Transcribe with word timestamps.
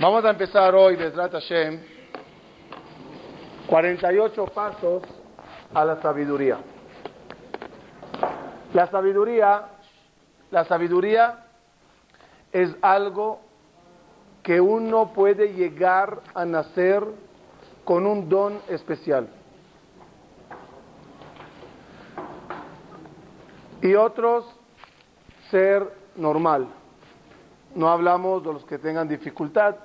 Vamos 0.00 0.24
a 0.24 0.30
empezar 0.30 0.74
hoy, 0.74 0.96
Besrat 0.96 1.30
Hashem, 1.30 1.80
48 3.68 4.46
pasos 4.46 5.04
a 5.72 5.84
la 5.84 6.02
sabiduría. 6.02 6.58
La 8.72 8.88
sabiduría, 8.88 9.68
la 10.50 10.64
sabiduría 10.64 11.44
es 12.52 12.74
algo 12.82 13.38
que 14.42 14.60
uno 14.60 15.12
puede 15.12 15.52
llegar 15.52 16.22
a 16.34 16.44
nacer 16.44 17.04
con 17.84 18.04
un 18.04 18.28
don 18.28 18.60
especial. 18.68 19.28
Y 23.80 23.94
otros 23.94 24.44
ser 25.52 25.88
normal. 26.16 26.66
No 27.74 27.88
hablamos 27.88 28.42
de 28.44 28.52
los 28.52 28.64
que 28.64 28.78
tengan 28.78 29.08
dificultad, 29.08 29.76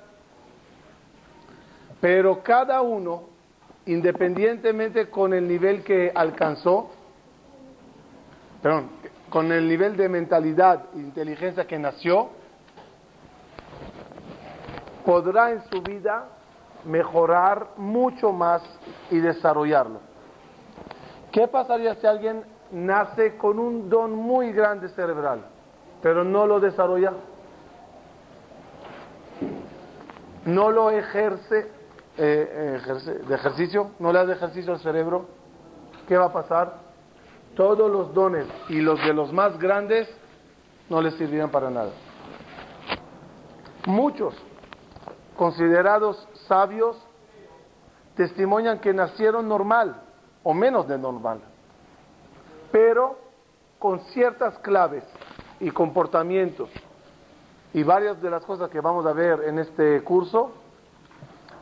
pero 2.00 2.42
cada 2.42 2.80
uno, 2.82 3.24
independientemente 3.86 5.10
con 5.10 5.34
el 5.34 5.46
nivel 5.46 5.82
que 5.82 6.12
alcanzó, 6.14 6.90
perdón, 8.62 8.88
con 9.28 9.50
el 9.52 9.68
nivel 9.68 9.96
de 9.96 10.08
mentalidad 10.08 10.86
e 10.94 10.98
inteligencia 10.98 11.66
que 11.66 11.78
nació, 11.78 12.30
podrá 15.04 15.50
en 15.50 15.62
su 15.70 15.82
vida 15.82 16.28
mejorar 16.84 17.70
mucho 17.76 18.32
más 18.32 18.62
y 19.10 19.18
desarrollarlo. 19.18 20.00
¿Qué 21.32 21.46
pasaría 21.48 21.94
si 21.96 22.06
alguien 22.06 22.44
nace 22.70 23.36
con 23.36 23.58
un 23.58 23.88
don 23.88 24.14
muy 24.14 24.52
grande 24.52 24.88
cerebral, 24.90 25.40
pero 26.02 26.24
no 26.24 26.46
lo 26.46 26.60
desarrolla? 26.60 27.12
No 30.44 30.70
lo 30.70 30.90
ejerce 30.90 31.70
eh, 32.16 32.80
de 33.26 33.34
ejercicio, 33.34 33.90
no 33.98 34.12
le 34.12 34.18
das 34.18 34.36
ejercicio 34.36 34.72
al 34.72 34.80
cerebro, 34.80 35.26
¿qué 36.08 36.16
va 36.16 36.26
a 36.26 36.32
pasar? 36.32 36.74
Todos 37.54 37.90
los 37.90 38.14
dones 38.14 38.46
y 38.68 38.80
los 38.80 39.00
de 39.04 39.12
los 39.12 39.32
más 39.32 39.58
grandes 39.58 40.08
no 40.88 41.00
les 41.00 41.14
sirvirán 41.14 41.50
para 41.50 41.70
nada. 41.70 41.90
Muchos 43.86 44.34
considerados 45.36 46.28
sabios 46.46 46.96
testimonian 48.16 48.78
que 48.78 48.92
nacieron 48.92 49.48
normal 49.48 50.02
o 50.42 50.52
menos 50.52 50.86
de 50.88 50.98
normal, 50.98 51.40
pero 52.70 53.18
con 53.78 54.00
ciertas 54.12 54.58
claves 54.58 55.04
y 55.58 55.70
comportamientos 55.70 56.68
y 57.72 57.82
varias 57.82 58.20
de 58.20 58.30
las 58.30 58.44
cosas 58.44 58.70
que 58.70 58.80
vamos 58.80 59.06
a 59.06 59.12
ver 59.12 59.44
en 59.46 59.58
este 59.58 60.02
curso 60.02 60.52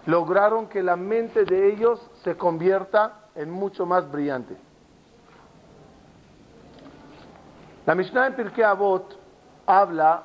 lograron 0.06 0.68
que 0.68 0.82
la 0.82 0.96
mente 0.96 1.44
de 1.44 1.72
ellos 1.72 2.00
se 2.24 2.36
convierta 2.36 3.28
en 3.34 3.50
mucho 3.50 3.84
más 3.84 4.10
brillante. 4.10 4.56
La 7.84 7.94
Mishnah 7.94 8.28
en 8.28 8.36
Pirkei 8.36 8.64
Avot 8.64 9.18
habla 9.66 10.24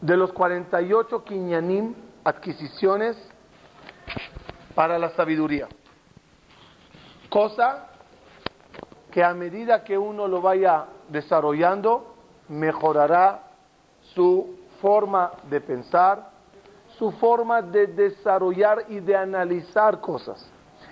de 0.00 0.16
los 0.16 0.32
48 0.32 1.24
kinyanim, 1.24 1.94
adquisiciones 2.24 3.16
para 4.74 4.98
la 4.98 5.10
sabiduría. 5.10 5.68
Cosa 7.28 7.88
que 9.14 9.22
a 9.22 9.32
medida 9.32 9.84
que 9.84 9.96
uno 9.96 10.26
lo 10.26 10.42
vaya 10.42 10.86
desarrollando, 11.08 12.16
mejorará 12.48 13.42
su 14.12 14.56
forma 14.82 15.30
de 15.48 15.60
pensar, 15.60 16.30
su 16.98 17.12
forma 17.12 17.62
de 17.62 17.86
desarrollar 17.86 18.86
y 18.88 18.98
de 18.98 19.14
analizar 19.14 20.00
cosas. 20.00 20.44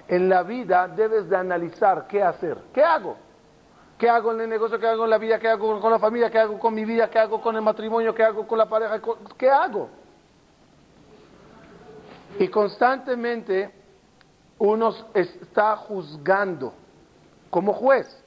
En 0.06 0.28
la 0.28 0.44
vida 0.44 0.86
debes 0.86 1.28
de 1.28 1.36
analizar 1.36 2.06
qué 2.06 2.22
hacer, 2.22 2.58
qué 2.72 2.84
hago, 2.84 3.16
qué 3.98 4.08
hago 4.08 4.30
en 4.30 4.42
el 4.42 4.50
negocio, 4.50 4.78
qué 4.78 4.86
hago 4.86 5.02
en 5.02 5.10
la 5.10 5.18
vida, 5.18 5.40
qué 5.40 5.48
hago 5.48 5.80
con 5.80 5.90
la 5.90 5.98
familia, 5.98 6.30
qué 6.30 6.38
hago 6.38 6.60
con 6.60 6.72
mi 6.72 6.84
vida, 6.84 7.10
qué 7.10 7.18
hago 7.18 7.40
con 7.40 7.56
el 7.56 7.62
matrimonio, 7.62 8.14
qué 8.14 8.22
hago 8.22 8.46
con 8.46 8.56
la 8.56 8.66
pareja, 8.66 9.00
qué 9.36 9.50
hago. 9.50 9.88
Y 12.38 12.46
constantemente 12.46 13.74
uno 14.58 14.94
está 15.12 15.74
juzgando 15.74 16.72
como 17.52 17.74
juez, 17.74 18.21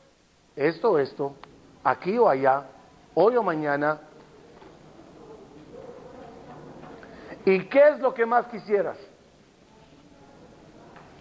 esto, 0.55 0.99
esto, 0.99 1.35
aquí 1.83 2.17
o 2.17 2.29
allá, 2.29 2.65
hoy 3.13 3.35
o 3.35 3.43
mañana, 3.43 3.99
¿Y 7.45 7.65
qué 7.65 7.89
es 7.89 7.99
lo 7.99 8.13
que 8.13 8.25
más 8.25 8.47
quisieras? 8.47 8.97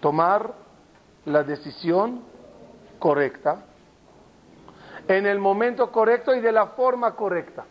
Tomar 0.00 0.54
la 1.26 1.44
decisión 1.44 2.22
correcta, 2.98 3.64
en 5.06 5.26
el 5.26 5.38
momento 5.38 5.92
correcto 5.92 6.34
y 6.34 6.40
de 6.40 6.50
la 6.50 6.68
forma 6.68 7.14
correcta. 7.14 7.66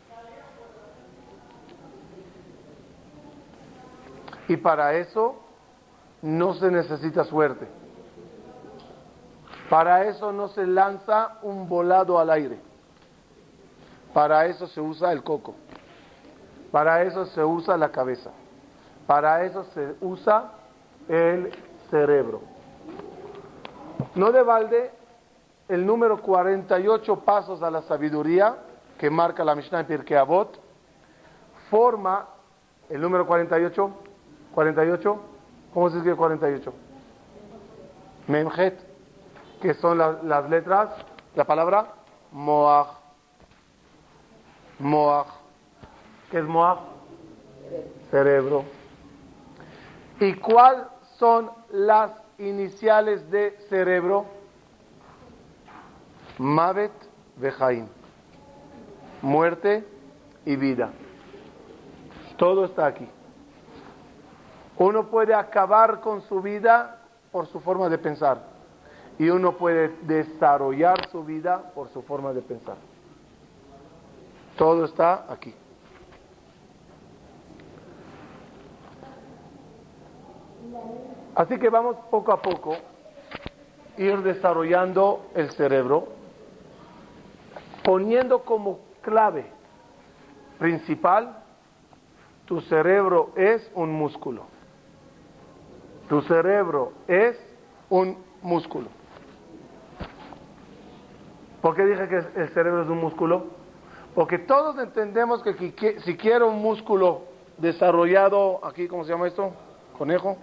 Y 4.47 4.57
para 4.57 4.93
eso 4.93 5.35
no 6.21 6.53
se 6.53 6.69
necesita 6.69 7.23
suerte. 7.23 7.67
Para 9.73 10.03
eso 10.03 10.31
no 10.31 10.49
se 10.49 10.67
lanza 10.67 11.39
un 11.41 11.67
volado 11.67 12.19
al 12.19 12.29
aire. 12.29 12.59
Para 14.13 14.45
eso 14.45 14.67
se 14.67 14.79
usa 14.79 15.11
el 15.11 15.23
coco. 15.23 15.55
Para 16.71 17.01
eso 17.01 17.25
se 17.25 17.43
usa 17.43 17.75
la 17.75 17.89
cabeza. 17.89 18.29
Para 19.07 19.43
eso 19.43 19.63
se 19.73 19.95
usa 19.99 20.51
el 21.07 21.51
cerebro. 21.89 22.41
No 24.13 24.31
de 24.31 24.43
balde 24.43 24.91
el 25.67 25.87
número 25.87 26.21
48 26.21 27.21
pasos 27.21 27.63
a 27.63 27.71
la 27.71 27.81
sabiduría 27.81 28.55
que 28.99 29.09
marca 29.09 29.43
la 29.43 29.55
Mishnah 29.55 29.79
en 29.79 29.87
Pirkei 29.87 30.17
Avot 30.17 30.55
forma 31.71 32.27
el 32.91 33.01
número 33.01 33.25
48 33.25 33.89
48 34.53 35.19
¿cómo 35.73 35.89
se 35.89 35.97
escribe 35.97 36.15
48? 36.15 36.73
Memjet 38.27 38.92
que 39.63 39.73
son 39.75 39.97
las 39.97 40.49
letras 40.49 40.89
la 41.35 41.45
palabra 41.45 41.93
Moach 42.33 42.89
Moach 44.79 45.27
¿qué 46.29 46.39
es 46.39 46.43
Moach? 46.43 46.79
cerebro 48.11 48.65
¿Y 50.19 50.33
cuáles 50.33 50.83
son 51.17 51.49
las 51.71 52.11
iniciales 52.37 53.31
de 53.31 53.57
cerebro? 53.69 54.25
Mavet 56.37 56.91
Vejaim. 57.37 57.87
Muerte 59.21 59.85
y 60.45 60.55
vida. 60.55 60.91
Todo 62.37 62.65
está 62.65 62.85
aquí. 62.85 63.09
Uno 64.77 65.07
puede 65.07 65.33
acabar 65.33 65.99
con 65.99 66.21
su 66.21 66.41
vida 66.41 67.01
por 67.31 67.47
su 67.47 67.59
forma 67.59 67.89
de 67.89 67.97
pensar 67.97 68.52
y 69.19 69.29
uno 69.29 69.57
puede 69.57 69.89
desarrollar 70.03 71.09
su 71.09 71.23
vida 71.23 71.71
por 71.73 71.89
su 71.89 72.01
forma 72.01 72.33
de 72.33 72.41
pensar. 72.41 72.77
Todo 74.57 74.85
está 74.85 75.25
aquí. 75.29 75.53
Así 81.35 81.57
que 81.57 81.69
vamos 81.69 81.97
poco 82.11 82.31
a 82.31 82.41
poco 82.41 82.75
ir 83.97 84.21
desarrollando 84.21 85.27
el 85.35 85.51
cerebro, 85.51 86.07
poniendo 87.83 88.43
como 88.43 88.79
clave 89.01 89.45
principal, 90.59 91.43
tu 92.45 92.61
cerebro 92.61 93.31
es 93.35 93.69
un 93.73 93.91
músculo. 93.91 94.43
Tu 96.07 96.21
cerebro 96.21 96.93
es 97.07 97.37
un 97.89 98.17
músculo. 98.41 98.87
¿Por 101.63 101.77
qué 101.77 101.85
dije 101.85 102.09
que 102.09 102.17
el 102.41 102.49
cerebro 102.49 102.83
es 102.83 102.89
un 102.89 102.99
músculo? 102.99 103.45
Porque 104.13 104.37
todos 104.37 104.77
entendemos 104.79 105.41
que 105.41 105.53
si 106.01 106.17
quiero 106.17 106.49
un 106.49 106.61
músculo 106.61 107.21
desarrollado, 107.57 108.59
aquí, 108.65 108.85
¿cómo 108.85 109.05
se 109.05 109.11
llama 109.11 109.27
esto? 109.27 109.53
Conejo 109.97 110.35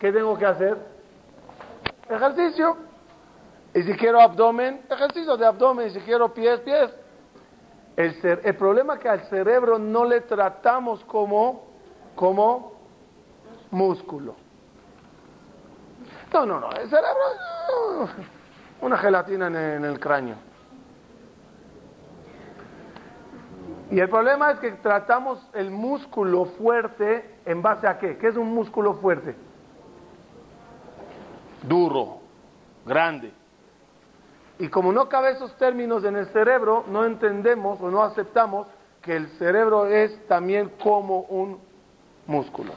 ¿Qué 0.00 0.10
tengo 0.10 0.36
que 0.36 0.46
hacer? 0.46 0.76
Ejercicio. 2.10 2.76
Y 3.72 3.84
si 3.84 3.92
quiero 3.94 4.20
abdomen, 4.20 4.84
ejercicio 4.90 5.36
de 5.36 5.46
abdomen. 5.46 5.86
Y 5.86 5.90
si 5.90 6.00
quiero 6.00 6.34
pies, 6.34 6.58
pies. 6.62 6.92
El, 7.96 8.56
problema 8.56 8.94
es 8.94 9.00
que 9.00 9.08
al 9.08 9.20
cerebro 9.28 9.78
no 9.78 10.04
le 10.06 10.22
tratamos 10.22 11.04
como, 11.04 11.68
como 12.16 12.72
músculo. 13.70 14.34
No, 16.34 16.44
no, 16.44 16.58
no. 16.58 16.72
El 16.72 16.90
cerebro 16.90 18.08
una 18.80 18.96
gelatina 18.98 19.46
en 19.46 19.84
el 19.84 19.98
cráneo. 19.98 20.36
Y 23.90 24.00
el 24.00 24.08
problema 24.08 24.50
es 24.50 24.58
que 24.58 24.72
tratamos 24.72 25.48
el 25.54 25.70
músculo 25.70 26.46
fuerte 26.58 27.38
en 27.44 27.62
base 27.62 27.86
a 27.86 27.98
qué? 27.98 28.18
¿Qué 28.18 28.28
es 28.28 28.36
un 28.36 28.52
músculo 28.52 28.94
fuerte? 28.94 29.36
Duro, 31.62 32.18
grande. 32.84 33.32
Y 34.58 34.68
como 34.68 34.92
no 34.92 35.08
cabe 35.08 35.32
esos 35.32 35.56
términos 35.56 36.04
en 36.04 36.16
el 36.16 36.26
cerebro, 36.26 36.84
no 36.88 37.04
entendemos 37.04 37.80
o 37.80 37.90
no 37.90 38.02
aceptamos 38.02 38.66
que 39.02 39.14
el 39.14 39.28
cerebro 39.38 39.86
es 39.86 40.26
también 40.26 40.72
como 40.82 41.20
un 41.20 41.60
músculo. 42.26 42.72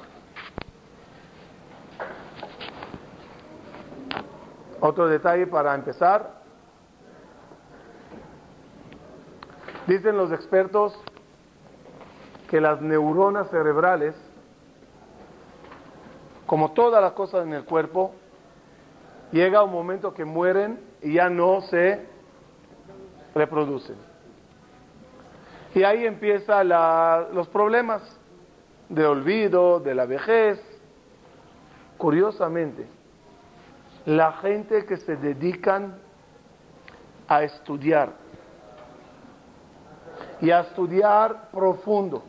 Otro 4.81 5.07
detalle 5.07 5.47
para 5.47 5.75
empezar. 5.75 6.39
Dicen 9.87 10.15
los 10.15 10.31
expertos 10.31 10.97
que 12.49 12.61
las 12.61 12.81
neuronas 12.81 13.49
cerebrales, 13.49 14.15
como 16.45 16.71
todas 16.71 17.01
las 17.01 17.11
cosas 17.13 17.45
en 17.45 17.53
el 17.53 17.65
cuerpo, 17.65 18.13
llega 19.31 19.63
un 19.63 19.71
momento 19.71 20.13
que 20.13 20.25
mueren 20.25 20.79
y 21.01 21.13
ya 21.13 21.29
no 21.29 21.61
se 21.61 22.07
reproducen. 23.35 23.95
Y 25.75 25.83
ahí 25.83 26.05
empiezan 26.05 26.69
los 26.69 27.47
problemas 27.49 28.01
de 28.89 29.05
olvido, 29.05 29.79
de 29.79 29.93
la 29.93 30.05
vejez. 30.05 30.59
Curiosamente, 31.97 32.87
la 34.09 34.33
gente 34.33 34.85
que 34.85 34.97
se 34.97 35.17
dedican 35.17 35.99
a 37.27 37.43
estudiar 37.43 38.11
y 40.41 40.49
a 40.49 40.61
estudiar 40.61 41.51
profundo 41.51 42.23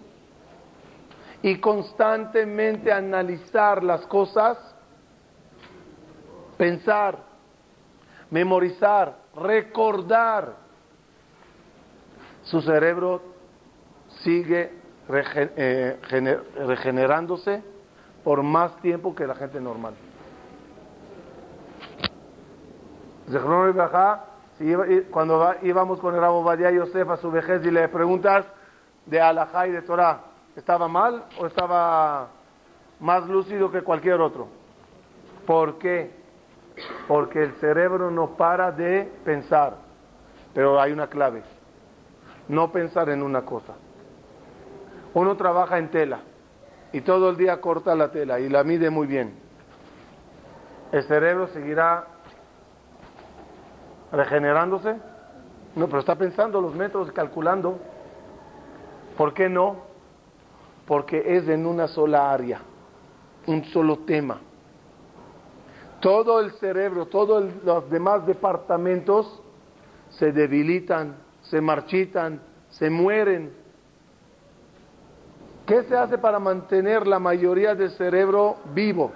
y 1.40 1.58
constantemente 1.58 2.92
analizar 2.92 3.82
las 3.82 4.04
cosas, 4.06 4.58
pensar, 6.58 7.16
memorizar, 8.28 9.16
recordar, 9.36 10.52
su 12.42 12.60
cerebro 12.60 13.22
sigue 14.22 14.70
eh, 15.08 15.98
regenerándose 16.56 17.62
por 18.22 18.42
más 18.42 18.76
tiempo 18.82 19.14
que 19.14 19.26
la 19.26 19.34
gente 19.34 19.58
normal. 19.62 19.94
Cuando 25.10 25.54
íbamos 25.62 26.00
con 26.00 26.14
el 26.14 26.20
Rabo 26.20 26.42
Badia 26.42 26.70
Yosef 26.70 27.08
a 27.08 27.16
su 27.16 27.30
vejez 27.30 27.64
y 27.64 27.70
le 27.70 27.88
preguntas 27.88 28.44
de 29.06 29.20
Alajá 29.20 29.66
y 29.66 29.72
de 29.72 29.82
Torah, 29.82 30.20
¿estaba 30.56 30.88
mal 30.88 31.24
o 31.38 31.46
estaba 31.46 32.28
más 33.00 33.26
lúcido 33.28 33.70
que 33.70 33.82
cualquier 33.82 34.20
otro? 34.20 34.48
¿Por 35.46 35.78
qué? 35.78 36.10
Porque 37.08 37.42
el 37.42 37.52
cerebro 37.54 38.10
no 38.10 38.36
para 38.36 38.72
de 38.72 39.10
pensar. 39.24 39.76
Pero 40.54 40.80
hay 40.80 40.92
una 40.92 41.06
clave. 41.08 41.42
No 42.48 42.72
pensar 42.72 43.08
en 43.10 43.22
una 43.22 43.42
cosa. 43.42 43.74
Uno 45.14 45.36
trabaja 45.36 45.78
en 45.78 45.90
tela 45.90 46.20
y 46.92 47.00
todo 47.02 47.30
el 47.30 47.36
día 47.36 47.60
corta 47.60 47.94
la 47.94 48.10
tela 48.10 48.40
y 48.40 48.48
la 48.48 48.64
mide 48.64 48.90
muy 48.90 49.06
bien. 49.06 49.34
El 50.92 51.04
cerebro 51.04 51.46
seguirá 51.48 52.04
regenerándose. 54.12 54.96
No, 55.76 55.86
pero 55.86 56.00
está 56.00 56.16
pensando 56.16 56.60
los 56.60 56.74
metros, 56.74 57.10
calculando. 57.12 57.78
¿Por 59.16 59.34
qué 59.34 59.48
no? 59.48 59.76
Porque 60.86 61.36
es 61.36 61.48
en 61.48 61.66
una 61.66 61.86
sola 61.88 62.32
área, 62.32 62.60
un 63.46 63.64
solo 63.66 63.98
tema. 64.00 64.40
Todo 66.00 66.40
el 66.40 66.52
cerebro, 66.52 67.06
todos 67.06 67.44
los 67.64 67.90
demás 67.90 68.26
departamentos 68.26 69.42
se 70.10 70.32
debilitan, 70.32 71.16
se 71.42 71.60
marchitan, 71.60 72.40
se 72.70 72.90
mueren. 72.90 73.52
¿Qué 75.66 75.84
se 75.84 75.96
hace 75.96 76.18
para 76.18 76.38
mantener 76.38 77.06
la 77.06 77.18
mayoría 77.18 77.74
del 77.74 77.90
cerebro 77.92 78.56
vivo? 78.74 79.12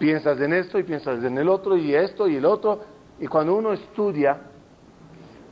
Piensas 0.00 0.40
en 0.40 0.54
esto 0.54 0.78
y 0.78 0.82
piensas 0.82 1.22
en 1.22 1.36
el 1.36 1.46
otro 1.46 1.76
y 1.76 1.94
esto 1.94 2.26
y 2.26 2.36
el 2.36 2.46
otro. 2.46 2.80
Y 3.18 3.26
cuando 3.26 3.54
uno 3.54 3.74
estudia 3.74 4.38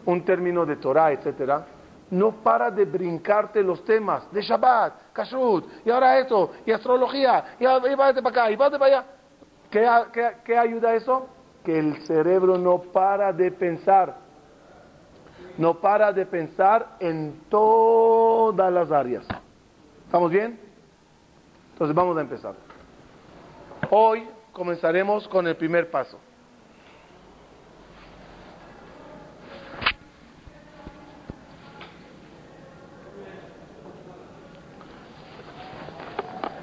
un 0.06 0.24
término 0.24 0.64
de 0.64 0.76
Torah, 0.76 1.12
etcétera, 1.12 1.66
no 2.12 2.32
para 2.42 2.70
de 2.70 2.86
brincarte 2.86 3.62
los 3.62 3.84
temas 3.84 4.32
de 4.32 4.40
Shabbat, 4.40 5.12
Kashrut, 5.12 5.66
y 5.84 5.90
ahora 5.90 6.18
esto, 6.18 6.52
y 6.64 6.72
astrología, 6.72 7.56
y, 7.60 7.64
y 7.64 7.96
para 7.96 8.28
acá, 8.30 8.50
y 8.50 8.56
vete 8.56 8.78
para 8.78 8.86
allá. 8.86 9.04
¿Qué, 9.70 9.86
qué, 10.14 10.30
qué 10.42 10.56
ayuda 10.56 10.94
eso? 10.94 11.28
Que 11.62 11.78
el 11.78 11.98
cerebro 12.06 12.56
no 12.56 12.78
para 12.78 13.34
de 13.34 13.52
pensar. 13.52 14.16
No 15.58 15.74
para 15.74 16.10
de 16.10 16.24
pensar 16.24 16.96
en 17.00 17.42
todas 17.50 18.72
las 18.72 18.90
áreas. 18.90 19.26
¿Estamos 20.06 20.30
bien? 20.30 20.58
Entonces 21.74 21.94
vamos 21.94 22.16
a 22.16 22.22
empezar. 22.22 22.54
Hoy 23.90 24.26
comenzaremos 24.58 25.28
con 25.28 25.46
el 25.46 25.56
primer 25.56 25.88
paso. 25.88 26.18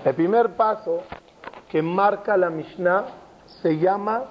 El 0.04 0.14
primer 0.14 0.50
paso 0.58 1.04
que 1.72 1.82
marca 1.82 2.36
la 2.36 2.50
Mishnah 2.50 3.06
se 3.62 3.78
llama 3.78 4.26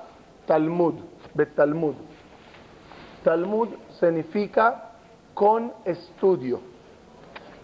Talmud, 0.46 0.96
Betalmud. 1.32 1.94
Talmud 3.24 3.70
significa 3.98 4.90
con 5.32 5.72
estudio. 5.86 6.60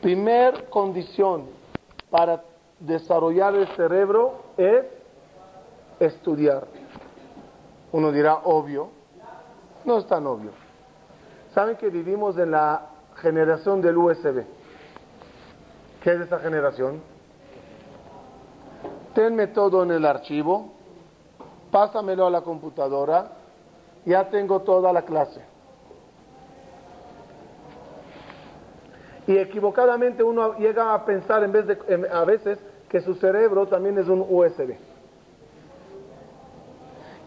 Primer 0.00 0.70
condición 0.70 1.44
para 2.08 2.43
desarrollar 2.81 3.55
el 3.55 3.69
cerebro 3.76 4.44
es 4.56 5.00
estudiar. 6.00 6.67
Uno 7.93 8.11
dirá 8.11 8.41
obvio, 8.44 8.91
no 9.85 9.99
es 9.99 10.06
tan 10.06 10.26
obvio. 10.26 10.50
¿Saben 11.55 11.76
que 11.76 11.88
vivimos 11.88 12.38
en 12.38 12.52
la 12.52 12.87
generación 13.17 13.81
del 13.81 13.96
USB? 13.96 14.44
¿Qué 16.03 16.13
es 16.13 16.20
esa 16.20 16.39
generación? 16.39 17.03
Tenme 19.15 19.48
todo 19.48 19.82
en 19.82 19.91
el 19.91 20.06
archivo, 20.06 20.72
pásamelo 21.70 22.27
a 22.27 22.31
la 22.31 22.41
computadora, 22.43 23.32
ya 24.05 24.31
tengo 24.31 24.63
toda 24.63 24.93
la 24.93 25.03
clase. 25.03 25.43
Y 29.27 29.36
equivocadamente 29.36 30.22
uno 30.22 30.56
llega 30.56 30.94
a 30.94 31.05
pensar 31.05 31.44
en 31.44 31.53
vez 31.53 31.67
de, 31.67 32.08
a 32.10 32.24
veces 32.24 32.58
que 32.89 33.01
su 33.01 33.15
cerebro 33.15 33.67
también 33.67 33.98
es 33.98 34.08
un 34.08 34.24
USB. 34.29 34.77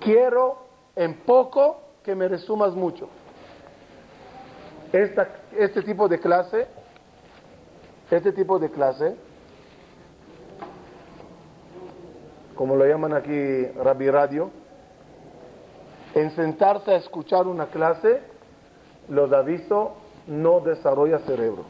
Quiero 0.04 0.58
en 0.96 1.20
poco 1.22 1.80
que 2.04 2.14
me 2.14 2.28
resumas 2.28 2.74
mucho. 2.74 3.08
este 4.92 5.82
tipo 5.82 6.08
de 6.08 6.20
clase, 6.20 6.68
este 8.12 8.32
tipo 8.32 8.60
de 8.60 8.70
clase, 8.70 9.16
como 12.56 12.76
lo 12.76 12.86
llaman 12.86 13.14
aquí 13.14 13.66
Rabbi 13.68 14.10
Radio, 14.10 14.52
en 16.14 16.30
sentarse 16.36 16.92
a 16.92 16.98
escuchar 16.98 17.48
una 17.48 17.68
clase, 17.68 18.22
los 19.10 19.32
aviso, 19.32 19.94
no 20.28 20.60
desarrolla 20.60 21.20
cerebro. 21.20 21.64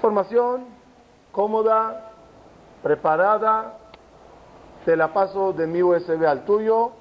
Formación 0.00 0.66
cómoda, 1.32 2.12
preparada, 2.82 3.74
te 4.88 4.96
la 4.96 5.12
paso 5.12 5.52
de 5.52 5.66
mi 5.66 5.82
USB 5.82 6.24
al 6.24 6.46
tuyo 6.46 6.92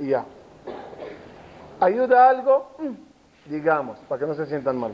y 0.00 0.08
ya. 0.08 0.24
¿Ayuda 1.78 2.28
algo? 2.28 2.72
Mm, 2.76 3.48
digamos, 3.48 3.98
para 4.08 4.18
que 4.18 4.26
no 4.26 4.34
se 4.34 4.46
sientan 4.46 4.76
mal. 4.76 4.92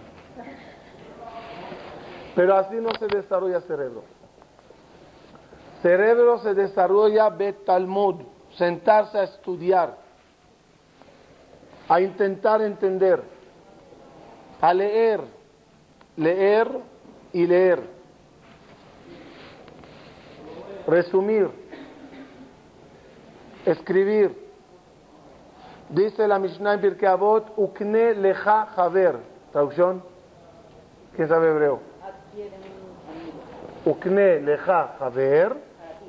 Pero 2.34 2.54
así 2.54 2.74
no 2.74 2.90
se 2.98 3.06
desarrolla 3.06 3.62
cerebro. 3.62 4.02
Cerebro 5.80 6.40
se 6.40 6.52
desarrolla 6.52 7.30
betalmud, 7.30 8.16
sentarse 8.58 9.16
a 9.16 9.22
estudiar, 9.22 9.96
a 11.88 12.02
intentar 12.02 12.60
entender, 12.60 13.22
a 14.60 14.74
leer, 14.74 15.22
leer 16.18 16.68
y 17.32 17.46
leer, 17.46 17.80
resumir, 20.86 21.61
escribir, 23.64 24.42
Dice 25.92 26.26
la 26.26 26.38
Mishnah 26.38 26.74
en 26.74 26.80
Pirkei 26.80 27.06
Avot, 27.06 27.52
ukne 27.56 28.14
leja 28.14 28.68
haver. 28.74 29.18
Traducción. 29.52 30.02
¿Quién 31.14 31.28
sabe 31.28 31.50
hebreo? 31.50 31.80
Ukne 33.84 34.40
leja 34.40 34.96
haver. 34.98 35.54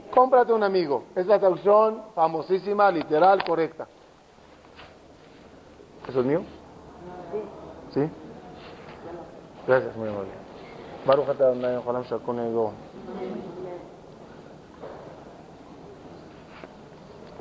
Cómprate 0.09 0.53
un 0.53 0.63
amigo. 0.63 1.03
Es 1.15 1.27
la 1.27 1.37
traducción 1.37 2.01
famosísima, 2.15 2.89
literal, 2.91 3.43
correcta. 3.43 3.85
¿Eso 6.07 6.21
es 6.21 6.25
mío? 6.25 6.43
¿Sí? 7.93 8.09
Gracias, 9.67 9.95
muy 9.97 10.07
amable. 10.07 10.29
Baruch 11.05 11.27
Adonai, 11.27 11.81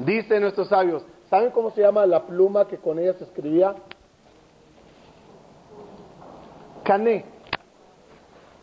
ego. 0.03 0.07
Dicen 0.07 0.43
nuestros 0.43 0.69
sabios, 0.69 1.05
¿saben 1.31 1.51
cómo 1.51 1.71
se 1.71 1.81
llama 1.81 2.07
la 2.07 2.23
pluma 2.23 2.67
que 2.67 2.79
con 2.79 2.99
ella 2.99 3.15
se 3.15 3.25
escribía? 3.25 3.75
Cané. 6.83 7.25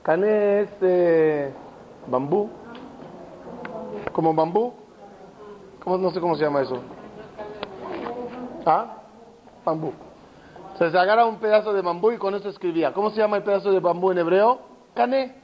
Cané 0.04 0.62
es 0.62 0.70
eh, 0.82 1.52
bambú. 2.08 2.50
¿Como 4.12 4.34
bambú? 4.34 4.74
¿Cómo, 5.84 5.98
no 5.98 6.12
sé 6.12 6.20
cómo 6.20 6.36
se 6.36 6.44
llama 6.44 6.62
eso. 6.62 6.82
¿Ah? 8.66 8.98
Bambú. 9.64 9.94
Se 10.78 10.86
agarra 10.86 11.26
un 11.26 11.38
pedazo 11.38 11.74
de 11.74 11.82
bambú 11.82 12.12
y 12.12 12.18
con 12.18 12.36
eso 12.36 12.50
escribía. 12.50 12.94
¿Cómo 12.94 13.10
se 13.10 13.18
llama 13.18 13.38
el 13.38 13.44
pedazo 13.44 13.72
de 13.72 13.80
bambú 13.80 14.12
en 14.12 14.20
hebreo? 14.20 14.60
Cané. 14.94 15.36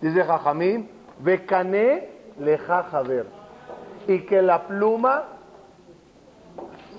Dice 0.00 0.24
Jajamín, 0.24 0.90
ve 1.20 1.44
cané 1.46 2.10
le 2.38 2.58
jajaver 2.58 3.35
y 4.06 4.20
que 4.20 4.40
la 4.42 4.66
pluma 4.66 5.24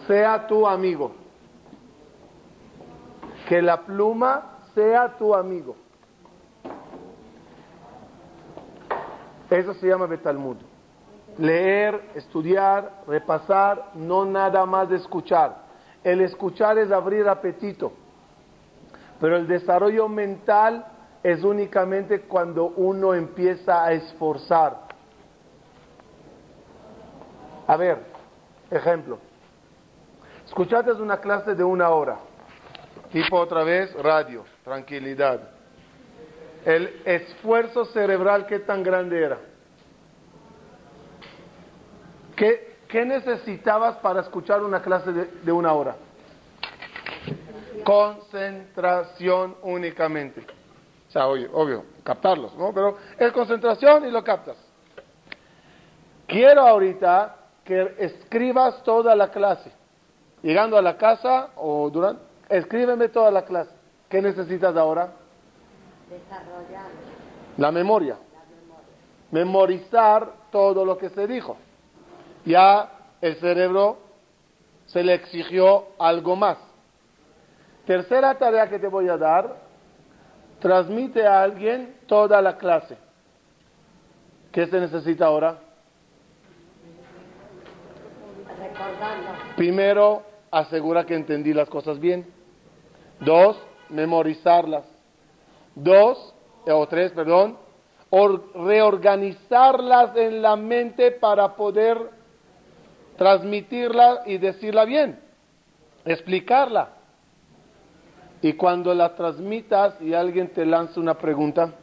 sea 0.07 0.47
tu 0.47 0.67
amigo. 0.67 1.13
Que 3.47 3.61
la 3.61 3.81
pluma 3.81 4.59
sea 4.73 5.15
tu 5.17 5.33
amigo. 5.33 5.75
Eso 9.49 9.73
se 9.75 9.87
llama 9.87 10.07
Betalmud. 10.07 10.57
Leer, 11.37 12.09
estudiar, 12.15 13.03
repasar, 13.07 13.91
no 13.95 14.25
nada 14.25 14.65
más 14.65 14.89
de 14.89 14.97
escuchar. 14.97 15.65
El 16.03 16.21
escuchar 16.21 16.77
es 16.77 16.91
abrir 16.91 17.27
apetito. 17.27 17.93
Pero 19.19 19.37
el 19.37 19.47
desarrollo 19.47 20.09
mental 20.09 20.85
es 21.23 21.43
únicamente 21.43 22.21
cuando 22.21 22.67
uno 22.75 23.13
empieza 23.13 23.83
a 23.83 23.93
esforzar 23.93 24.87
a 27.67 27.75
ver, 27.75 27.97
ejemplo. 28.71 29.19
Escuchaste 30.45 30.93
una 30.93 31.19
clase 31.19 31.53
de 31.53 31.63
una 31.63 31.89
hora, 31.89 32.17
tipo 33.12 33.38
otra 33.38 33.63
vez 33.63 33.93
radio, 34.01 34.45
tranquilidad. 34.63 35.41
El 36.63 37.01
esfuerzo 37.05 37.86
cerebral, 37.86 38.45
¿qué 38.45 38.59
tan 38.59 38.81
grande 38.81 39.21
era? 39.21 39.38
¿Qué, 42.36 42.77
qué 42.88 43.05
necesitabas 43.05 43.97
para 43.97 44.21
escuchar 44.21 44.63
una 44.63 44.81
clase 44.81 45.12
de, 45.12 45.25
de 45.25 45.51
una 45.51 45.74
hora? 45.74 45.95
Concentración 47.83 49.57
únicamente. 49.63 50.45
O 51.07 51.12
sea, 51.12 51.27
obvio, 51.27 51.50
obvio, 51.53 51.86
captarlos, 52.03 52.55
¿no? 52.55 52.74
Pero 52.74 52.97
es 53.17 53.31
concentración 53.33 54.05
y 54.05 54.12
lo 54.12 54.24
captas. 54.24 54.57
Quiero 56.27 56.62
ahorita 56.62 57.46
que 57.67 57.95
escribas 58.00 58.81
toda 58.83 59.13
la 59.13 59.29
clase. 59.29 59.69
Llegando 60.41 60.77
a 60.77 60.81
la 60.81 60.97
casa 60.97 61.50
o 61.57 61.89
durante, 61.89 62.21
escríbeme 62.47 63.09
toda 63.09 63.29
la 63.29 63.43
clase. 63.43 63.71
¿Qué 64.07 64.21
necesitas 64.21 64.75
ahora? 64.77 65.12
Desarrollar. 66.09 66.88
La 67.57 67.71
memoria. 67.74 68.15
Memorizar 69.31 70.31
todo 70.50 70.86
lo 70.86 70.97
que 70.97 71.09
se 71.09 71.27
dijo. 71.27 71.57
Ya 72.45 72.89
el 73.19 73.36
cerebro 73.36 73.97
se 74.86 75.03
le 75.03 75.15
exigió 75.15 75.88
algo 76.00 76.38
más. 76.38 76.57
Tercera 77.86 78.38
tarea 78.38 78.69
que 78.69 78.79
te 78.79 78.88
voy 78.88 79.09
a 79.09 79.17
dar, 79.17 79.57
transmite 80.59 81.27
a 81.27 81.41
alguien 81.41 81.97
toda 82.05 82.41
la 82.41 82.57
clase. 82.57 82.97
¿Qué 84.53 84.67
se 84.67 84.79
necesita 84.79 85.25
ahora? 85.25 85.66
Primero, 89.55 90.24
asegura 90.51 91.05
que 91.05 91.15
entendí 91.15 91.53
las 91.53 91.69
cosas 91.69 92.00
bien. 92.00 92.25
Dos, 93.19 93.57
memorizarlas. 93.89 94.84
Dos, 95.75 96.34
eh, 96.65 96.72
o 96.72 96.88
tres, 96.88 97.12
perdón, 97.12 97.57
reorganizarlas 98.55 100.15
en 100.15 100.41
la 100.41 100.55
mente 100.55 101.12
para 101.12 101.55
poder 101.55 101.98
transmitirla 103.17 104.24
y 104.25 104.38
decirla 104.38 104.86
bien, 104.86 105.19
explicarla. 106.05 106.89
Y 108.41 108.53
cuando 108.53 108.93
la 108.93 109.15
transmitas 109.15 110.00
y 110.00 110.13
alguien 110.13 110.50
te 110.50 110.65
lanza 110.65 111.00
una 111.00 111.15
pregunta, 111.15 111.74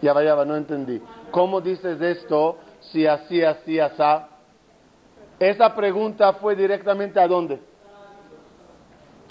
ya 0.00 0.12
vaya, 0.12 0.44
no 0.44 0.56
entendí. 0.56 1.00
¿Cómo 1.30 1.60
dices 1.60 2.00
esto 2.00 2.58
si 2.80 3.06
así, 3.06 3.42
así, 3.42 3.78
así? 3.78 4.31
Esa 5.42 5.74
pregunta 5.74 6.34
fue 6.34 6.54
directamente 6.54 7.18
a 7.18 7.26
dónde? 7.26 7.58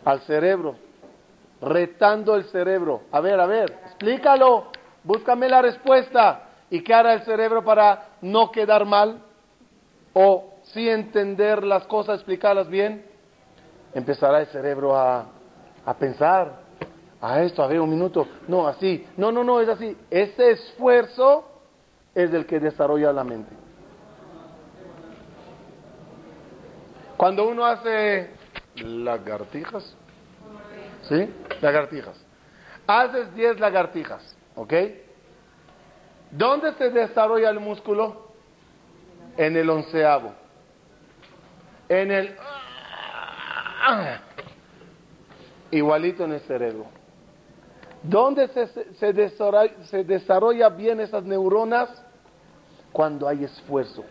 Al 0.03 0.19
cerebro. 0.23 0.75
Retando 1.61 2.35
el 2.35 2.43
cerebro. 2.49 3.03
A 3.13 3.21
ver, 3.21 3.39
a 3.39 3.45
ver, 3.45 3.79
explícalo. 3.85 4.65
Búscame 5.05 5.47
la 5.47 5.61
respuesta. 5.61 6.49
¿Y 6.69 6.83
qué 6.83 6.93
hará 6.93 7.13
el 7.13 7.21
cerebro 7.21 7.63
para 7.63 8.09
no 8.19 8.51
quedar 8.51 8.85
mal? 8.85 9.21
O 10.11 10.55
sí 10.63 10.89
entender 10.89 11.63
las 11.63 11.85
cosas, 11.85 12.15
explicarlas 12.15 12.67
bien. 12.67 13.05
Empezará 13.93 14.41
el 14.41 14.47
cerebro 14.47 14.97
a, 14.97 15.27
a 15.85 15.93
pensar. 15.93 16.59
A 17.21 17.41
esto, 17.41 17.63
a 17.63 17.67
ver, 17.67 17.79
un 17.79 17.89
minuto. 17.89 18.27
No, 18.49 18.67
así. 18.67 19.07
No, 19.15 19.31
no, 19.31 19.45
no, 19.45 19.61
es 19.61 19.69
así. 19.69 19.95
Ese 20.09 20.51
esfuerzo 20.51 21.45
es 22.13 22.33
el 22.33 22.45
que 22.45 22.59
desarrolla 22.59 23.13
la 23.13 23.23
mente. 23.23 23.60
Cuando 27.21 27.47
uno 27.47 27.63
hace 27.63 28.31
lagartijas, 28.77 29.95
¿sí? 31.03 31.31
Lagartijas. 31.61 32.19
Haces 32.87 33.31
10 33.35 33.59
lagartijas, 33.59 34.35
¿ok? 34.55 34.73
¿Dónde 36.31 36.73
se 36.73 36.89
desarrolla 36.89 37.51
el 37.51 37.59
músculo? 37.59 38.31
En 39.37 39.55
el 39.55 39.69
onceavo. 39.69 40.33
En 41.89 42.09
el... 42.09 42.35
Igualito 45.69 46.23
en 46.23 46.31
el 46.31 46.39
cerebro. 46.39 46.87
¿Dónde 48.01 48.47
se, 48.47 48.95
se, 48.95 49.13
desarrolla, 49.13 49.83
se 49.83 50.03
desarrolla 50.03 50.69
bien 50.69 50.99
esas 50.99 51.23
neuronas? 51.23 51.87
Cuando 52.91 53.27
hay 53.27 53.43
esfuerzo. 53.43 54.03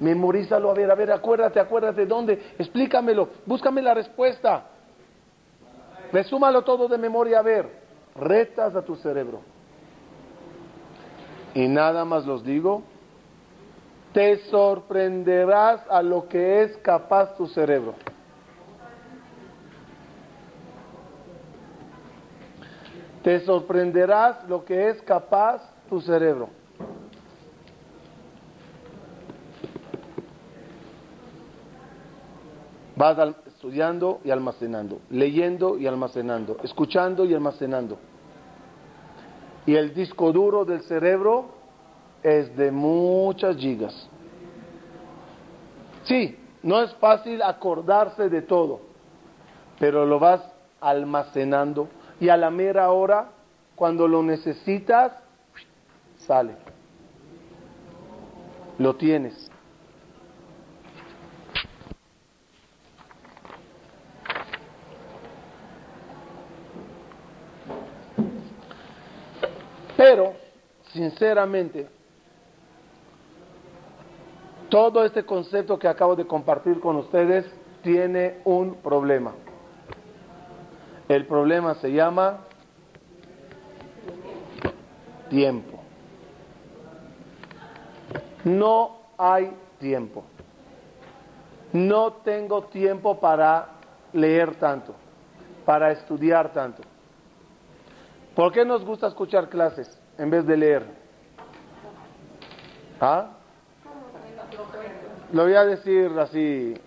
Memorízalo, 0.00 0.70
a 0.70 0.74
ver, 0.74 0.90
a 0.90 0.94
ver, 0.94 1.10
acuérdate, 1.10 1.58
acuérdate, 1.58 2.06
¿dónde? 2.06 2.54
Explícamelo, 2.58 3.28
búscame 3.44 3.82
la 3.82 3.94
respuesta. 3.94 4.64
Resúmalo 6.12 6.62
todo 6.62 6.88
de 6.88 6.98
memoria, 6.98 7.40
a 7.40 7.42
ver. 7.42 7.68
Retas 8.14 8.74
a 8.74 8.82
tu 8.82 8.96
cerebro. 8.96 9.40
Y 11.54 11.66
nada 11.66 12.04
más 12.04 12.24
los 12.24 12.44
digo, 12.44 12.82
te 14.12 14.38
sorprenderás 14.46 15.80
a 15.88 16.02
lo 16.02 16.28
que 16.28 16.62
es 16.62 16.76
capaz 16.78 17.36
tu 17.36 17.46
cerebro. 17.46 17.94
Te 23.22 23.40
sorprenderás 23.40 24.48
lo 24.48 24.64
que 24.64 24.90
es 24.90 25.02
capaz 25.02 25.60
tu 25.88 26.00
cerebro. 26.00 26.57
Vas 32.98 33.16
estudiando 33.46 34.18
y 34.24 34.30
almacenando, 34.32 34.98
leyendo 35.08 35.78
y 35.78 35.86
almacenando, 35.86 36.56
escuchando 36.64 37.24
y 37.24 37.32
almacenando. 37.32 37.96
Y 39.66 39.76
el 39.76 39.94
disco 39.94 40.32
duro 40.32 40.64
del 40.64 40.82
cerebro 40.82 41.46
es 42.24 42.56
de 42.56 42.72
muchas 42.72 43.56
gigas. 43.56 44.08
Sí, 46.02 46.36
no 46.64 46.82
es 46.82 46.92
fácil 46.94 47.40
acordarse 47.40 48.28
de 48.28 48.42
todo, 48.42 48.80
pero 49.78 50.04
lo 50.04 50.18
vas 50.18 50.42
almacenando 50.80 51.86
y 52.18 52.30
a 52.30 52.36
la 52.36 52.50
mera 52.50 52.90
hora, 52.90 53.28
cuando 53.76 54.08
lo 54.08 54.24
necesitas, 54.24 55.12
sale. 56.16 56.56
Lo 58.76 58.96
tienes. 58.96 59.47
Pero, 69.98 70.32
sinceramente, 70.92 71.88
todo 74.68 75.04
este 75.04 75.24
concepto 75.24 75.76
que 75.76 75.88
acabo 75.88 76.14
de 76.14 76.24
compartir 76.24 76.78
con 76.78 76.94
ustedes 76.94 77.44
tiene 77.82 78.36
un 78.44 78.76
problema. 78.76 79.32
El 81.08 81.26
problema 81.26 81.74
se 81.74 81.90
llama 81.90 82.44
tiempo. 85.28 85.80
No 88.44 88.98
hay 89.18 89.52
tiempo. 89.80 90.22
No 91.72 92.12
tengo 92.22 92.62
tiempo 92.66 93.18
para 93.18 93.70
leer 94.12 94.54
tanto, 94.60 94.94
para 95.64 95.90
estudiar 95.90 96.52
tanto. 96.52 96.84
¿Por 98.38 98.52
qué 98.52 98.64
nos 98.64 98.84
gusta 98.84 99.08
escuchar 99.08 99.48
clases 99.48 100.00
en 100.16 100.30
vez 100.30 100.46
de 100.46 100.56
leer? 100.56 100.84
¿Ah? 103.00 103.30
Lo 105.32 105.42
voy 105.42 105.54
a 105.54 105.64
decir 105.64 106.16
así, 106.20 106.80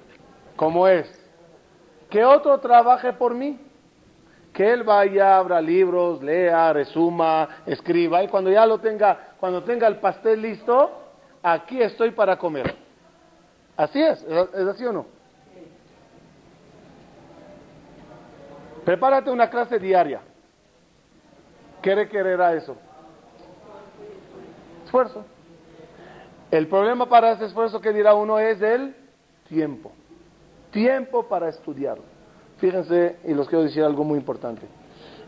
como 0.55 0.87
es. 0.87 1.11
Que 2.09 2.23
otro 2.23 2.57
trabaje 2.61 3.11
por 3.11 3.35
mí. 3.35 3.59
Que 4.53 4.71
él 4.71 4.83
vaya, 4.83 5.35
abra 5.35 5.59
libros, 5.59 6.23
lea, 6.23 6.71
resuma, 6.71 7.49
escriba 7.65 8.23
y 8.23 8.29
cuando 8.29 8.49
ya 8.49 8.65
lo 8.65 8.77
tenga, 8.77 9.33
cuando 9.37 9.61
tenga 9.61 9.87
el 9.87 9.97
pastel 9.97 10.41
listo, 10.41 10.89
aquí 11.43 11.81
estoy 11.81 12.11
para 12.11 12.37
comer. 12.37 12.77
Así 13.75 14.01
es, 14.01 14.23
¿es 14.23 14.67
así 14.69 14.85
o 14.85 14.93
no? 14.93 15.05
Prepárate 18.85 19.29
una 19.29 19.49
clase 19.49 19.79
diaria. 19.79 20.30
¿Qué 21.81 21.95
requerirá 21.95 22.53
eso? 22.53 22.75
Esfuerzo. 24.85 25.25
El 26.51 26.67
problema 26.67 27.07
para 27.07 27.31
ese 27.31 27.45
esfuerzo 27.45 27.79
que 27.79 27.93
dirá 27.93 28.13
uno 28.13 28.37
es 28.37 28.61
el 28.61 28.95
tiempo. 29.47 29.91
Tiempo 30.71 31.27
para 31.27 31.49
estudiarlo. 31.49 32.03
Fíjense, 32.57 33.17
y 33.23 33.33
los 33.33 33.47
quiero 33.47 33.63
decir 33.63 33.83
algo 33.83 34.03
muy 34.03 34.19
importante. 34.19 34.67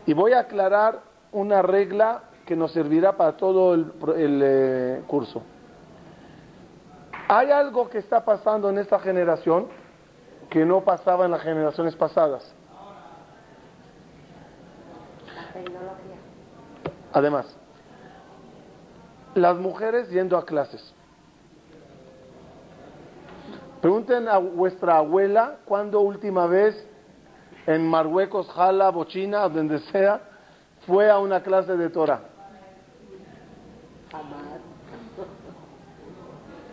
Y 0.06 0.12
voy 0.12 0.32
a 0.32 0.40
aclarar 0.40 1.00
una 1.32 1.62
regla 1.62 2.24
que 2.46 2.54
nos 2.54 2.72
servirá 2.72 3.16
para 3.16 3.36
todo 3.36 3.74
el, 3.74 3.92
eh, 4.06 5.02
curso. 5.06 5.42
Hay 7.26 7.50
algo 7.50 7.88
que 7.88 7.98
está 7.98 8.24
pasando 8.24 8.68
en 8.68 8.78
esta 8.78 8.98
generación 8.98 9.66
que 10.50 10.64
no 10.64 10.82
pasaba 10.82 11.24
en 11.24 11.30
las 11.30 11.40
generaciones 11.40 11.96
pasadas. 11.96 12.54
Además, 17.14 17.46
las 19.36 19.56
mujeres 19.56 20.10
yendo 20.10 20.36
a 20.36 20.44
clases. 20.44 20.92
Pregunten 23.80 24.26
a 24.28 24.38
vuestra 24.38 24.96
abuela 24.96 25.58
cuándo 25.64 26.00
última 26.00 26.46
vez 26.48 26.86
en 27.66 27.88
Marruecos, 27.88 28.50
Jala, 28.50 28.90
Bochina, 28.90 29.48
donde 29.48 29.78
sea, 29.78 30.22
fue 30.86 31.08
a 31.08 31.18
una 31.20 31.40
clase 31.40 31.76
de 31.76 31.88
Torah. 31.88 32.20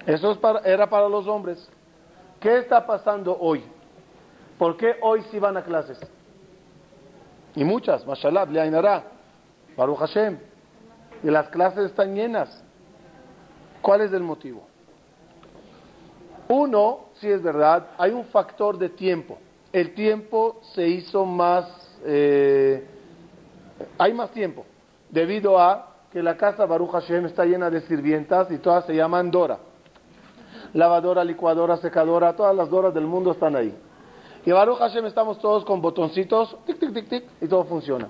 Eso 0.07 0.39
era 0.65 0.89
para 0.89 1.07
los 1.07 1.27
hombres. 1.27 1.69
¿Qué 2.39 2.57
está 2.57 2.83
pasando 2.87 3.37
hoy? 3.39 3.63
¿Por 4.57 4.75
qué 4.75 4.95
hoy 5.01 5.21
sí 5.29 5.37
van 5.37 5.57
a 5.57 5.63
clases? 5.63 5.99
Y 7.53 7.63
muchas, 7.63 8.05
mashallah, 8.07 8.47
Ainara, 8.59 9.03
Baruch 9.75 9.97
Hashem. 9.99 10.37
Y 11.23 11.27
las 11.29 11.49
clases 11.49 11.85
están 11.85 12.15
llenas. 12.15 12.63
¿Cuál 13.81 14.01
es 14.01 14.13
el 14.13 14.23
motivo? 14.23 14.63
Uno, 16.47 17.05
si 17.15 17.29
es 17.29 17.41
verdad, 17.41 17.87
hay 17.97 18.11
un 18.11 18.25
factor 18.25 18.77
de 18.77 18.89
tiempo. 18.89 19.37
El 19.71 19.93
tiempo 19.93 20.59
se 20.73 20.87
hizo 20.87 21.25
más, 21.25 21.65
eh, 22.03 22.85
hay 23.97 24.13
más 24.13 24.31
tiempo, 24.31 24.65
debido 25.09 25.57
a 25.57 25.95
que 26.11 26.21
la 26.21 26.35
casa 26.35 26.65
Baruch 26.65 26.91
Hashem 26.91 27.25
está 27.25 27.45
llena 27.45 27.69
de 27.69 27.81
sirvientas 27.81 28.51
y 28.51 28.57
todas 28.57 28.85
se 28.85 28.93
llaman 28.93 29.31
Dora. 29.31 29.59
Lavadora, 30.73 31.23
licuadora, 31.23 31.77
secadora, 31.77 32.35
todas 32.35 32.55
las 32.55 32.69
Doras 32.69 32.93
del 32.93 33.05
mundo 33.05 33.31
están 33.31 33.55
ahí. 33.55 33.73
Y 34.45 34.51
Baruch 34.51 34.79
Hashem 34.79 35.05
estamos 35.05 35.39
todos 35.39 35.63
con 35.63 35.81
botoncitos, 35.81 36.57
tic, 36.65 36.79
tic, 36.79 36.93
tic, 36.93 37.07
tic, 37.07 37.23
y 37.39 37.47
todo 37.47 37.63
funciona. 37.63 38.09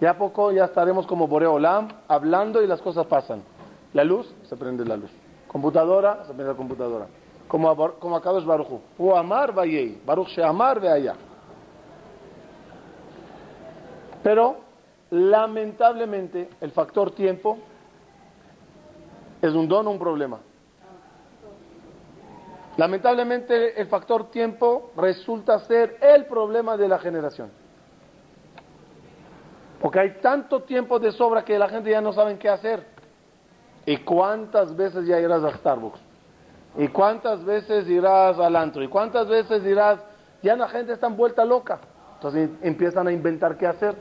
Ya 0.00 0.16
poco 0.16 0.50
ya 0.50 0.64
estaremos 0.64 1.06
como 1.06 1.28
Boreolam, 1.28 1.88
hablando 2.08 2.62
y 2.62 2.66
las 2.66 2.80
cosas 2.80 3.06
pasan. 3.06 3.42
La 3.92 4.02
luz, 4.02 4.32
se 4.44 4.56
prende 4.56 4.84
la 4.84 4.96
luz. 4.96 5.10
Computadora, 5.46 6.24
se 6.24 6.32
prende 6.32 6.52
la 6.52 6.56
computadora. 6.56 7.06
Como, 7.46 7.76
como 7.98 8.16
es 8.16 8.44
Baruch. 8.44 8.80
O 8.98 9.16
amar 9.16 9.52
vayei. 9.52 10.00
Baruch 10.06 10.38
amar 10.38 10.80
ve 10.80 10.88
allá. 10.88 11.16
Pero, 14.22 14.56
lamentablemente, 15.10 16.48
el 16.60 16.70
factor 16.70 17.10
tiempo 17.10 17.58
es 19.42 19.52
un 19.52 19.68
don 19.68 19.86
o 19.86 19.90
un 19.90 19.98
problema. 19.98 20.38
Lamentablemente 22.76 23.78
el 23.78 23.88
factor 23.88 24.30
tiempo 24.30 24.92
resulta 24.96 25.58
ser 25.60 25.98
el 26.00 26.26
problema 26.26 26.76
de 26.76 26.88
la 26.88 26.98
generación. 26.98 27.50
Porque 29.90 29.98
hay 29.98 30.10
tanto 30.20 30.62
tiempo 30.62 31.00
de 31.00 31.10
sobra 31.10 31.44
que 31.44 31.58
la 31.58 31.68
gente 31.68 31.90
ya 31.90 32.00
no 32.00 32.12
sabe 32.12 32.38
qué 32.38 32.48
hacer. 32.48 32.86
¿Y 33.84 33.96
cuántas 33.96 34.76
veces 34.76 35.04
ya 35.04 35.18
irás 35.18 35.42
a 35.42 35.52
Starbucks? 35.56 35.98
¿Y 36.78 36.86
cuántas 36.86 37.44
veces 37.44 37.88
irás 37.88 38.38
al 38.38 38.54
antro? 38.54 38.84
¿Y 38.84 38.86
cuántas 38.86 39.26
veces 39.26 39.66
irás? 39.66 39.98
Ya 40.44 40.54
la 40.54 40.68
gente 40.68 40.92
está 40.92 41.08
vuelta 41.08 41.44
loca. 41.44 41.80
Entonces 42.14 42.50
empiezan 42.62 43.08
a 43.08 43.12
inventar 43.12 43.58
qué 43.58 43.66
hacer. 43.66 43.96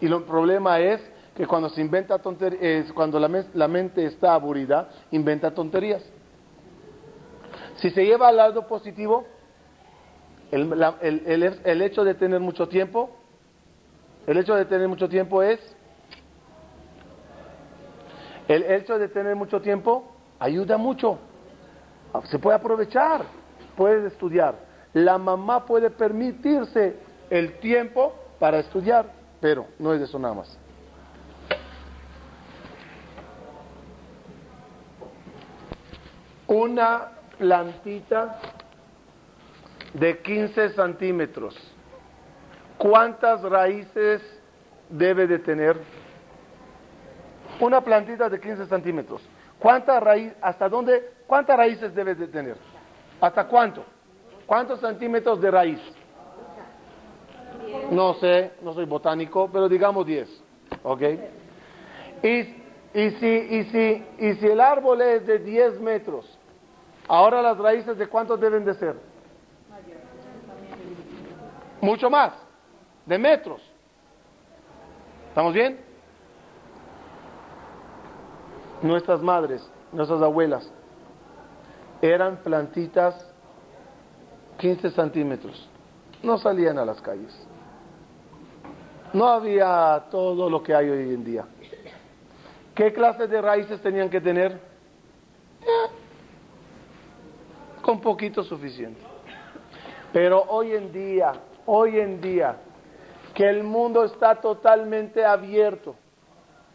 Y 0.00 0.06
el 0.06 0.24
problema 0.24 0.80
es 0.80 1.00
que 1.36 1.46
cuando 1.46 1.68
se 1.68 1.82
inventa 1.82 2.18
tonterías, 2.18 2.92
cuando 2.92 3.20
la 3.20 3.68
mente 3.68 4.06
está 4.06 4.34
aburrida, 4.34 4.88
inventa 5.12 5.54
tonterías. 5.54 6.02
Si 7.76 7.90
se 7.90 8.04
lleva 8.04 8.26
al 8.26 8.38
lado 8.38 8.66
positivo, 8.66 9.24
el, 10.50 11.82
hecho 11.82 12.02
de 12.02 12.14
tener 12.14 12.40
mucho 12.40 12.66
tiempo, 12.66 13.17
el 14.28 14.36
hecho 14.36 14.54
de 14.54 14.66
tener 14.66 14.86
mucho 14.88 15.08
tiempo 15.08 15.42
es, 15.42 15.58
el 18.46 18.62
hecho 18.62 18.98
de 18.98 19.08
tener 19.08 19.34
mucho 19.34 19.62
tiempo 19.62 20.04
ayuda 20.38 20.76
mucho. 20.76 21.18
Se 22.24 22.38
puede 22.38 22.56
aprovechar, 22.56 23.24
puede 23.74 24.06
estudiar. 24.06 24.54
La 24.92 25.16
mamá 25.16 25.64
puede 25.64 25.88
permitirse 25.88 26.96
el 27.30 27.58
tiempo 27.58 28.14
para 28.38 28.58
estudiar, 28.58 29.10
pero 29.40 29.66
no 29.78 29.94
es 29.94 30.02
eso 30.02 30.18
nada 30.18 30.34
más. 30.34 30.58
Una 36.46 37.12
plantita 37.38 38.40
de 39.94 40.18
15 40.18 40.70
centímetros, 40.70 41.54
¿cuántas 42.78 43.42
raíces 43.42 44.22
debe 44.88 45.26
de 45.26 45.38
tener? 45.38 45.76
Una 47.60 47.80
plantita 47.80 48.28
de 48.28 48.40
15 48.40 48.66
centímetros. 48.66 49.22
¿Cuántas 49.58 50.02
raíces, 50.02 50.36
hasta 50.40 50.68
dónde, 50.68 51.12
cuántas 51.26 51.56
raíces 51.56 51.94
debe 51.94 52.14
de 52.14 52.28
tener? 52.28 52.56
¿Hasta 53.20 53.44
cuánto? 53.46 53.84
¿Cuántos 54.46 54.80
centímetros 54.80 55.40
de 55.40 55.50
raíz? 55.50 55.80
No 57.90 58.14
sé, 58.14 58.52
no 58.62 58.72
soy 58.72 58.84
botánico, 58.84 59.50
pero 59.52 59.68
digamos 59.68 60.06
10. 60.06 60.42
¿Ok? 60.84 61.02
Y, 62.22 62.28
y, 62.28 63.10
si, 63.10 63.26
y, 63.26 63.64
si, 63.64 64.06
y 64.18 64.34
si 64.34 64.46
el 64.46 64.60
árbol 64.60 65.02
es 65.02 65.26
de 65.26 65.38
10 65.40 65.80
metros, 65.80 66.38
Ahora 67.08 67.40
las 67.40 67.56
raíces 67.56 67.96
de 67.96 68.06
cuántos 68.06 68.38
deben 68.38 68.66
de 68.66 68.74
ser? 68.74 68.94
Mucho 71.80 72.10
más, 72.10 72.32
de 73.08 73.18
metros. 73.18 73.60
¿Estamos 75.30 75.52
bien? 75.52 75.80
Nuestras 78.82 79.20
madres, 79.22 79.68
nuestras 79.92 80.22
abuelas, 80.22 80.70
eran 82.00 82.36
plantitas 82.36 83.26
15 84.58 84.90
centímetros. 84.90 85.68
No 86.22 86.38
salían 86.38 86.78
a 86.78 86.84
las 86.84 87.00
calles. 87.00 87.34
No 89.12 89.26
había 89.26 90.04
todo 90.10 90.48
lo 90.50 90.62
que 90.62 90.74
hay 90.74 90.88
hoy 90.88 91.14
en 91.14 91.24
día. 91.24 91.44
¿Qué 92.74 92.92
clase 92.92 93.26
de 93.26 93.40
raíces 93.40 93.80
tenían 93.80 94.08
que 94.08 94.20
tener? 94.20 94.68
con 97.88 98.02
poquito 98.02 98.44
suficiente. 98.44 99.00
Pero 100.12 100.42
hoy 100.48 100.74
en 100.74 100.92
día, 100.92 101.32
hoy 101.64 101.98
en 101.98 102.20
día, 102.20 102.54
que 103.38 103.48
el 103.48 103.62
mundo 103.62 104.02
está 104.02 104.40
totalmente 104.40 105.24
abierto, 105.24 105.94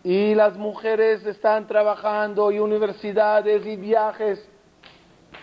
y 0.02 0.34
las 0.34 0.56
mujeres 0.56 1.26
están 1.26 1.67
trabajando 1.67 2.54
y 2.54 2.60
universidades 2.60 3.65
y 3.65 3.76
viajes. 3.76 4.47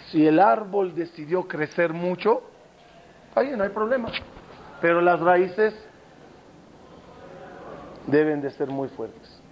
Si 0.08 0.26
el 0.26 0.40
árbol 0.40 0.94
decidió 0.94 1.46
crecer 1.46 1.92
mucho, 1.92 2.40
ahí 3.34 3.50
no 3.54 3.64
hay 3.64 3.68
problema. 3.68 4.10
Pero 4.80 5.02
las 5.02 5.20
raíces 5.20 5.74
deben 8.06 8.40
de 8.40 8.50
ser 8.52 8.68
muy 8.68 8.88
fuertes. 8.88 9.42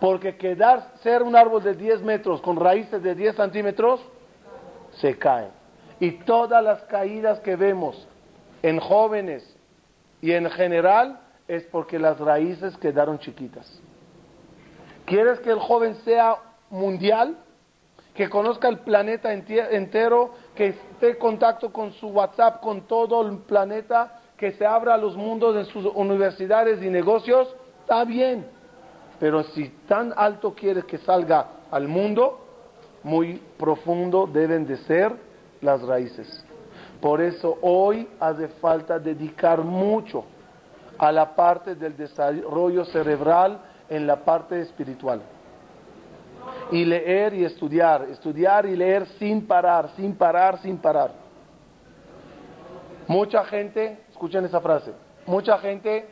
Porque 0.00 0.38
quedar, 0.38 0.94
ser 1.02 1.22
un 1.22 1.36
árbol 1.36 1.62
de 1.62 1.74
10 1.74 2.00
metros 2.00 2.40
con 2.40 2.56
raíces 2.56 3.02
de 3.02 3.14
10 3.14 3.36
centímetros, 3.36 4.00
se 4.92 5.18
cae. 5.18 5.48
Y 6.00 6.12
todas 6.24 6.64
las 6.64 6.84
caídas 6.84 7.38
que 7.40 7.54
vemos 7.54 8.08
en 8.62 8.80
jóvenes 8.80 9.57
y 10.20 10.32
en 10.32 10.50
general 10.50 11.20
es 11.46 11.64
porque 11.64 11.98
las 11.98 12.18
raíces 12.18 12.76
quedaron 12.76 13.18
chiquitas. 13.18 13.80
¿Quieres 15.04 15.40
que 15.40 15.50
el 15.50 15.58
joven 15.58 15.94
sea 16.04 16.36
mundial? 16.70 17.38
Que 18.14 18.28
conozca 18.28 18.68
el 18.68 18.80
planeta 18.80 19.32
entero, 19.32 20.34
que 20.54 20.68
esté 20.68 21.10
en 21.10 21.16
contacto 21.16 21.72
con 21.72 21.92
su 21.92 22.08
WhatsApp, 22.08 22.60
con 22.60 22.82
todo 22.82 23.26
el 23.26 23.38
planeta, 23.38 24.20
que 24.36 24.52
se 24.52 24.66
abra 24.66 24.96
los 24.96 25.16
mundos 25.16 25.56
en 25.56 25.64
sus 25.66 25.84
universidades 25.94 26.82
y 26.82 26.90
negocios, 26.90 27.54
está 27.80 28.04
bien. 28.04 28.46
Pero 29.18 29.42
si 29.42 29.68
tan 29.86 30.12
alto 30.16 30.54
quiere 30.54 30.82
que 30.82 30.98
salga 30.98 31.46
al 31.70 31.88
mundo, 31.88 32.40
muy 33.02 33.40
profundo 33.56 34.28
deben 34.30 34.66
de 34.66 34.76
ser 34.78 35.12
las 35.60 35.82
raíces. 35.82 36.44
Por 37.00 37.20
eso 37.20 37.58
hoy 37.62 38.08
hace 38.18 38.48
falta 38.48 38.98
dedicar 38.98 39.62
mucho 39.62 40.24
a 40.98 41.12
la 41.12 41.34
parte 41.34 41.76
del 41.76 41.96
desarrollo 41.96 42.84
cerebral 42.86 43.60
en 43.88 44.06
la 44.06 44.16
parte 44.16 44.60
espiritual. 44.60 45.22
Y 46.72 46.84
leer 46.84 47.34
y 47.34 47.44
estudiar, 47.44 48.02
estudiar 48.10 48.66
y 48.66 48.74
leer 48.74 49.06
sin 49.18 49.46
parar, 49.46 49.90
sin 49.96 50.16
parar, 50.16 50.60
sin 50.60 50.78
parar. 50.78 51.12
Mucha 53.06 53.44
gente, 53.44 54.00
escuchen 54.10 54.44
esa 54.44 54.60
frase, 54.60 54.92
mucha 55.24 55.56
gente, 55.58 56.06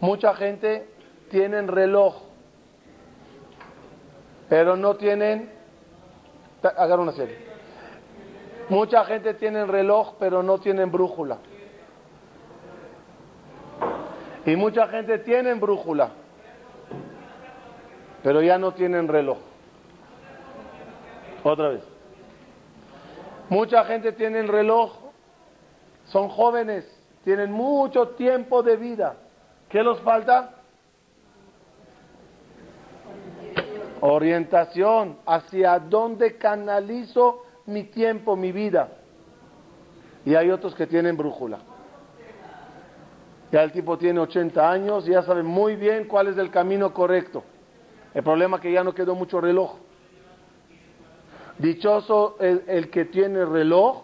mucha 0.00 0.34
gente 0.34 0.88
tienen 1.30 1.68
reloj, 1.68 2.16
pero 4.48 4.76
no 4.76 4.96
tienen, 4.96 5.48
hagan 6.76 7.00
una 7.00 7.12
serie. 7.12 7.49
Mucha 8.70 9.04
gente 9.04 9.34
tiene 9.34 9.66
reloj, 9.66 10.14
pero 10.20 10.44
no 10.44 10.58
tienen 10.58 10.92
brújula. 10.92 11.38
Y 14.46 14.54
mucha 14.54 14.86
gente 14.86 15.18
tiene 15.18 15.52
brújula, 15.54 16.10
pero 18.22 18.40
ya 18.42 18.58
no 18.58 18.72
tienen 18.72 19.08
reloj. 19.08 19.38
Otra 21.42 21.70
vez. 21.70 21.82
Mucha 23.48 23.84
gente 23.86 24.12
tiene 24.12 24.40
reloj, 24.44 24.92
son 26.04 26.28
jóvenes, 26.28 26.86
tienen 27.24 27.50
mucho 27.50 28.10
tiempo 28.10 28.62
de 28.62 28.76
vida. 28.76 29.16
¿Qué 29.68 29.82
los 29.82 30.00
falta? 30.02 30.54
Orientación, 34.00 35.18
hacia 35.26 35.80
dónde 35.80 36.36
canalizo 36.38 37.49
mi 37.70 37.84
tiempo, 37.84 38.36
mi 38.36 38.52
vida. 38.52 38.90
Y 40.24 40.34
hay 40.34 40.50
otros 40.50 40.74
que 40.74 40.86
tienen 40.86 41.16
brújula. 41.16 41.58
Ya 43.50 43.62
el 43.62 43.72
tipo 43.72 43.98
tiene 43.98 44.20
80 44.20 44.70
años 44.70 45.08
y 45.08 45.12
ya 45.12 45.22
sabe 45.22 45.42
muy 45.42 45.76
bien 45.76 46.04
cuál 46.04 46.28
es 46.28 46.38
el 46.38 46.50
camino 46.50 46.92
correcto. 46.92 47.42
El 48.14 48.22
problema 48.22 48.56
es 48.56 48.62
que 48.62 48.72
ya 48.72 48.84
no 48.84 48.94
quedó 48.94 49.14
mucho 49.14 49.40
reloj. 49.40 49.76
Dichoso 51.58 52.36
el, 52.40 52.64
el 52.66 52.90
que 52.90 53.06
tiene 53.06 53.44
reloj 53.44 54.02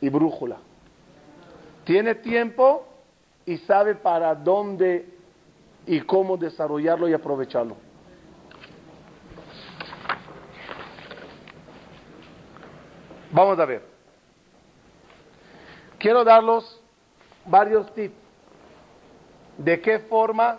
y 0.00 0.08
brújula. 0.08 0.56
Tiene 1.84 2.14
tiempo 2.16 2.86
y 3.44 3.58
sabe 3.58 3.94
para 3.94 4.34
dónde 4.34 5.08
y 5.86 6.00
cómo 6.00 6.36
desarrollarlo 6.36 7.08
y 7.08 7.12
aprovecharlo. 7.12 7.85
Vamos 13.36 13.58
a 13.58 13.66
ver. 13.66 13.82
Quiero 15.98 16.24
darlos 16.24 16.80
varios 17.44 17.92
tips 17.92 18.14
de 19.58 19.78
qué 19.82 19.98
forma 19.98 20.56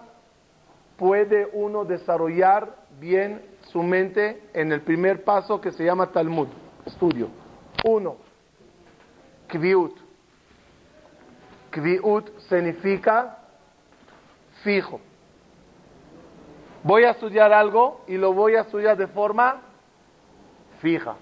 puede 0.96 1.50
uno 1.54 1.86
desarrollar 1.86 2.76
bien 3.00 3.44
su 3.72 3.82
mente 3.82 4.44
en 4.54 4.72
el 4.72 4.82
primer 4.82 5.24
paso 5.24 5.60
que 5.60 5.72
se 5.72 5.86
llama 5.86 6.12
Talmud, 6.12 6.50
estudio. 6.86 7.30
Uno, 7.84 8.18
Kviut. 9.48 9.98
Kviut 11.72 12.30
significa 12.42 13.40
fijo. 14.62 15.02
Voy 16.84 17.06
a 17.06 17.10
estudiar 17.10 17.52
algo 17.52 18.02
y 18.06 18.18
lo 18.18 18.34
voy 18.34 18.54
a 18.54 18.62
estudiar 18.62 18.96
de 18.98 19.08
forma 19.08 19.62
fija. 20.80 21.16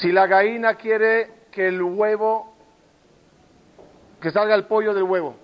Si 0.00 0.12
la 0.12 0.26
gallina 0.28 0.74
quiere 0.74 1.46
que 1.50 1.68
el 1.68 1.82
huevo, 1.82 2.54
que 4.20 4.30
salga 4.30 4.54
el 4.54 4.66
pollo 4.66 4.94
del 4.94 5.02
huevo, 5.02 5.34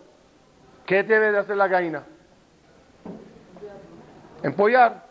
¿qué 0.87 1.03
debe 1.03 1.33
de 1.33 1.39
hacer 1.39 1.57
la 1.57 1.67
gallina? 1.67 2.05
Empollar. 4.43 5.05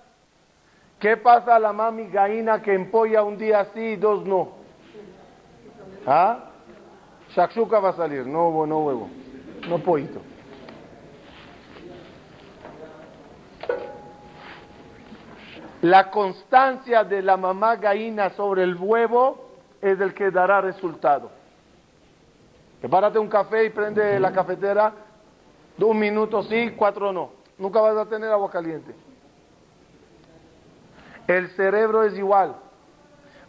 ¿Qué 0.98 1.18
pasa 1.18 1.58
a 1.58 1.60
la 1.60 1.74
mami 1.74 2.08
gallina 2.08 2.62
que 2.62 2.74
empolla 2.74 3.24
un 3.24 3.38
día 3.38 3.66
sí 3.74 3.82
y 3.82 3.96
dos 3.98 4.26
no? 4.26 4.52
¿Ah? 6.06 6.52
Shakshuka 7.36 7.80
va 7.80 7.90
a 7.90 7.94
salir, 7.94 8.26
no, 8.26 8.66
no 8.66 8.80
huevo, 8.80 9.10
no 9.68 9.80
pollito. 9.80 10.22
La 15.84 16.10
constancia 16.10 17.04
de 17.04 17.22
la 17.22 17.36
mamá 17.36 17.76
gallina 17.76 18.30
sobre 18.30 18.64
el 18.64 18.78
huevo 18.78 19.50
es 19.82 20.00
el 20.00 20.14
que 20.14 20.32
dará 20.32 20.62
resultado. 20.62 21.30
Prepárate 22.80 23.20
un 23.20 23.28
café 23.28 23.66
y 23.66 23.70
prende 23.70 24.18
la 24.18 24.32
cafetera, 24.32 24.94
un 25.78 26.00
minuto 26.00 26.42
sí, 26.44 26.74
cuatro 26.78 27.12
no. 27.12 27.32
Nunca 27.58 27.82
vas 27.82 27.98
a 27.98 28.06
tener 28.06 28.32
agua 28.32 28.50
caliente. 28.50 28.96
El 31.28 31.50
cerebro 31.50 32.06
es 32.06 32.18
igual. 32.18 32.56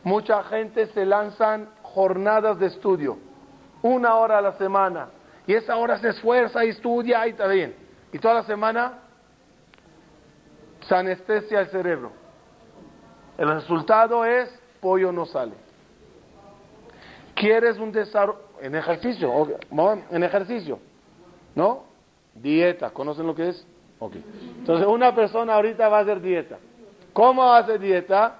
Mucha 0.03 0.43
gente 0.43 0.89
se 0.89 1.07
lanzan 1.07 1.69
jornadas 1.83 2.59
de 2.59 2.67
estudio, 2.67 3.17
una 3.81 4.17
hora 4.17 4.39
a 4.39 4.43
la 4.43 4.59
semana, 4.59 5.07
y 5.47 5.55
esa 5.55 5.77
hora 5.77 6.01
se 6.01 6.09
esfuerza 6.09 6.65
y 6.65 6.71
estudia 6.71 7.29
y 7.29 7.31
está 7.31 7.47
bien. 7.47 7.77
Y 8.13 8.19
toda 8.19 8.35
la 8.35 8.43
semana 8.43 8.95
se 10.81 10.97
anestesia 10.97 11.61
el 11.61 11.69
cerebro. 11.69 12.24
El 13.37 13.49
resultado 13.49 14.25
es 14.25 14.49
pollo 14.81 15.13
no 15.13 15.27
sale. 15.27 15.53
¿Quieres 17.35 17.79
un 17.79 17.91
desarrollo? 17.93 18.45
En 18.61 18.75
ejercicio, 18.75 19.59
en 20.11 20.23
ejercicio, 20.23 20.79
¿no? 21.55 21.85
Dieta, 22.35 22.91
¿conocen 22.91 23.27
lo 23.27 23.35
que 23.35 23.51
es? 23.51 23.67
Ok. 23.99 24.15
Entonces 24.59 24.87
una 24.87 25.15
persona 25.15 25.55
ahorita 25.55 25.89
va 25.89 25.99
a 25.99 26.01
hacer 26.03 26.21
dieta. 26.21 26.59
¿Cómo 27.13 27.53
hace 27.53 27.79
dieta? 27.79 28.37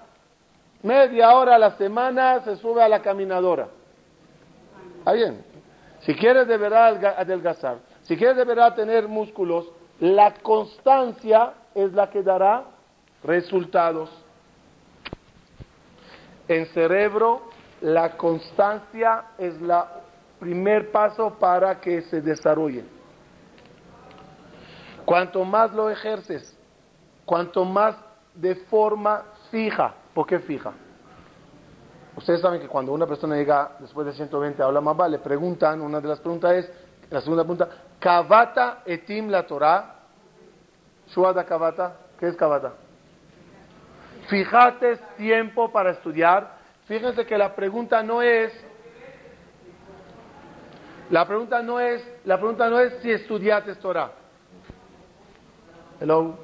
Media 0.83 1.35
hora 1.35 1.57
a 1.57 1.59
la 1.59 1.77
semana 1.77 2.41
se 2.45 2.57
sube 2.57 2.83
a 2.83 2.89
la 2.89 3.03
caminadora. 3.03 3.69
¿Está? 5.07 5.35
Si 6.01 6.15
quieres 6.15 6.47
de 6.47 6.57
verdad 6.57 7.19
adelgazar, 7.19 7.79
si 8.03 8.17
quieres 8.17 8.37
de 8.37 8.45
verdad 8.45 8.75
tener 8.75 9.09
músculos, 9.09 9.67
la 10.01 10.35
constancia 10.35 11.53
es 11.75 11.93
la 11.93 12.11
que 12.11 12.23
dará 12.23 12.65
resultados. 13.23 14.11
En 16.49 16.67
cerebro, 16.67 17.43
la 17.81 18.17
constancia 18.17 19.25
es 19.39 19.55
el 19.61 19.73
primer 20.39 20.91
paso 20.91 21.31
para 21.39 21.81
que 21.81 22.03
se 22.03 22.21
desarrolle. 22.21 22.85
Cuanto 25.05 25.45
más 25.45 25.73
lo 25.73 25.91
ejerces, 25.91 26.57
cuanto 27.25 27.65
más 27.65 27.97
de 28.35 28.55
forma 28.55 29.23
fija, 29.51 29.95
¿por 30.15 30.27
qué 30.27 30.39
fija? 30.41 30.73
Ustedes 32.17 32.41
saben 32.41 32.61
que 32.61 32.69
cuando 32.69 32.93
una 32.93 33.07
persona 33.07 33.37
llega 33.37 33.73
después 33.81 34.07
de 34.07 34.13
120 34.13 34.63
a 34.63 34.71
más 34.71 35.11
le 35.11 35.19
preguntan, 35.19 35.81
una 35.81 36.01
de 36.01 36.09
las 36.09 36.21
preguntas 36.21 36.53
es, 36.53 36.71
la 37.11 37.21
segunda 37.21 37.43
pregunta, 37.43 37.69
Kavata 37.99 38.83
etim 38.87 39.29
la 39.29 39.47
Torah, 39.47 39.95
Shuada 41.09 41.45
Kavata, 41.45 41.97
¿qué 42.19 42.29
es 42.29 42.37
Kavata? 42.37 42.84
Fíjate 44.29 44.97
tiempo 45.17 45.71
para 45.71 45.91
estudiar. 45.91 46.59
Fíjense 46.87 47.25
que 47.27 47.39
la 47.39 47.55
pregunta 47.55 48.03
no 48.03 48.23
es, 48.23 48.53
La 51.11 51.27
pregunta 51.27 51.63
no 51.63 51.79
es, 51.81 52.03
la 52.25 52.39
pregunta 52.39 52.69
no 52.71 52.81
es 52.81 52.95
si 53.03 53.11
estudiaste 53.11 53.75
Torah. 53.77 54.13
Hello. 56.01 56.39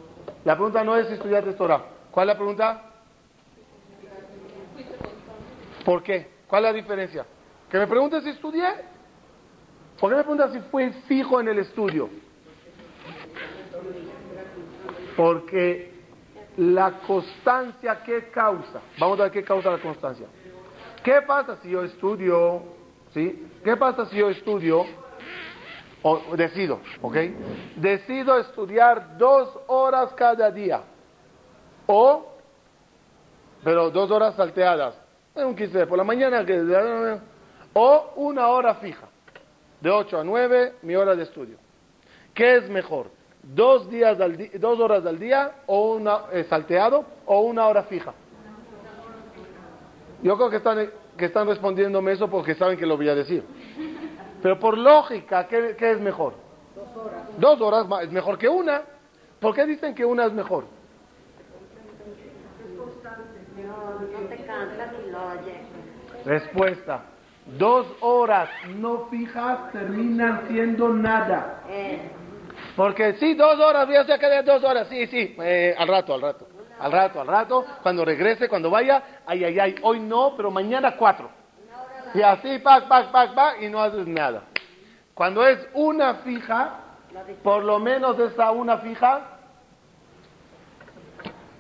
La 0.44 0.54
pregunta 0.54 0.84
no 0.84 0.96
es 0.96 1.08
si 1.08 1.14
estudiaste 1.14 1.54
Torah. 1.54 1.82
¿Cuál 2.10 2.28
es 2.28 2.34
la 2.34 2.38
pregunta? 2.38 2.82
¿Por 5.84 6.02
qué? 6.02 6.30
¿Cuál 6.46 6.64
es 6.64 6.70
la 6.70 6.72
diferencia? 6.74 7.26
Que 7.70 7.78
me 7.78 7.86
preguntes 7.86 8.22
si 8.22 8.30
estudié. 8.30 8.68
¿Por 9.98 10.10
qué 10.10 10.16
me 10.16 10.22
preguntas 10.22 10.52
si 10.52 10.60
fui 10.70 10.90
fijo 11.08 11.40
en 11.40 11.48
el 11.48 11.58
estudio? 11.58 12.08
Porque 15.16 15.89
la 16.56 17.00
constancia, 17.06 18.02
¿qué 18.04 18.30
causa? 18.30 18.80
Vamos 18.98 19.18
a 19.20 19.24
ver 19.24 19.32
qué 19.32 19.44
causa 19.44 19.70
la 19.70 19.78
constancia. 19.78 20.26
¿Qué 21.02 21.22
pasa 21.22 21.56
si 21.62 21.70
yo 21.70 21.82
estudio? 21.82 22.62
¿Sí? 23.14 23.48
¿Qué 23.64 23.76
pasa 23.76 24.06
si 24.06 24.16
yo 24.16 24.30
estudio? 24.30 24.84
O 26.02 26.36
decido, 26.36 26.80
¿ok? 27.02 27.16
Decido 27.76 28.38
estudiar 28.38 29.18
dos 29.18 29.50
horas 29.66 30.12
cada 30.14 30.50
día. 30.50 30.82
O, 31.86 32.26
pero 33.62 33.90
dos 33.90 34.10
horas 34.10 34.34
salteadas. 34.34 34.94
Un 35.34 35.54
15 35.54 35.86
por 35.86 35.98
la 35.98 36.04
mañana, 36.04 36.44
o 37.74 38.12
una 38.16 38.48
hora 38.48 38.74
fija. 38.76 39.08
De 39.80 39.90
8 39.90 40.20
a 40.20 40.24
9, 40.24 40.74
mi 40.82 40.94
hora 40.96 41.14
de 41.14 41.22
estudio. 41.22 41.56
¿Qué 42.34 42.56
es 42.56 42.68
mejor? 42.68 43.10
¿Dos, 43.42 43.88
días 43.90 44.20
al 44.20 44.37
dos 44.61 44.79
horas 44.81 45.05
al 45.07 45.18
día 45.18 45.62
o 45.66 45.94
una 45.94 46.20
eh, 46.33 46.44
salteado 46.48 47.05
o 47.26 47.40
una 47.40 47.66
hora 47.66 47.85
fija? 47.85 48.12
Yo 50.22 50.37
creo 50.37 50.50
que 50.50 50.57
están, 50.57 50.90
que 51.16 51.24
están 51.24 51.48
respondiéndome 51.48 52.12
eso 52.12 52.29
porque 52.29 52.55
saben 52.55 52.79
que 52.79 52.85
lo 52.85 52.96
voy 52.96 53.09
a 53.09 53.14
decir. 53.14 53.42
Pero 54.42 54.59
por 54.59 54.76
lógica, 54.76 55.46
¿qué, 55.48 55.74
qué 55.79 55.92
es 55.92 56.00
mejor? 56.00 56.35
Dos 56.74 56.96
horas. 56.96 57.22
Dos 57.38 57.61
horas 57.61 58.03
es 58.03 58.12
mejor 58.12 58.38
que 58.38 58.48
una. 58.48 58.83
¿Por 59.40 59.55
qué 59.55 59.64
dicen 59.64 59.94
que 59.94 60.05
una 60.05 60.26
es 60.26 60.33
mejor? 60.33 60.64
Respuesta. 66.24 67.05
Dos 67.59 67.87
horas 68.00 68.50
no 68.76 69.07
fijas 69.07 69.72
terminan 69.72 70.42
siendo 70.48 70.90
nada. 70.90 71.62
Eh. 71.68 72.19
Porque 72.77 73.14
sí, 73.14 73.35
dos 73.35 73.59
horas, 73.59 73.87
voy 73.87 73.96
a 73.96 74.03
hacer 74.03 74.18
que 74.18 74.42
dos 74.42 74.62
horas, 74.64 74.88
sí, 74.88 75.07
sí, 75.07 75.37
eh, 75.42 75.75
al 75.77 75.88
rato, 75.88 76.14
al 76.14 76.23
rato, 76.23 76.49
al 76.79 76.92
rato, 76.92 77.20
al 77.20 77.27
rato, 77.27 77.66
cuando 77.83 78.05
regrese, 78.05 78.49
cuando 78.49 78.70
vaya, 78.70 79.20
ay, 79.27 79.44
ay, 79.44 79.59
ay, 79.59 79.75
hoy 79.83 80.01
no, 80.01 80.35
pero 80.37 80.51
mañana 80.51 80.96
cuatro. 80.96 81.31
Y 82.14 82.23
así, 82.23 82.59
pac, 82.59 82.88
pac, 82.88 83.11
pac, 83.11 83.35
pac, 83.35 83.62
y 83.62 83.68
no 83.68 83.81
haces 83.81 84.07
nada. 84.07 84.44
Cuando 85.14 85.46
es 85.46 85.59
una 85.75 86.14
fija, 86.16 86.81
por 87.42 87.62
lo 87.64 87.79
menos 87.79 88.18
esa 88.18 88.51
una 88.51 88.79
fija, 88.79 89.38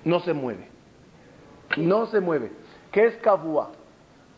no 0.04 0.20
se 0.20 0.32
mueve. 0.32 0.68
No 1.76 2.06
se 2.06 2.20
mueve. 2.20 2.52
¿Qué 2.90 3.06
es 3.06 3.16
kabua? 3.18 3.70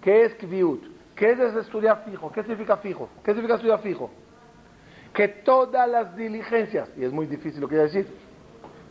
¿Qué 0.03 0.25
es 0.25 0.35
kviut? 0.35 0.85
¿Qué 1.15 1.33
es 1.33 1.39
estudiar 1.39 2.03
fijo? 2.05 2.33
¿Qué 2.33 2.43
significa 2.43 2.77
fijo? 2.79 3.09
¿Qué 3.23 3.31
significa 3.31 3.55
estudiar 3.55 3.81
fijo? 3.81 4.11
Que 5.13 5.29
todas 5.29 5.89
las 5.89 6.17
diligencias, 6.17 6.91
y 6.97 7.05
es 7.05 7.13
muy 7.13 7.27
difícil 7.27 7.61
lo 7.61 7.69
que 7.69 7.75
voy 7.75 7.85
a 7.85 7.87
decir, 7.89 8.07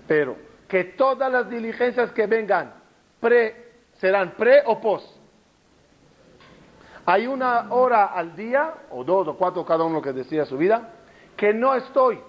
pero 0.08 0.36
que 0.68 0.84
todas 0.84 1.32
las 1.32 1.50
diligencias 1.50 2.12
que 2.12 2.28
vengan 2.28 2.74
pre, 3.20 3.72
serán 4.00 4.32
pre 4.32 4.62
o 4.66 4.80
post. 4.80 5.06
Hay 7.06 7.28
una 7.28 7.74
hora 7.74 8.06
al 8.06 8.36
día, 8.36 8.74
o 8.92 9.04
dos 9.04 9.28
o 9.28 9.36
cuatro, 9.36 9.66
cada 9.66 9.84
uno 9.84 10.02
que 10.02 10.14
decida 10.14 10.46
su 10.46 10.58
vida, 10.58 10.94
que 11.36 11.54
no 11.54 11.76
estoy. 11.76 12.20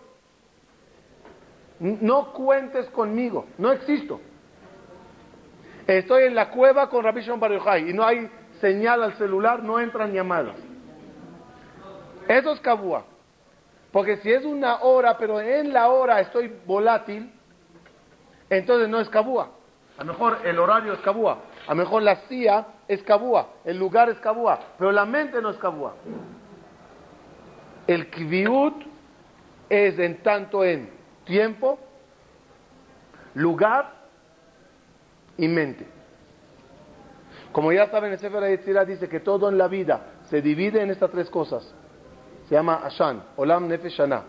No 1.79 2.33
cuentes 2.33 2.89
conmigo, 2.91 3.47
no 3.59 3.73
existo. 3.73 4.21
Estoy 5.87 6.25
en 6.25 6.35
la 6.35 6.51
cueva 6.51 6.89
con 6.89 7.05
Rabbi 7.05 7.27
Bar 7.29 7.79
y 7.81 7.93
no 7.93 8.05
hay 8.05 8.31
señal 8.61 9.03
al 9.03 9.15
celular, 9.15 9.63
no 9.63 9.79
entran 9.81 10.13
llamadas. 10.13 10.57
Eso 12.29 12.53
es 12.53 12.61
cabúa. 12.61 13.05
Porque 13.93 14.17
si 14.19 14.33
es 14.33 14.45
una 14.45 14.83
hora, 14.83 15.19
pero 15.19 15.41
en 15.41 15.73
la 15.73 15.91
hora 15.91 16.21
estoy 16.21 16.53
volátil, 16.67 17.31
entonces 18.49 18.89
no 18.89 19.01
es 19.01 19.09
cabúa. 19.09 19.51
A 19.99 20.05
lo 20.05 20.13
mejor 20.15 20.39
el 20.45 20.59
horario 20.59 20.95
es 20.95 21.01
cabúa. 21.01 21.39
A 21.67 21.71
lo 21.73 21.77
mejor 21.77 22.03
la 22.03 22.17
CIA 22.29 22.67
es 22.89 23.03
cabúa. 23.03 23.49
El 23.65 23.79
lugar 23.79 24.09
es 24.09 24.19
cabúa. 24.19 24.59
Pero 24.79 24.93
la 24.93 25.05
mente 25.05 25.43
no 25.43 25.51
es 25.51 25.59
cabúa. 25.59 25.95
El 27.87 28.09
kviut 28.09 28.75
es 29.69 29.99
en 29.99 30.23
tanto 30.23 30.65
en 30.65 30.91
tiempo, 31.25 31.79
lugar 33.35 33.93
y 35.37 35.49
mente. 35.49 35.87
Como 37.53 37.73
ya 37.73 37.91
saben, 37.91 38.13
el 38.13 38.19
Sefer 38.19 38.49
Yetzirah 38.49 38.85
dice 38.85 39.09
que 39.09 39.21
todo 39.21 39.49
en 39.51 39.59
la 39.59 39.69
vida 39.69 40.01
se 40.31 40.41
divide 40.41 40.83
en 40.83 40.91
estas 40.91 41.11
tres 41.11 41.29
cosas. 41.29 41.75
Llama 42.53 42.83
Ashan, 42.85 43.23
Olam 43.39 43.67
Nefesh 43.67 43.97
Shana. 43.97 44.25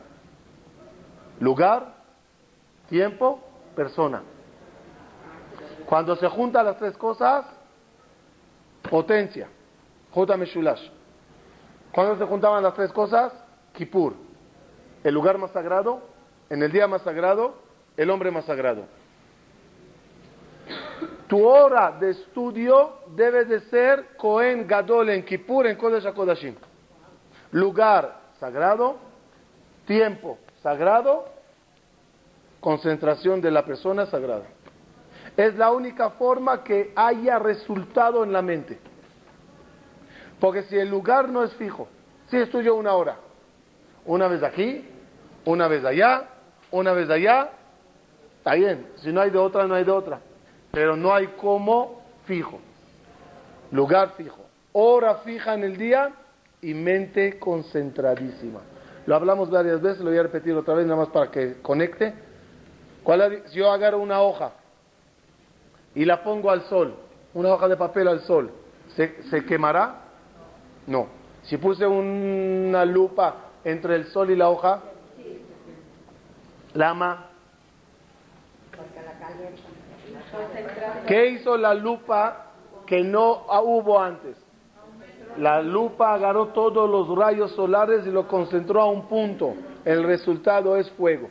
Lugar, 1.41 1.93
tiempo, 2.87 3.41
persona. 3.75 4.23
Cuando 5.85 6.15
se 6.15 6.29
juntan 6.29 6.65
las 6.65 6.77
tres 6.77 6.95
cosas, 6.95 7.45
potencia. 8.89 9.49
Jota 10.11 10.37
Meshulash. 10.37 10.87
Cuando 11.91 12.17
se 12.17 12.23
juntaban 12.23 12.63
las 12.63 12.73
tres 12.75 12.93
cosas, 12.93 13.33
Kippur. 13.73 14.13
El 15.03 15.13
lugar 15.13 15.37
más 15.37 15.51
sagrado, 15.51 15.99
en 16.49 16.63
el 16.63 16.71
día 16.71 16.87
más 16.87 17.01
sagrado, 17.01 17.55
el 17.97 18.09
hombre 18.09 18.31
más 18.31 18.45
sagrado. 18.45 18.85
Tu 21.27 21.45
hora 21.45 21.91
de 21.99 22.11
estudio 22.11 22.99
debe 23.17 23.43
de 23.43 23.59
ser 23.69 24.15
Cohen 24.15 24.65
Gadol 24.65 25.09
en 25.09 25.25
Kippur, 25.25 25.67
en 25.67 25.75
Kodesh 25.75 26.05
HaKodashim. 26.05 26.55
Lugar 27.53 28.19
sagrado, 28.39 28.97
tiempo 29.85 30.37
sagrado, 30.61 31.25
concentración 32.59 33.39
de 33.39 33.51
la 33.51 33.63
persona 33.63 34.05
sagrada. 34.05 34.45
Es 35.37 35.55
la 35.55 35.71
única 35.71 36.09
forma 36.11 36.63
que 36.63 36.91
haya 36.95 37.39
resultado 37.39 38.23
en 38.25 38.33
la 38.33 38.41
mente. 38.41 38.77
Porque 40.41 40.63
si 40.63 40.77
el 40.77 40.89
lugar 40.89 41.29
no 41.29 41.43
es 41.43 41.53
fijo, 41.53 41.87
si 42.29 42.37
estudio 42.37 42.75
una 42.75 42.93
hora, 42.93 43.15
una 44.05 44.27
vez 44.27 44.43
aquí, 44.43 44.85
una 45.45 45.69
vez 45.69 45.85
allá, 45.85 46.27
una 46.71 46.91
vez 46.91 47.09
allá, 47.09 47.49
está 48.37 48.55
bien. 48.55 48.87
Si 48.97 49.13
no 49.13 49.21
hay 49.21 49.29
de 49.29 49.37
otra, 49.37 49.65
no 49.65 49.75
hay 49.75 49.85
de 49.85 49.91
otra 49.91 50.19
pero 50.73 50.97
no 50.97 51.13
hay 51.13 51.27
como 51.27 52.01
fijo, 52.25 52.59
lugar 53.69 54.13
fijo, 54.17 54.43
hora 54.71 55.17
fija 55.17 55.53
en 55.53 55.63
el 55.63 55.77
día 55.77 56.11
y 56.63 56.73
mente 56.73 57.37
concentradísima. 57.37 58.61
Lo 59.05 59.15
hablamos 59.15 59.49
varias 59.49 59.81
veces, 59.81 59.99
lo 59.99 60.09
voy 60.09 60.19
a 60.19 60.23
repetir 60.23 60.55
otra 60.55 60.73
vez 60.73 60.85
nada 60.85 60.99
más 61.01 61.09
para 61.09 61.29
que 61.29 61.61
conecte. 61.61 62.13
¿Cuál 63.03 63.43
si 63.47 63.57
yo 63.57 63.69
agarro 63.69 63.99
una 63.99 64.21
hoja 64.21 64.53
y 65.93 66.05
la 66.05 66.23
pongo 66.23 66.49
al 66.49 66.63
sol, 66.63 66.95
una 67.33 67.53
hoja 67.53 67.67
de 67.67 67.75
papel 67.75 68.07
al 68.07 68.21
sol, 68.21 68.51
¿se, 68.95 69.45
quemará? 69.45 70.03
No. 70.87 71.07
Si 71.43 71.57
puse 71.57 71.85
una 71.85 72.85
lupa 72.85 73.35
entre 73.65 73.95
el 73.95 74.05
sol 74.07 74.31
y 74.31 74.35
la 74.37 74.49
hoja, 74.49 74.81
lama. 76.73 77.29
¿Qué 81.05 81.27
hizo 81.27 81.57
la 81.57 81.73
lupa 81.73 82.51
que 82.85 83.03
no 83.03 83.45
hubo 83.63 83.99
antes? 83.99 84.42
La 85.37 85.61
lupa 85.61 86.13
agarró 86.13 86.47
todos 86.47 86.89
los 86.89 87.17
rayos 87.17 87.51
solares 87.53 88.05
y 88.05 88.11
lo 88.11 88.27
concentró 88.27 88.81
a 88.81 88.85
un 88.85 89.07
punto. 89.07 89.53
El 89.83 90.03
resultado 90.03 90.77
es 90.77 90.89
fuego. 90.91 91.29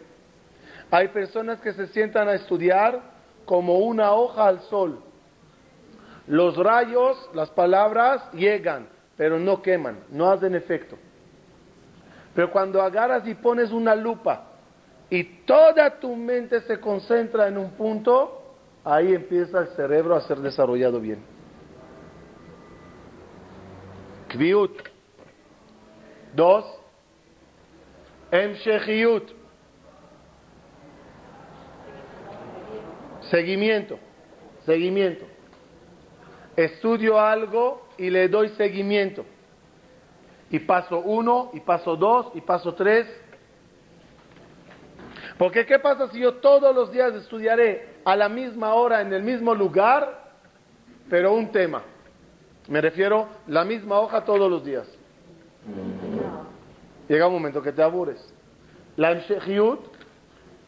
Hay 0.90 1.08
personas 1.08 1.60
que 1.60 1.72
se 1.72 1.86
sientan 1.88 2.28
a 2.28 2.34
estudiar 2.34 3.00
como 3.44 3.78
una 3.78 4.12
hoja 4.12 4.46
al 4.46 4.60
sol. 4.62 4.98
Los 6.26 6.56
rayos, 6.56 7.30
las 7.34 7.50
palabras 7.50 8.30
llegan, 8.32 8.88
pero 9.16 9.38
no 9.38 9.62
queman, 9.62 10.00
no 10.10 10.30
hacen 10.30 10.54
efecto. 10.54 10.96
Pero 12.34 12.50
cuando 12.50 12.80
agarras 12.82 13.26
y 13.26 13.34
pones 13.34 13.70
una 13.70 13.94
lupa 13.94 14.44
y 15.10 15.24
toda 15.44 15.98
tu 15.98 16.14
mente 16.16 16.60
se 16.62 16.80
concentra 16.80 17.48
en 17.48 17.58
un 17.58 17.70
punto, 17.72 18.42
ahí 18.84 19.14
empieza 19.14 19.60
el 19.60 19.68
cerebro 19.68 20.16
a 20.16 20.20
ser 20.22 20.38
desarrollado 20.38 21.00
bien. 21.00 21.31
Kviut. 24.32 24.82
Dos. 26.34 26.64
Emshechiyut. 28.30 29.30
Seguimiento. 33.30 33.98
Seguimiento. 34.64 35.26
Estudio 36.56 37.18
algo 37.18 37.88
y 37.98 38.10
le 38.10 38.28
doy 38.28 38.48
seguimiento. 38.50 39.24
y 40.52 40.58
paso 40.58 41.00
uno, 41.00 41.50
y 41.54 41.60
paso 41.60 41.96
dos, 41.96 42.26
y 42.34 42.42
paso 42.42 42.74
tres. 42.74 43.06
Porque 45.38 45.64
¿qué 45.64 45.78
pasa 45.78 46.10
si 46.10 46.20
yo 46.20 46.34
todos 46.34 46.74
los 46.74 46.92
días 46.92 47.14
estudiaré 47.14 47.96
a 48.04 48.14
la 48.14 48.28
misma 48.28 48.74
hora 48.74 49.00
en 49.00 49.14
el 49.14 49.22
mismo 49.22 49.54
lugar, 49.54 50.30
pero 51.08 51.32
un 51.32 51.50
tema? 51.50 51.82
Me 52.68 52.80
refiero 52.80 53.28
la 53.48 53.64
misma 53.64 53.98
hoja 53.98 54.24
todos 54.24 54.50
los 54.50 54.64
días. 54.64 54.88
Llega 57.08 57.26
un 57.26 57.32
momento 57.32 57.60
que 57.60 57.72
te 57.72 57.82
aburres. 57.82 58.32
La 58.96 59.14
Mshechiyut 59.14 59.80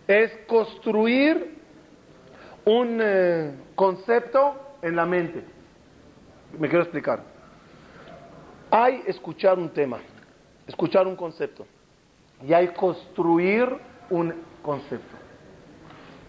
es 0.07 0.33
construir 0.46 1.59
un 2.64 2.98
eh, 3.02 3.54
concepto 3.74 4.54
en 4.83 4.96
la 4.96 5.07
mente. 5.07 5.44
Me 6.59 6.68
quiero 6.68 6.83
explicar. 6.83 7.20
Hay 8.70 9.02
escuchar 9.07 9.59
un 9.59 9.68
tema, 9.68 9.98
escuchar 10.66 11.07
un 11.07 11.16
concepto, 11.16 11.66
y 12.44 12.52
hay 12.52 12.68
construir 12.68 13.68
un 14.11 14.35
concepto. 14.62 15.16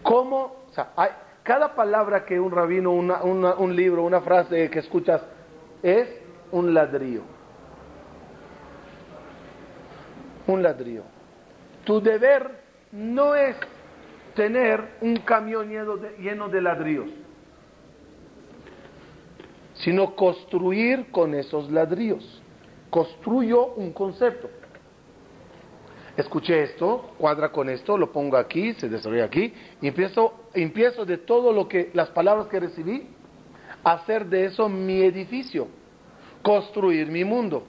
¿Cómo? 0.02 0.66
Cada 1.42 1.74
palabra 1.74 2.24
que 2.24 2.38
un 2.38 2.52
rabino, 2.52 2.92
un 2.92 3.76
libro, 3.76 4.04
una 4.04 4.20
frase 4.20 4.70
que 4.70 4.78
escuchas 4.80 5.22
es 5.86 6.08
un 6.50 6.74
ladrillo. 6.74 7.22
Un 10.48 10.62
ladrillo. 10.62 11.04
Tu 11.84 12.00
deber 12.00 12.50
no 12.90 13.36
es 13.36 13.56
tener 14.34 14.96
un 15.00 15.18
camión 15.18 15.70
lleno 15.70 16.48
de, 16.48 16.60
ladrillos, 16.60 17.08
sino 19.74 20.16
construir 20.16 21.12
con 21.12 21.34
esos 21.34 21.70
ladrillos. 21.70 22.42
Construyo 22.90 23.74
un 23.74 23.92
concepto. 23.92 24.50
Escuché 26.16 26.64
esto, 26.64 27.12
cuadra 27.16 27.52
con 27.52 27.68
esto, 27.68 27.96
lo 27.96 28.10
pongo 28.10 28.38
aquí, 28.38 28.74
se 28.74 28.88
desarrolla 28.88 29.26
aquí, 29.26 29.52
y 29.80 29.86
empiezo, 29.86 30.48
empiezo 30.54 31.04
de 31.04 31.18
todo 31.18 31.52
lo 31.52 31.68
que, 31.68 31.90
las 31.92 32.08
palabras 32.08 32.48
que 32.48 32.58
recibí, 32.58 33.06
hacer 33.94 34.26
de 34.26 34.46
eso 34.46 34.68
mi 34.68 35.02
edificio, 35.02 35.68
construir 36.42 37.08
mi 37.08 37.24
mundo. 37.24 37.66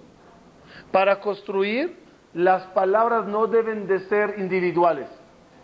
Para 0.92 1.20
construir, 1.20 1.98
las 2.34 2.64
palabras 2.68 3.26
no 3.28 3.48
deben 3.48 3.88
de 3.88 4.00
ser 4.08 4.36
individuales 4.38 5.08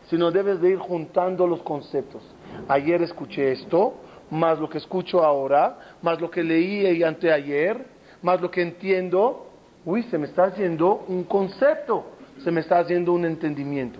sino 0.09 0.31
debes 0.31 0.59
de 0.61 0.71
ir 0.71 0.77
juntando 0.79 1.47
los 1.47 1.61
conceptos. 1.61 2.21
Ayer 2.67 3.01
escuché 3.01 3.51
esto, 3.51 3.95
más 4.29 4.59
lo 4.59 4.69
que 4.69 4.77
escucho 4.77 5.23
ahora, 5.23 5.77
más 6.01 6.19
lo 6.19 6.29
que 6.29 6.43
leí 6.43 7.03
anteayer, 7.03 7.85
más 8.21 8.41
lo 8.41 8.51
que 8.51 8.61
entiendo. 8.61 9.47
Uy, 9.85 10.03
se 10.03 10.17
me 10.17 10.27
está 10.27 10.45
haciendo 10.45 11.05
un 11.07 11.23
concepto, 11.23 12.05
se 12.43 12.51
me 12.51 12.61
está 12.61 12.79
haciendo 12.79 13.13
un 13.13 13.25
entendimiento. 13.25 13.99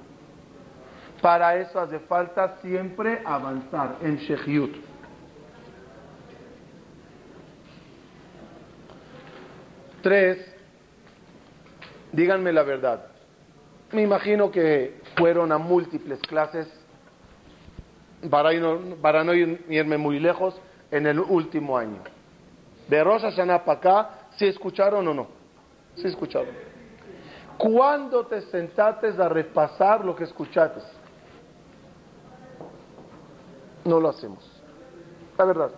Para 1.22 1.56
eso 1.56 1.80
hace 1.80 2.00
falta 2.00 2.58
siempre 2.62 3.22
avanzar 3.24 3.96
en 4.02 4.18
Shechiut. 4.18 4.93
Tres, 10.04 10.38
díganme 12.12 12.52
la 12.52 12.64
verdad. 12.64 13.06
Me 13.94 14.02
imagino 14.02 14.52
que 14.52 15.00
fueron 15.16 15.54
a 15.54 15.58
múltiples 15.58 16.20
clases, 16.20 16.68
para 18.30 18.52
no, 18.54 19.34
irme 19.34 19.98
muy 19.98 20.20
lejos, 20.20 20.60
en 20.92 21.08
el 21.08 21.20
último 21.20 21.78
año. 21.78 22.00
De 22.90 23.02
Rosa 23.02 23.32
Hashanah 23.32 23.64
para 23.64 23.80
acá, 23.80 24.10
¿sí 24.36 24.46
escucharon 24.46 25.08
o 25.08 25.14
no? 25.14 25.28
Sí 25.96 26.06
escucharon. 26.08 26.54
¿Cuándo 27.58 28.26
te 28.26 28.42
sentaste 28.42 29.08
a 29.08 29.30
repasar 29.30 30.04
lo 30.04 30.18
que 30.18 30.26
escuchaste? 30.26 30.82
No 33.86 34.02
lo 34.02 34.10
hacemos. 34.10 34.62
La 35.38 35.46
verdad. 35.46 35.72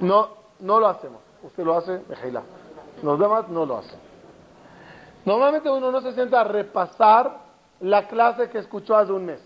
No, 0.00 0.30
no 0.58 0.80
lo 0.80 0.88
hacemos. 0.88 1.20
Usted 1.44 1.62
lo 1.62 1.78
hace, 1.78 2.00
Los 3.02 3.18
demás 3.18 3.48
no 3.48 3.66
lo 3.66 3.78
hacen. 3.78 3.98
Normalmente 5.24 5.68
uno 5.68 5.90
no 5.90 6.00
se 6.00 6.12
sienta 6.12 6.40
a 6.40 6.44
repasar 6.44 7.38
la 7.80 8.06
clase 8.06 8.48
que 8.48 8.58
escuchó 8.58 8.96
hace 8.96 9.12
un 9.12 9.26
mes, 9.26 9.40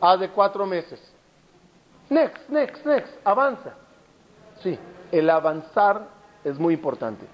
hace 0.00 0.28
cuatro 0.30 0.64
meses. 0.64 1.00
Next, 2.08 2.48
next, 2.48 2.86
next, 2.86 3.12
avanza. 3.24 3.74
Sí, 4.62 4.78
el 5.10 5.28
avanzar 5.28 6.06
es 6.44 6.58
muy 6.58 6.74
importante. 6.74 7.26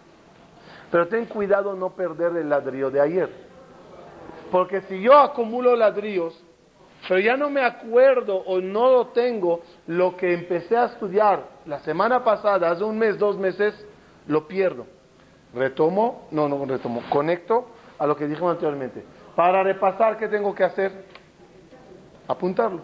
Pero 0.91 1.09
ten 1.09 1.27
cuidado 1.27 1.75
no 1.75 1.91
perder 1.91 2.37
el 2.37 2.49
ladrillo 2.49 2.91
de 2.91 3.01
ayer. 3.01 3.31
Porque 4.51 4.83
si 4.83 5.01
yo 5.01 5.17
acumulo 5.19 5.77
ladrillos, 5.77 6.39
pero 7.09 7.21
ya 7.21 7.37
no 7.37 7.51
me 7.51 7.63
acuerdo 7.63 8.37
o 8.37 8.61
no 8.61 8.91
lo 8.91 9.07
tengo, 9.09 9.61
lo 9.87 10.17
que 10.17 10.33
empecé 10.33 10.77
a 10.77 10.87
estudiar 10.87 11.45
la 11.67 11.81
semana 11.81 12.23
pasada, 12.23 12.71
hace 12.71 12.85
un 12.85 12.99
mes, 12.99 13.19
dos 13.19 13.37
meses, 13.37 13.75
lo 14.27 14.47
pierdo. 14.47 14.87
Retomo, 15.55 16.29
no, 16.31 16.49
no 16.49 16.65
retomo, 16.65 17.03
conecto 17.11 17.67
a 17.99 18.07
lo 18.07 18.17
que 18.17 18.27
dijimos 18.27 18.53
anteriormente. 18.53 19.05
Para 19.37 19.63
repasar, 19.63 20.17
¿qué 20.17 20.29
tengo 20.29 20.55
que 20.55 20.65
hacer? 20.65 21.07
Apuntarlo. 22.27 22.81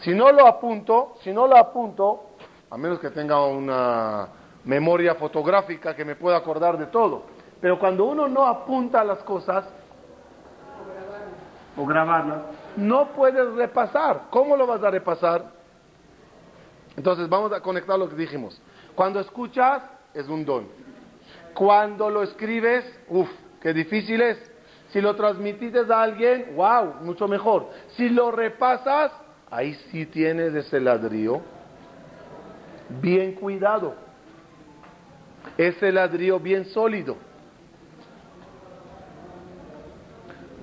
Si 0.00 0.14
no 0.14 0.30
lo 0.30 0.46
apunto, 0.46 1.14
si 1.22 1.32
no 1.32 1.46
lo 1.46 1.56
apunto, 1.56 2.24
a 2.70 2.76
menos 2.76 2.98
que 2.98 3.10
tenga 3.10 3.44
una 3.46 4.28
memoria 4.64 5.14
fotográfica 5.14 5.94
que 5.94 6.04
me 6.04 6.16
pueda 6.16 6.36
acordar 6.36 6.76
de 6.76 6.86
todo, 6.86 7.22
pero 7.60 7.78
cuando 7.78 8.04
uno 8.04 8.28
no 8.28 8.46
apunta 8.46 9.02
las 9.04 9.18
cosas 9.22 9.64
o 11.76 11.86
grabarlas, 11.86 12.42
no 12.76 13.08
puedes 13.08 13.52
repasar. 13.54 14.24
¿Cómo 14.30 14.56
lo 14.56 14.66
vas 14.66 14.82
a 14.82 14.90
repasar? 14.90 15.50
Entonces 16.96 17.28
vamos 17.28 17.52
a 17.52 17.60
conectar 17.60 17.98
lo 17.98 18.08
que 18.08 18.16
dijimos. 18.16 18.60
Cuando 18.94 19.20
escuchas, 19.20 19.82
es 20.12 20.28
un 20.28 20.44
don. 20.44 20.68
Cuando 21.54 22.10
lo 22.10 22.22
escribes, 22.22 22.84
uff, 23.08 23.28
qué 23.60 23.72
difícil 23.72 24.20
es. 24.20 24.38
Si 24.90 25.00
lo 25.00 25.14
transmites 25.16 25.88
a 25.90 26.02
alguien, 26.02 26.52
wow, 26.56 26.94
mucho 27.02 27.26
mejor. 27.26 27.70
Si 27.96 28.08
lo 28.08 28.30
repasas, 28.30 29.12
ahí 29.50 29.74
sí 29.90 30.06
tienes 30.06 30.54
ese 30.54 30.80
ladrillo 30.80 31.40
bien 33.00 33.32
cuidado. 33.32 33.94
Ese 35.56 35.92
ladrillo 35.92 36.38
bien 36.40 36.66
sólido. 36.66 37.16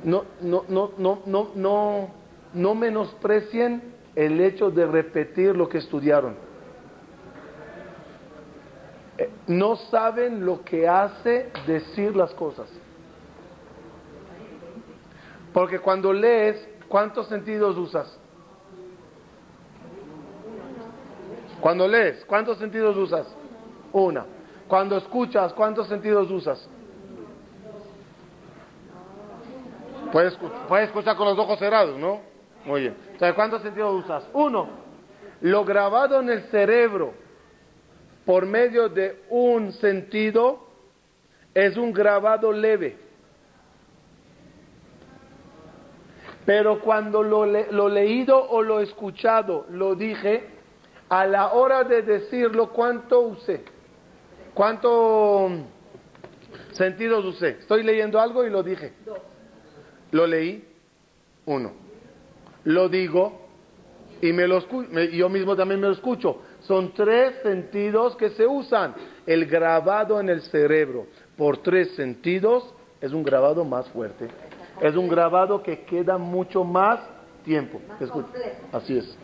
No, 0.04 0.25
no, 0.41 0.65
no, 0.67 0.91
no, 0.97 1.21
no, 1.25 1.51
no, 1.56 2.10
no 2.54 2.75
menosprecien 2.75 3.93
el 4.15 4.41
hecho 4.41 4.71
de 4.71 4.86
repetir 4.86 5.56
lo 5.56 5.69
que 5.69 5.77
estudiaron 5.77 6.51
no 9.48 9.76
saben 9.76 10.46
lo 10.46 10.64
que 10.64 10.88
hace 10.88 11.52
decir 11.68 12.16
las 12.16 12.34
cosas. 12.34 12.68
Porque 15.54 15.80
cuando 15.80 16.14
lees, 16.14 16.68
¿cuántos 16.88 17.28
sentidos 17.28 17.78
usas? 17.78 18.18
Cuando 21.60 21.88
lees, 21.88 22.24
¿cuántos 22.26 22.58
sentidos 22.58 22.98
usas? 22.98 23.28
Una. 23.92 24.26
Cuando 24.68 24.98
escuchas, 24.98 25.54
¿cuántos 25.54 25.88
sentidos 25.88 26.32
usas? 26.32 26.68
Puedes, 30.12 30.38
puedes 30.68 30.88
escuchar 30.88 31.16
con 31.16 31.28
los 31.28 31.38
ojos 31.38 31.60
cerrados, 31.60 31.98
¿no? 31.98 32.20
Muy 32.66 32.82
bien. 32.82 32.96
¿cuántos 33.36 33.62
sentidos 33.62 34.04
usas? 34.04 34.24
Uno. 34.34 34.67
Lo 35.42 35.65
grabado 35.65 36.19
en 36.19 36.30
el 36.30 36.44
cerebro 36.44 37.13
por 38.26 38.46
medio 38.46 38.90
de 38.90 39.24
un 39.30 39.74
sentido 39.74 40.67
es 41.54 41.78
un 41.78 41.92
grabado 41.92 42.52
leve. 42.52 42.98
Pero 46.46 46.80
cuando 46.80 47.22
lo, 47.22 47.46
lo, 47.46 47.90
leído 47.90 48.50
o 48.50 48.62
lo 48.62 48.80
escuchado 48.80 49.65
lo 49.69 49.96
dije, 49.96 50.44
a 51.10 51.26
la 51.26 51.54
hora 51.54 51.84
de 51.84 52.02
decirlo, 52.02 52.69
¿cuánto 52.69 53.19
usé? 53.22 53.63
¿Cuánto 54.54 55.50
sentidos 56.72 57.26
usé? 57.26 57.58
Estoy 57.60 57.84
leyendo 57.84 58.19
algo 58.19 58.46
y 58.46 58.50
lo 58.50 58.63
dije. 58.63 58.94
Lo 60.12 60.26
leí, 60.26 60.67
uno. 61.46 61.74
Lo 62.63 62.90
digo 62.90 63.42
y 64.22 64.34
me 64.34 64.48
lo 64.48 64.60
yo 65.12 65.30
mismo 65.30 65.56
también 65.56 65.80
me 65.80 65.88
lo 65.88 65.94
escucho. 65.94 66.42
Son 66.62 66.94
tres 66.94 67.36
sentidos 67.44 68.16
que 68.16 68.30
se 68.32 68.46
usan. 68.46 68.94
El 69.26 69.46
grabado 69.46 70.20
en 70.20 70.30
el 70.30 70.42
cerebro 70.44 71.08
por 71.38 71.58
tres 71.58 71.96
sentidos 71.96 72.74
es 73.00 73.14
un 73.14 73.24
grabado 73.24 73.66
más 73.66 73.88
fuerte. 73.90 74.28
Es 74.82 74.96
un 74.96 75.08
grabado 75.08 75.62
que 75.62 75.84
queda 75.84 76.18
mucho 76.18 76.64
más 76.64 77.00
tiempo. 77.44 77.82
Así 78.72 78.98
es. 78.98 79.18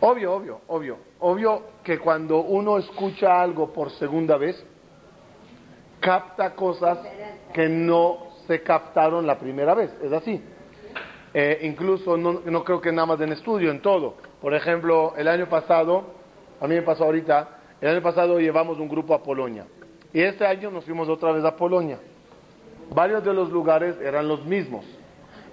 Obvio, 0.00 0.32
obvio, 0.32 0.60
obvio. 0.68 0.96
Obvio 1.20 1.62
que 1.84 1.98
cuando 1.98 2.40
uno 2.40 2.78
escucha 2.78 3.40
algo 3.40 3.72
por 3.72 3.90
segunda 3.90 4.38
vez, 4.38 4.64
capta 6.00 6.54
cosas 6.54 6.98
que 7.52 7.68
no 7.68 8.30
se 8.46 8.62
captaron 8.62 9.26
la 9.26 9.38
primera 9.38 9.74
vez. 9.74 9.90
Es 10.02 10.12
así. 10.12 10.42
Eh, 11.34 11.60
incluso 11.62 12.16
no, 12.16 12.40
no, 12.44 12.64
creo 12.64 12.80
que 12.80 12.90
nada 12.90 13.06
más 13.06 13.20
en 13.20 13.32
estudio, 13.32 13.70
en 13.70 13.82
todo. 13.82 14.16
Por 14.40 14.54
ejemplo, 14.54 15.14
el 15.16 15.28
año 15.28 15.48
pasado, 15.48 16.04
a 16.60 16.66
mí 16.66 16.74
me 16.74 16.82
pasó 16.82 17.04
ahorita, 17.04 17.48
el 17.80 17.88
año 17.90 18.02
pasado 18.02 18.40
llevamos 18.40 18.78
un 18.78 18.88
grupo 18.88 19.14
a 19.14 19.22
Polonia. 19.22 19.66
Y 20.12 20.22
este 20.22 20.46
año 20.46 20.70
nos 20.70 20.84
fuimos 20.84 21.08
otra 21.08 21.30
vez 21.32 21.44
a 21.44 21.54
Polonia. 21.56 21.98
Varios 22.94 23.22
de 23.22 23.32
los 23.32 23.50
lugares 23.50 23.96
eran 24.00 24.26
los 24.26 24.44
mismos. 24.44 24.84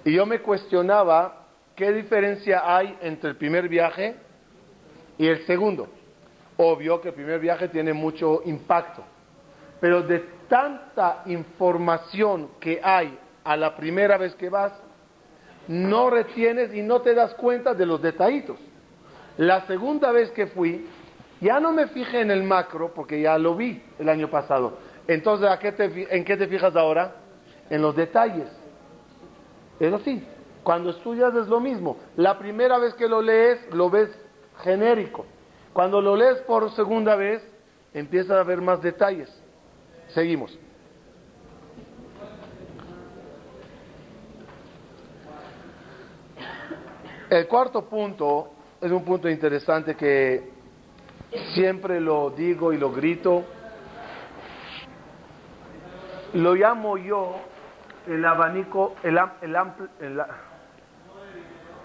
Y 0.04 0.14
yo 0.14 0.26
me 0.26 0.40
cuestionaba 0.40 1.46
qué 1.76 1.92
diferencia 1.92 2.62
hay 2.64 2.96
entre 3.02 3.30
el 3.30 3.36
primer 3.36 3.68
viaje 3.68 4.16
y 5.18 5.26
el 5.26 5.44
segundo. 5.46 5.88
Obvio 6.56 7.00
que 7.00 7.08
el 7.08 7.14
primer 7.14 7.40
viaje 7.40 7.68
tiene 7.68 7.92
mucho 7.92 8.40
impacto. 8.44 9.02
Pero 9.80 10.02
de 10.02 10.20
tanta 10.48 11.22
información 11.26 12.50
que 12.60 12.80
hay 12.82 13.18
a 13.44 13.56
la 13.56 13.76
primera 13.76 14.16
vez 14.16 14.34
que 14.36 14.48
vas, 14.48 14.72
no 15.68 16.08
retienes 16.10 16.74
y 16.74 16.82
no 16.82 17.00
te 17.02 17.14
das 17.14 17.34
cuenta 17.34 17.74
de 17.74 17.84
los 17.84 18.00
detallitos. 18.00 18.58
La 19.36 19.66
segunda 19.66 20.10
vez 20.10 20.30
que 20.30 20.46
fui, 20.48 20.86
ya 21.40 21.60
no 21.60 21.72
me 21.72 21.86
fijé 21.88 22.20
en 22.20 22.30
el 22.30 22.42
macro 22.42 22.92
porque 22.94 23.20
ya 23.20 23.38
lo 23.38 23.54
vi 23.54 23.82
el 23.98 24.08
año 24.08 24.28
pasado. 24.28 24.78
Entonces, 25.06 25.48
¿a 25.48 25.58
qué 25.58 25.72
te, 25.72 26.14
¿en 26.14 26.24
qué 26.24 26.36
te 26.36 26.48
fijas 26.48 26.74
ahora? 26.74 27.16
En 27.70 27.82
los 27.82 27.94
detalles. 27.94 28.48
Es 29.78 29.92
así. 29.92 30.26
Cuando 30.64 30.90
estudias 30.90 31.34
es 31.34 31.46
lo 31.46 31.60
mismo. 31.60 31.96
La 32.16 32.38
primera 32.38 32.78
vez 32.78 32.94
que 32.94 33.08
lo 33.08 33.22
lees, 33.22 33.60
lo 33.72 33.88
ves 33.88 34.10
genérico. 34.62 35.26
Cuando 35.72 36.00
lo 36.00 36.16
lees 36.16 36.38
por 36.40 36.70
segunda 36.72 37.14
vez, 37.16 37.42
empieza 37.94 38.38
a 38.38 38.42
ver 38.42 38.60
más 38.60 38.82
detalles. 38.82 39.30
Seguimos. 40.08 40.58
El 47.30 47.46
cuarto 47.46 47.84
punto 47.84 48.52
es 48.80 48.90
un 48.90 49.04
punto 49.04 49.28
interesante 49.28 49.94
que 49.94 50.50
siempre 51.54 52.00
lo 52.00 52.30
digo 52.30 52.72
y 52.72 52.78
lo 52.78 52.90
grito. 52.90 53.44
Lo 56.34 56.54
llamo 56.54 56.96
yo 56.96 57.36
el 58.06 58.24
abanico, 58.24 58.94
el, 59.02 59.18
el, 59.42 59.56
el 60.00 60.22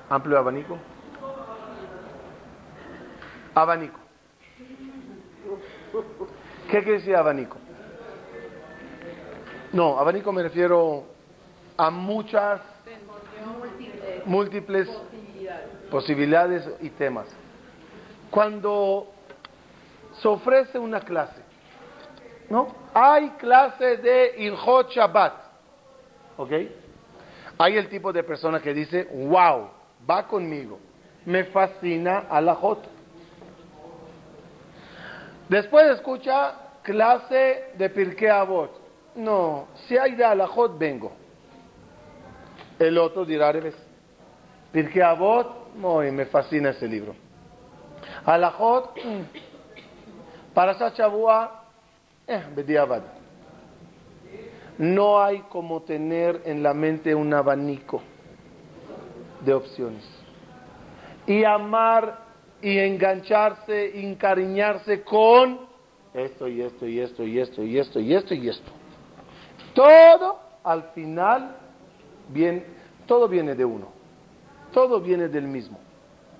amplio 0.10 0.38
abanico. 0.38 0.78
Abanico. 3.56 4.00
¿Qué 6.70 6.82
quiere 6.82 7.00
decir 7.00 7.16
abanico? 7.16 7.58
No, 9.72 10.00
abanico 10.00 10.32
me 10.32 10.44
refiero 10.44 11.04
a 11.78 11.90
muchas 11.90 12.62
múltiples 14.26 14.90
posibilidades 15.92 16.68
y 16.82 16.90
temas. 16.90 17.28
Cuando 18.32 19.08
se 20.20 20.28
ofrece 20.28 20.80
una 20.80 21.02
clase, 21.02 21.42
¿no? 22.50 22.68
Hay 22.94 23.30
clase 23.32 23.98
de 23.98 24.36
Ilhot 24.38 24.90
Shabbat, 24.92 25.34
¿ok? 26.38 26.52
Hay 27.58 27.78
el 27.78 27.90
tipo 27.90 28.12
de 28.12 28.24
persona 28.24 28.60
que 28.60 28.74
dice, 28.74 29.08
wow, 29.12 29.70
va 30.10 30.28
conmigo, 30.28 30.80
me 31.26 31.46
fascina 31.46 32.26
Alajot. 32.30 32.93
Después 35.50 35.88
escucha 35.92 36.56
clase 36.82 37.72
de 37.78 37.90
Pirkei 37.90 38.30
Avot. 38.30 38.82
No, 39.16 39.68
si 39.88 39.98
hay 39.98 40.16
de 40.16 40.24
Alajot, 40.24 40.78
vengo. 40.78 41.12
El 42.80 42.98
otro 42.98 43.26
dirá, 43.26 43.52
¿ves? 43.52 43.76
Pirkei 44.72 45.02
Avot, 45.02 45.74
me 45.76 46.26
fascina 46.26 46.70
ese 46.70 46.88
libro. 46.88 47.16
Alajot, 48.26 48.96
mm. 48.98 50.54
para 50.54 50.74
Sachabua, 50.76 51.66
eh, 52.28 52.44
Bediabad. 52.56 53.04
No 54.78 55.22
hay 55.22 55.40
como 55.50 55.84
tener 55.84 56.42
en 56.46 56.64
la 56.64 56.74
mente 56.74 57.14
un 57.14 57.34
abanico 57.34 58.02
de 59.42 59.54
opciones. 59.54 60.04
Y 61.28 61.44
amar 61.44 62.23
y 62.64 62.80
engancharse, 62.80 64.00
encariñarse 64.00 65.04
con 65.04 65.60
esto 66.14 66.48
y 66.48 66.62
esto 66.62 66.88
y 66.88 67.00
esto 67.00 67.24
y 67.24 67.40
esto 67.40 67.62
y 67.62 67.78
esto 67.78 68.00
y 68.00 68.14
esto 68.14 68.34
y 68.34 68.50
esto. 68.50 68.72
Todo 69.76 70.40
al 70.64 70.84
final 70.94 71.58
bien, 72.30 72.66
todo 73.06 73.28
viene 73.28 73.54
de 73.54 73.66
uno. 73.66 73.88
Todo 74.72 75.02
viene 75.02 75.28
del 75.28 75.44
mismo. 75.44 75.78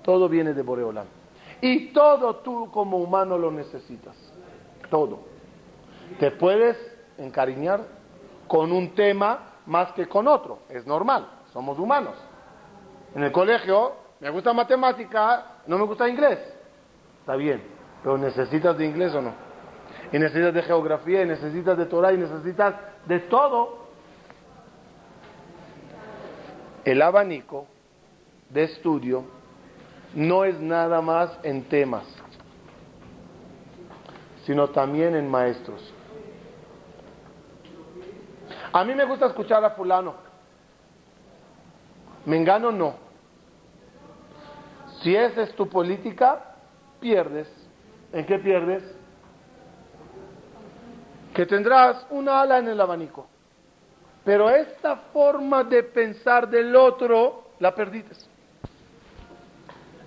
Todo 0.02 0.26
viene 0.26 0.54
de 0.54 0.62
Boreolán. 0.62 1.06
Y 1.60 1.92
todo 1.92 2.36
tú 2.36 2.70
como 2.70 2.96
humano 2.96 3.36
lo 3.36 3.50
necesitas. 3.50 4.16
Todo. 4.88 5.20
Te 6.18 6.30
puedes 6.30 6.78
encariñar 7.18 7.84
con 8.48 8.72
un 8.72 8.94
tema 8.94 9.56
más 9.66 9.92
que 9.92 10.08
con 10.08 10.26
otro. 10.26 10.60
Es 10.70 10.86
normal. 10.86 11.28
Somos 11.52 11.78
humanos. 11.78 12.14
En 13.14 13.22
el 13.24 13.30
colegio 13.30 13.92
me 14.20 14.30
gusta 14.30 14.54
matemática, 14.54 15.53
no 15.66 15.78
me 15.78 15.84
gusta 15.84 16.08
inglés. 16.08 16.38
Está 17.20 17.36
bien. 17.36 17.62
Pero 18.02 18.18
necesitas 18.18 18.76
de 18.76 18.84
inglés 18.84 19.14
o 19.14 19.22
no. 19.22 19.32
Y 20.12 20.18
necesitas 20.18 20.52
de 20.52 20.62
geografía, 20.62 21.22
y 21.22 21.26
necesitas 21.26 21.78
de 21.78 21.86
Torah, 21.86 22.12
y 22.12 22.18
necesitas 22.18 22.74
de 23.06 23.20
todo. 23.20 23.84
El 26.84 27.00
abanico 27.00 27.66
de 28.50 28.64
estudio 28.64 29.24
no 30.14 30.44
es 30.44 30.60
nada 30.60 31.00
más 31.00 31.30
en 31.42 31.64
temas, 31.64 32.04
sino 34.44 34.68
también 34.68 35.16
en 35.16 35.30
maestros. 35.30 35.92
A 38.72 38.84
mí 38.84 38.94
me 38.94 39.04
gusta 39.04 39.26
escuchar 39.26 39.64
a 39.64 39.70
fulano. 39.70 40.14
Me 42.26 42.36
engano 42.36 42.70
no. 42.70 43.03
Si 45.04 45.14
esa 45.14 45.42
es 45.42 45.54
tu 45.54 45.68
política, 45.68 46.56
pierdes. 46.98 47.48
¿En 48.12 48.26
qué 48.26 48.38
pierdes? 48.40 48.82
Que 51.32 51.46
tendrás 51.46 52.04
una 52.10 52.40
ala 52.40 52.58
en 52.58 52.66
el 52.66 52.80
abanico. 52.80 53.28
Pero 54.24 54.50
esta 54.50 54.96
forma 55.12 55.62
de 55.62 55.84
pensar 55.84 56.48
del 56.48 56.74
otro 56.74 57.50
la 57.60 57.72
perdites 57.72 58.28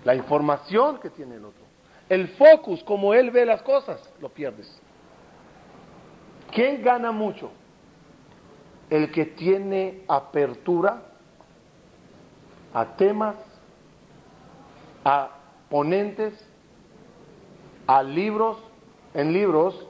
la 0.08 0.16
información 0.16 1.00
que 1.00 1.10
tiene 1.10 1.36
el 1.36 1.44
otro, 1.44 1.64
el 2.08 2.30
focus, 2.30 2.82
como 2.86 3.14
él 3.14 3.30
ve 3.30 3.46
las 3.46 3.62
cosas, 3.62 4.02
lo 4.22 4.30
pierdes. 4.30 4.80
¿Quién 6.50 6.82
gana 6.82 7.12
mucho? 7.12 7.52
El 8.90 9.12
que 9.12 9.26
tiene 9.26 10.04
apertura 10.08 11.02
a 12.74 12.86
temas, 12.96 13.36
a 15.08 15.30
ponentes, 15.70 16.34
a 17.88 18.04
libros, 18.04 18.58
en 19.14 19.32
libros. 19.32 19.88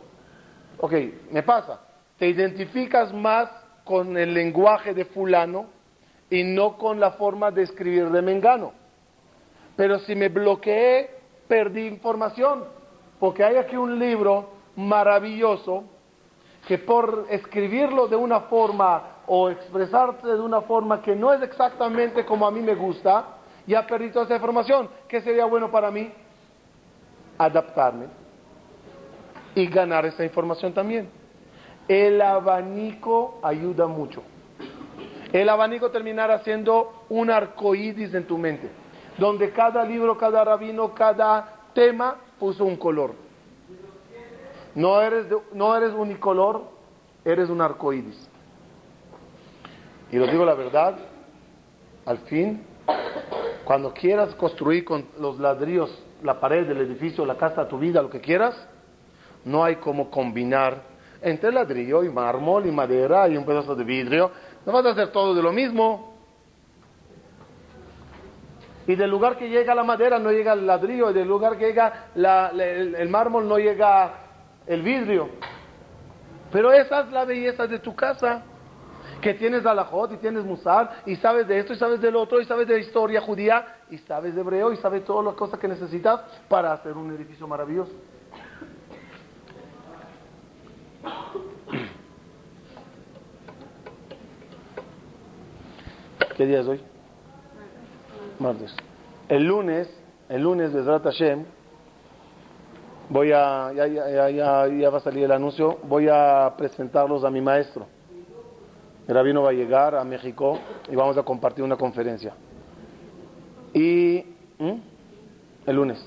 Ok, 0.79 0.93
me 1.31 1.41
pasa, 1.41 1.81
te 2.19 2.27
identificas 2.27 3.11
más 3.11 3.49
con 3.83 4.15
el 4.15 4.31
lenguaje 4.31 4.93
de 4.93 5.05
fulano 5.05 5.65
y 6.29 6.43
no 6.43 6.77
con 6.77 6.99
la 6.99 7.13
forma 7.13 7.49
de 7.49 7.63
escribir 7.63 8.11
de 8.11 8.21
Mengano. 8.21 8.73
Pero 9.75 9.97
si 9.99 10.13
me 10.15 10.29
bloqueé, 10.29 11.09
perdí 11.47 11.87
información. 11.87 12.65
Porque 13.19 13.43
hay 13.43 13.55
aquí 13.55 13.75
un 13.75 13.97
libro 13.97 14.51
maravilloso 14.75 15.85
que 16.67 16.77
por 16.77 17.25
escribirlo 17.31 18.07
de 18.07 18.15
una 18.15 18.41
forma 18.41 19.23
o 19.25 19.49
expresarte 19.49 20.27
de 20.27 20.39
una 20.39 20.61
forma 20.61 21.01
que 21.01 21.15
no 21.15 21.33
es 21.33 21.41
exactamente 21.41 22.23
como 22.23 22.45
a 22.45 22.51
mí 22.51 22.61
me 22.61 22.75
gusta, 22.75 23.36
ya 23.67 23.85
perdí 23.85 24.09
toda 24.09 24.25
esa 24.25 24.35
información. 24.35 24.89
¿Qué 25.07 25.21
sería 25.21 25.45
bueno 25.45 25.69
para 25.69 25.91
mí? 25.91 26.11
Adaptarme 27.37 28.07
y 29.53 29.67
ganar 29.67 30.05
esa 30.05 30.23
información 30.23 30.73
también. 30.73 31.09
El 31.87 32.21
abanico 32.21 33.39
ayuda 33.43 33.85
mucho. 33.87 34.23
El 35.31 35.49
abanico 35.49 35.91
terminará 35.91 36.39
siendo 36.39 37.03
un 37.09 37.29
arcoíris 37.29 38.13
en 38.13 38.25
tu 38.25 38.37
mente 38.37 38.69
donde 39.17 39.51
cada 39.51 39.83
libro, 39.83 40.17
cada 40.17 40.43
rabino, 40.43 40.93
cada 40.93 41.55
tema 41.73 42.17
puso 42.39 42.65
un 42.65 42.77
color. 42.77 43.13
No 44.75 45.01
eres, 45.01 45.25
no 45.53 45.75
eres 45.75 45.91
unicolor, 45.93 46.63
eres 47.25 47.49
un 47.49 47.61
arcoíris. 47.61 48.29
Y 50.11 50.17
lo 50.17 50.27
digo 50.27 50.45
la 50.45 50.53
verdad, 50.53 50.97
al 52.05 52.19
fin, 52.19 52.63
cuando 53.67 53.93
quieras 53.93 54.33
construir 54.35 54.85
con 54.85 55.05
los 55.19 55.37
ladrillos 55.39 55.93
la 56.23 56.39
pared 56.39 56.65
del 56.65 56.77
edificio, 56.77 57.25
la 57.25 57.35
casa, 57.35 57.67
tu 57.67 57.77
vida, 57.77 58.01
lo 58.01 58.09
que 58.09 58.21
quieras, 58.21 58.55
no 59.43 59.61
hay 59.61 59.75
como 59.75 60.09
combinar 60.09 60.83
entre 61.21 61.51
ladrillo 61.51 62.01
y 62.01 62.09
mármol 62.09 62.65
y 62.65 62.71
madera 62.71 63.27
y 63.27 63.35
un 63.35 63.45
pedazo 63.45 63.75
de 63.75 63.83
vidrio. 63.83 64.31
No 64.65 64.71
vas 64.71 64.85
a 64.85 64.91
hacer 64.91 65.11
todo 65.11 65.35
de 65.35 65.41
lo 65.41 65.51
mismo. 65.51 66.15
Y 68.87 68.95
del 68.95 69.09
lugar 69.09 69.35
que 69.35 69.49
llega 69.49 69.75
la 69.75 69.83
madera 69.83 70.17
no 70.17 70.31
llega 70.31 70.53
el 70.53 70.65
ladrillo, 70.65 71.11
y 71.11 71.13
del 71.13 71.27
lugar 71.27 71.57
que 71.57 71.65
llega 71.65 72.05
el, 72.15 73.09
mármol 73.09 73.49
no 73.49 73.57
llega 73.57 74.13
el 74.65 74.81
vidrio. 74.81 75.27
Pero 76.53 76.71
esa 76.71 77.01
es 77.01 77.11
la 77.11 77.25
belleza 77.25 77.67
de 77.67 77.79
tu 77.79 77.93
casa, 77.93 78.43
que 79.21 79.33
tienes 79.33 79.65
alajot 79.65 80.11
y 80.13 80.17
tienes 80.17 80.43
musar, 80.43 81.01
y 81.05 81.15
sabes 81.17 81.47
de 81.47 81.59
esto 81.59 81.73
y 81.73 81.77
sabes 81.77 82.01
del 82.01 82.15
otro, 82.15 82.39
y 82.41 82.45
sabes 82.45 82.67
de 82.67 82.75
la 82.75 82.79
historia 82.79 83.21
judía, 83.21 83.65
y 83.89 83.97
sabes 83.99 84.35
de 84.35 84.41
hebreo, 84.41 84.71
y 84.71 84.77
sabes 84.77 85.03
todas 85.05 85.25
las 85.25 85.35
cosas 85.35 85.59
que 85.59 85.67
necesitas 85.67 86.21
para 86.47 86.73
hacer 86.73 86.93
un 86.93 87.13
edificio 87.15 87.47
maravilloso. 87.47 87.91
¿Qué 96.37 96.45
día 96.45 96.59
es 96.61 96.67
hoy? 96.67 96.81
Martes. 98.39 98.75
El 99.27 99.45
lunes, 99.45 99.89
el 100.29 100.43
lunes, 100.43 100.71
de 100.71 100.83
Hashem, 100.83 101.45
voy 103.09 103.31
a, 103.31 103.71
ya, 103.73 103.87
ya, 103.87 104.29
ya, 104.29 104.67
ya, 104.67 104.89
va 104.89 104.97
a 104.97 105.01
salir 105.01 105.23
el 105.23 105.31
anuncio, 105.31 105.79
voy 105.83 106.07
a 106.09 106.53
presentarlos 106.57 107.23
a 107.23 107.31
mi 107.31 107.41
maestro. 107.41 107.87
El 109.07 109.15
rabino 109.15 109.41
va 109.41 109.51
a 109.51 109.53
llegar 109.53 109.95
a 109.95 110.03
México 110.03 110.59
y 110.89 110.95
vamos 110.95 111.17
a 111.17 111.23
compartir 111.23 111.63
una 111.63 111.77
conferencia. 111.77 112.33
Y 113.73 114.25
el 115.65 115.75
lunes, 115.75 116.05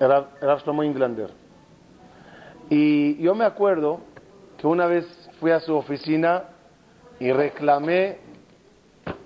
era 0.00 0.58
Shlomo 0.58 0.82
Inglander. 0.82 1.30
Y 2.68 3.22
yo 3.22 3.34
me 3.34 3.44
acuerdo 3.44 4.00
que 4.58 4.66
una 4.66 4.86
vez 4.86 5.06
fui 5.38 5.52
a 5.52 5.60
su 5.60 5.76
oficina 5.76 6.44
y 7.20 7.30
reclamé 7.30 8.18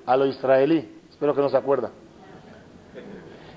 a 0.05 0.17
lo 0.17 0.27
israelí. 0.27 1.01
Espero 1.09 1.35
que 1.35 1.41
no 1.41 1.49
se 1.49 1.57
acuerda. 1.57 1.91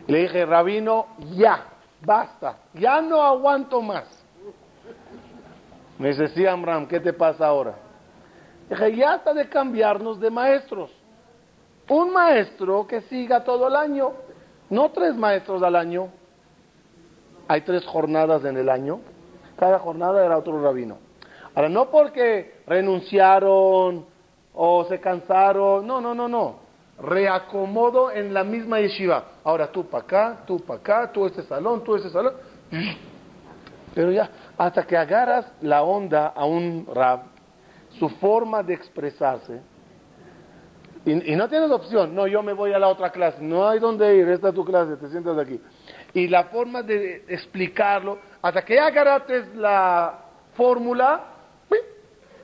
le 0.08 0.20
dije, 0.20 0.46
rabino, 0.46 1.08
ya, 1.36 1.66
basta, 2.06 2.58
ya 2.74 3.02
no 3.02 3.22
aguanto 3.22 3.82
más. 3.82 4.06
Me 5.98 6.10
dice, 6.10 6.30
sí, 6.30 6.46
Amram, 6.46 6.88
¿qué 6.88 7.02
te 7.02 7.12
pasa 7.12 7.46
ahora? 7.46 7.89
Está 8.70 9.34
de 9.34 9.50
cambiarnos 9.50 10.20
de 10.20 10.30
maestros. 10.30 10.92
Un 11.90 12.14
maestro 12.14 12.86
que 12.86 13.02
siga 13.02 13.44
todo 13.44 13.68
el 13.68 13.76
año, 13.76 14.12
no 14.70 14.92
tres 14.92 15.16
maestros 15.16 15.64
al 15.64 15.76
año. 15.76 16.10
Hay 17.48 17.62
tres 17.62 17.86
jornadas 17.86 18.46
en 18.46 18.58
el 18.58 18.70
año 18.70 19.00
cada 19.60 19.80
jornada 19.80 20.26
era 20.26 20.38
otro 20.38 20.62
rabino. 20.64 20.98
Ahora, 21.54 21.68
no 21.68 21.90
porque 21.90 22.62
renunciaron 22.66 24.06
o 24.54 24.86
se 24.86 25.02
cansaron, 25.02 25.86
no, 25.86 26.00
no, 26.00 26.16
no, 26.16 26.30
no. 26.30 26.60
Reacomodo 27.02 28.10
en 28.12 28.34
la 28.34 28.46
misma 28.46 28.80
yeshiva. 28.80 29.24
Ahora 29.44 29.68
tú 29.68 29.86
para 29.86 30.04
acá, 30.04 30.38
tú 30.48 30.62
para 30.62 30.80
acá, 30.80 31.12
tú 31.12 31.26
este 31.26 31.44
salón, 31.44 31.84
tú 31.84 31.96
este 31.98 32.10
salón. 32.10 32.34
Pero 33.94 34.12
ya, 34.12 34.30
hasta 34.58 34.88
que 34.88 34.96
agarras 34.96 35.46
la 35.62 35.84
onda 35.84 36.28
a 36.28 36.46
un 36.46 36.88
rab, 36.94 37.24
su 37.98 38.10
forma 38.10 38.64
de 38.64 38.74
expresarse, 38.74 39.62
y, 41.06 41.32
y, 41.32 41.36
no 41.36 41.48
tienes 41.48 41.72
opción, 41.72 42.14
no, 42.14 42.28
yo 42.28 42.44
me 42.44 42.52
voy 42.54 42.74
a 42.74 42.80
la 42.80 42.90
otra 42.90 43.10
clase, 43.10 43.42
no 43.42 43.68
hay 43.68 43.80
dónde 43.80 44.18
ir, 44.18 44.28
esta 44.28 44.50
es 44.50 44.56
tu 44.56 44.66
clase, 44.66 44.98
te 44.98 45.10
sientas 45.10 45.38
aquí. 45.38 45.60
Y 46.14 46.28
la 46.28 46.46
forma 46.46 46.84
de 46.84 47.24
explicarlo, 47.28 48.20
hasta 48.42 48.64
que 48.66 48.76
ya 48.76 48.88
agarraste 48.88 49.46
la 49.56 50.26
fórmula, 50.56 51.24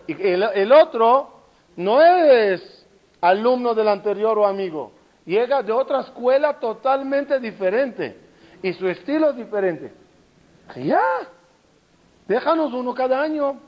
y 0.07 0.13
el, 0.27 0.71
otro 0.71 1.45
no 1.75 2.01
es 2.01 2.85
alumno 3.21 3.73
del 3.73 3.87
anterior 3.87 4.37
o 4.37 4.45
amigo, 4.45 4.91
llega 5.25 5.63
de 5.63 5.71
otra 5.71 6.01
escuela 6.01 6.59
totalmente 6.59 7.39
diferente. 7.39 8.19
Y 8.61 8.73
su 8.73 8.87
estilo 8.87 9.31
es 9.31 9.35
diferente. 9.35 9.91
Ya, 10.75 11.01
déjanos 12.27 12.73
uno 12.73 12.93
cada 12.93 13.21
año. 13.21 13.59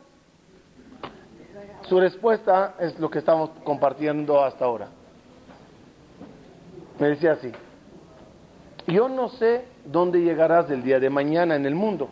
Su 1.87 1.99
respuesta 1.99 2.75
es 2.79 2.99
lo 2.99 3.09
que 3.09 3.19
estamos 3.19 3.49
compartiendo 3.63 4.43
hasta 4.43 4.65
ahora. 4.65 4.89
Me 6.99 7.09
decía 7.09 7.33
así, 7.33 7.51
yo 8.87 9.07
no 9.07 9.29
sé 9.29 9.65
dónde 9.85 10.21
llegarás 10.21 10.67
del 10.67 10.83
día 10.83 10.99
de 10.99 11.09
mañana 11.09 11.55
en 11.55 11.65
el 11.65 11.75
mundo. 11.75 12.09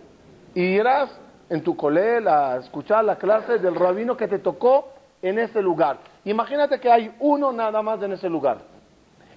Y 0.54 0.62
irás 0.62 1.10
en 1.50 1.62
tu 1.62 1.76
colegio 1.76 2.30
a 2.32 2.58
escuchar 2.58 3.04
la 3.04 3.18
clase 3.18 3.58
del 3.58 3.76
rabino 3.76 4.16
que 4.16 4.28
te 4.28 4.40
tocó 4.40 4.90
en 5.22 5.40
ese 5.40 5.62
lugar. 5.62 5.98
Imagínate 6.24 6.80
que 6.80 6.90
hay 6.90 7.14
uno 7.20 7.52
nada 7.52 7.82
más 7.82 8.02
en 8.02 8.14
ese 8.14 8.30
lugar. 8.30 8.60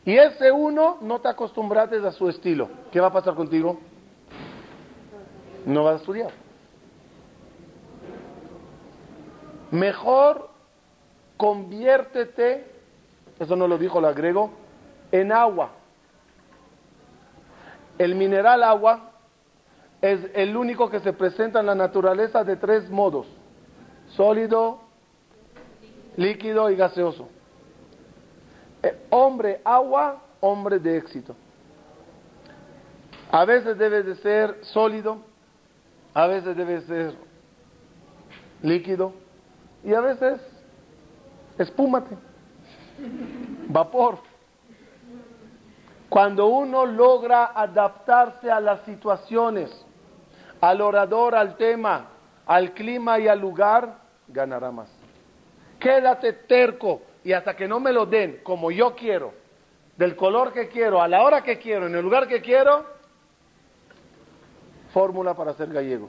Y 0.04 0.16
ese 0.16 0.52
uno 0.52 0.98
no 1.00 1.20
te 1.20 1.28
acostumbraste 1.28 1.96
a 1.96 2.12
su 2.12 2.28
estilo. 2.28 2.68
¿Qué 2.92 3.00
va 3.00 3.08
a 3.08 3.12
pasar 3.12 3.34
contigo? 3.34 3.78
No 5.66 5.84
vas 5.84 5.94
a 5.94 5.96
estudiar. 5.96 6.47
Mejor 9.70 10.48
conviértete, 11.36 12.66
eso 13.38 13.54
no 13.56 13.68
lo 13.68 13.78
dijo 13.78 14.00
la 14.00 14.12
griego, 14.12 14.50
en 15.12 15.32
agua. 15.32 15.70
El 17.98 18.14
mineral 18.14 18.62
agua 18.62 19.10
es 20.00 20.20
el 20.34 20.56
único 20.56 20.88
que 20.88 21.00
se 21.00 21.12
presenta 21.12 21.60
en 21.60 21.66
la 21.66 21.74
naturaleza 21.74 22.44
de 22.44 22.56
tres 22.56 22.88
modos, 22.88 23.26
sólido, 24.08 24.80
líquido 26.16 26.70
y 26.70 26.76
gaseoso. 26.76 27.28
Eh, 28.82 29.06
hombre 29.10 29.60
agua, 29.64 30.22
hombre 30.40 30.78
de 30.78 30.96
éxito. 30.96 31.34
A 33.30 33.44
veces 33.44 33.76
debe 33.76 34.02
de 34.02 34.14
ser 34.16 34.58
sólido, 34.62 35.18
a 36.14 36.26
veces 36.26 36.56
debe 36.56 36.80
ser 36.82 37.14
líquido 38.62 39.12
y 39.84 39.94
a 39.94 40.00
veces 40.00 40.40
espúmate, 41.58 42.16
vapor. 43.68 44.18
Cuando 46.08 46.46
uno 46.46 46.86
logra 46.86 47.52
adaptarse 47.54 48.50
a 48.50 48.60
las 48.60 48.80
situaciones, 48.82 49.70
al 50.60 50.80
orador, 50.80 51.34
al 51.34 51.56
tema, 51.56 52.08
al 52.46 52.72
clima 52.72 53.18
y 53.18 53.28
al 53.28 53.38
lugar, 53.38 53.98
ganará 54.26 54.70
más. 54.70 54.88
Quédate 55.78 56.32
terco 56.32 57.02
y 57.22 57.32
hasta 57.32 57.54
que 57.54 57.68
no 57.68 57.78
me 57.78 57.92
lo 57.92 58.06
den 58.06 58.40
como 58.42 58.70
yo 58.70 58.94
quiero, 58.94 59.34
del 59.96 60.16
color 60.16 60.52
que 60.52 60.68
quiero, 60.68 61.02
a 61.02 61.08
la 61.08 61.22
hora 61.22 61.42
que 61.42 61.58
quiero, 61.58 61.86
en 61.86 61.94
el 61.94 62.02
lugar 62.02 62.26
que 62.26 62.40
quiero, 62.40 62.86
fórmula 64.92 65.34
para 65.34 65.52
ser 65.54 65.68
gallego. 65.68 66.08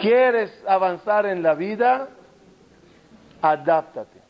¿Quieres 0.00 0.50
avanzar 0.66 1.26
en 1.26 1.42
la 1.42 1.54
vida? 1.54 2.08
Adáptate. 3.42 4.20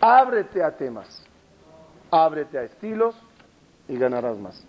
Ábrete 0.00 0.62
a 0.62 0.70
temas, 0.76 1.24
ábrete 2.10 2.58
a 2.58 2.62
estilos 2.64 3.14
y 3.88 3.96
ganarás 3.96 4.36
más. 4.36 4.62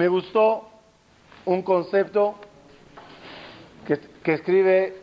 Me 0.00 0.08
gustó 0.08 0.66
un 1.44 1.60
concepto 1.60 2.36
que, 3.86 4.32
escribe 4.32 5.02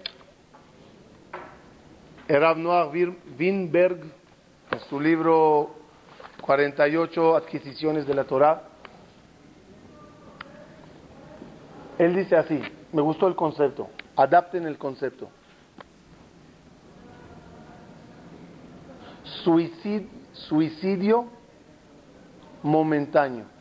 Erav 2.28 2.58
Noah 2.58 2.88
Winberg, 2.88 4.00
en 4.72 4.80
su 4.90 5.00
libro 5.00 5.70
48 6.42 7.36
Adquisiciones 7.36 8.08
de 8.08 8.16
la 8.16 8.24
Torah, 8.24 8.64
él 12.00 12.16
dice 12.16 12.36
así, 12.36 12.60
me 12.92 13.04
gustó 13.04 13.28
el 13.28 13.36
concepto, 13.36 13.90
adapten 14.16 14.66
el 14.66 14.80
concepto. 14.80 15.30
Suicidio 20.34 21.28
momentáneo. 22.64 23.57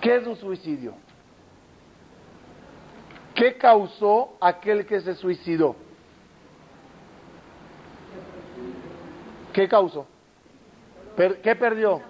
¿Qué 0.00 0.16
es 0.16 0.26
un 0.26 0.36
suicidio? 0.36 0.94
¿Qué 3.34 3.56
causó 3.56 4.36
aquel 4.40 4.86
que 4.86 5.00
se 5.00 5.14
suicidó? 5.14 5.76
¿Qué 9.52 9.68
causó? 9.68 10.06
¿Qué 11.42 11.56
perdió? 11.56 12.00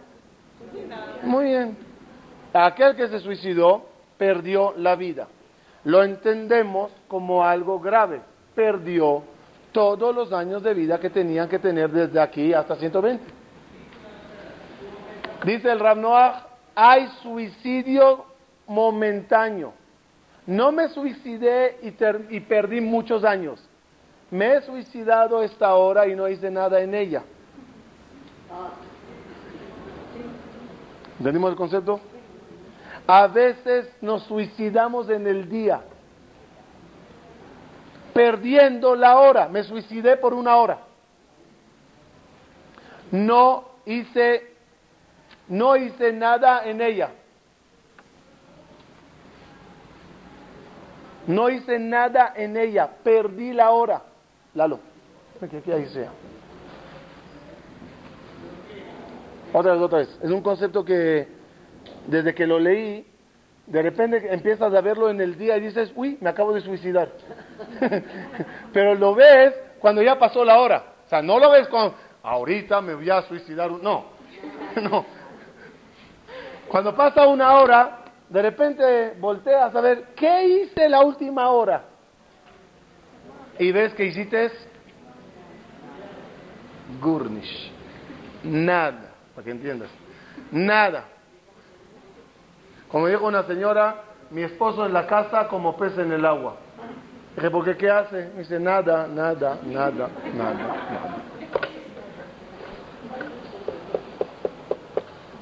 Muy 1.22 1.46
bien. 1.46 1.76
Aquel 2.52 2.96
que 2.96 3.08
se 3.08 3.20
suicidó 3.20 3.86
perdió 4.18 4.74
la 4.76 4.96
vida. 4.96 5.28
Lo 5.84 6.04
entendemos 6.04 6.92
como 7.08 7.44
algo 7.44 7.80
grave. 7.80 8.20
Perdió 8.54 9.22
todos 9.72 10.14
los 10.14 10.32
años 10.32 10.62
de 10.62 10.74
vida 10.74 10.98
que 11.00 11.10
tenían 11.10 11.48
que 11.48 11.58
tener 11.58 11.90
desde 11.90 12.20
aquí 12.20 12.52
hasta 12.52 12.76
120. 12.76 13.24
Dice 15.44 15.70
el 15.70 15.80
Rab 15.80 15.96
Noah, 15.96 16.49
hay 16.82 17.08
suicidio 17.22 18.24
momentáneo. 18.66 19.74
No 20.46 20.72
me 20.72 20.88
suicidé 20.88 21.78
y, 21.82 22.40
perdí 22.40 22.80
muchos 22.80 23.22
años. 23.22 23.62
Me 24.30 24.54
he 24.54 24.62
suicidado 24.62 25.42
esta 25.42 25.74
hora 25.74 26.08
y 26.08 26.16
no 26.16 26.26
hice 26.26 26.50
nada 26.50 26.80
en 26.80 26.94
ella. 26.94 27.22
¿Entendimos 31.18 31.50
el 31.50 31.56
concepto? 31.56 32.00
A 33.06 33.26
veces 33.26 33.90
nos 34.00 34.22
suicidamos 34.22 35.10
en 35.10 35.26
el 35.26 35.50
día, 35.50 35.82
perdiendo 38.14 38.94
la 38.94 39.18
hora. 39.18 39.48
Me 39.48 39.64
suicidé 39.64 40.16
por 40.16 40.32
una 40.32 40.56
hora. 40.56 40.78
No 43.10 43.64
hice, 43.84 44.49
no 45.50 45.76
hice 45.76 46.12
nada 46.12 46.64
en 46.64 46.80
ella. 46.80 47.10
No 51.26 51.50
hice 51.50 51.78
nada 51.78 52.32
en 52.36 52.56
ella, 52.56 52.88
perdí 53.04 53.52
la 53.52 53.70
hora. 53.70 54.02
Lalo, 54.54 54.80
que 55.38 55.72
ahí 55.72 55.86
sea. 55.88 56.10
Otra 59.52 59.72
vez, 59.72 59.82
otra 59.82 59.98
vez. 59.98 60.18
Es 60.22 60.30
un 60.30 60.40
concepto 60.40 60.84
que 60.84 61.28
desde 62.06 62.34
que 62.34 62.46
lo 62.46 62.58
leí, 62.58 63.06
de 63.66 63.82
repente 63.82 64.32
empiezas 64.32 64.72
a 64.72 64.80
verlo 64.80 65.10
en 65.10 65.20
el 65.20 65.36
día 65.36 65.56
y 65.56 65.62
dices, 65.62 65.92
uy, 65.96 66.16
me 66.20 66.30
acabo 66.30 66.52
de 66.52 66.60
suicidar. 66.60 67.10
Pero 68.72 68.94
lo 68.94 69.14
ves 69.14 69.54
cuando 69.80 70.00
ya 70.02 70.18
pasó 70.18 70.44
la 70.44 70.58
hora. 70.60 70.84
O 71.06 71.08
sea, 71.08 71.22
no 71.22 71.40
lo 71.40 71.50
ves 71.50 71.66
cuando, 71.68 71.96
ahorita 72.22 72.80
me 72.80 72.94
voy 72.94 73.10
a 73.10 73.22
suicidar. 73.22 73.70
No, 73.70 74.04
no. 74.80 75.19
Cuando 76.70 76.94
pasa 76.94 77.26
una 77.26 77.54
hora, 77.54 77.98
de 78.28 78.42
repente 78.42 79.14
volteas 79.18 79.74
a 79.74 79.80
ver, 79.80 80.14
¿qué 80.14 80.46
hice 80.46 80.88
la 80.88 81.00
última 81.00 81.50
hora? 81.50 81.82
Y 83.58 83.72
ves 83.72 83.92
que 83.94 84.04
hiciste 84.04 84.52
Gurnish. 87.00 87.72
Nada 88.44 89.10
para 89.34 89.44
que 89.44 89.50
entiendas. 89.50 89.90
Nada. 90.52 91.06
Como 92.88 93.08
dijo 93.08 93.26
una 93.26 93.42
señora, 93.42 94.04
mi 94.30 94.42
esposo 94.42 94.86
en 94.86 94.92
la 94.92 95.08
casa 95.08 95.48
como 95.48 95.76
pez 95.76 95.98
en 95.98 96.12
el 96.12 96.24
agua. 96.24 96.54
Dije, 97.34 97.50
¿por 97.50 97.64
qué 97.64 97.76
qué 97.76 97.90
hace? 97.90 98.30
Me 98.34 98.42
dice, 98.42 98.60
nada, 98.60 99.08
nada, 99.08 99.58
nada, 99.64 100.08
nada, 100.36 100.74
nada. 100.88 101.29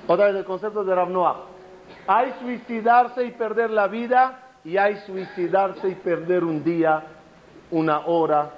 Otra 0.09 0.27
vez 0.27 0.37
el 0.37 0.45
concepto 0.45 0.83
de 0.83 0.95
Rav 0.95 1.11
Hay 2.07 2.33
suicidarse 2.41 3.25
y 3.25 3.31
perder 3.33 3.71
la 3.71 3.87
vida 3.89 4.57
y 4.65 4.79
hay 4.79 4.97
suicidarse 5.07 5.87
y 5.87 5.95
perder 5.97 6.45
un 6.45 6.65
día, 6.65 7.05
una 7.71 8.07
hora. 8.07 8.51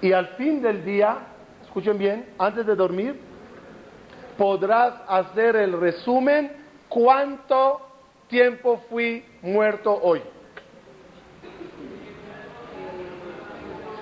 Y 0.00 0.12
al 0.12 0.28
fin 0.28 0.62
del 0.62 0.82
día 0.82 1.18
escuchen 1.62 1.98
bien, 1.98 2.34
antes 2.38 2.64
de 2.64 2.74
dormir, 2.74 3.20
podrás 4.38 4.94
hacer 5.08 5.56
el 5.56 5.78
resumen 5.78 6.50
cuánto 6.88 7.82
tiempo 8.28 8.82
fui 8.88 9.26
muerto 9.42 9.92
hoy. 9.92 10.22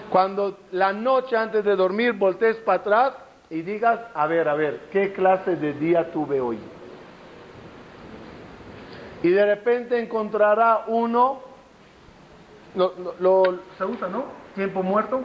Cuando 0.09 0.59
la 0.71 0.93
noche 0.93 1.37
antes 1.37 1.65
de 1.65 1.75
dormir 1.75 2.13
voltees 2.13 2.59
para 2.59 2.79
atrás 2.79 3.13
y 3.53 3.61
digas, 3.61 4.01
a 4.15 4.27
ver, 4.27 4.49
a 4.49 4.55
ver, 4.55 4.89
¿qué 4.91 5.13
clase 5.13 5.57
de 5.57 5.75
día 5.75 6.11
tuve 6.11 6.41
hoy? 6.41 6.59
Y 9.23 9.29
de 9.29 9.45
repente 9.45 10.01
encontrará 10.01 10.85
uno, 10.87 11.41
lo, 12.75 13.59
se 13.77 13.85
usa, 13.85 14.09
¿no? 14.09 14.25
Tiempo 14.55 14.83
muerto, 14.83 15.21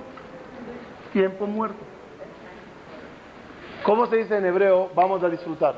tiempo 1.14 1.48
muerto. 1.48 1.78
¿Cómo 3.84 4.08
se 4.08 4.18
dice 4.18 4.38
en 4.38 4.46
hebreo? 4.46 4.92
Vamos 4.94 5.24
a 5.24 5.30
disfrutar. 5.30 5.76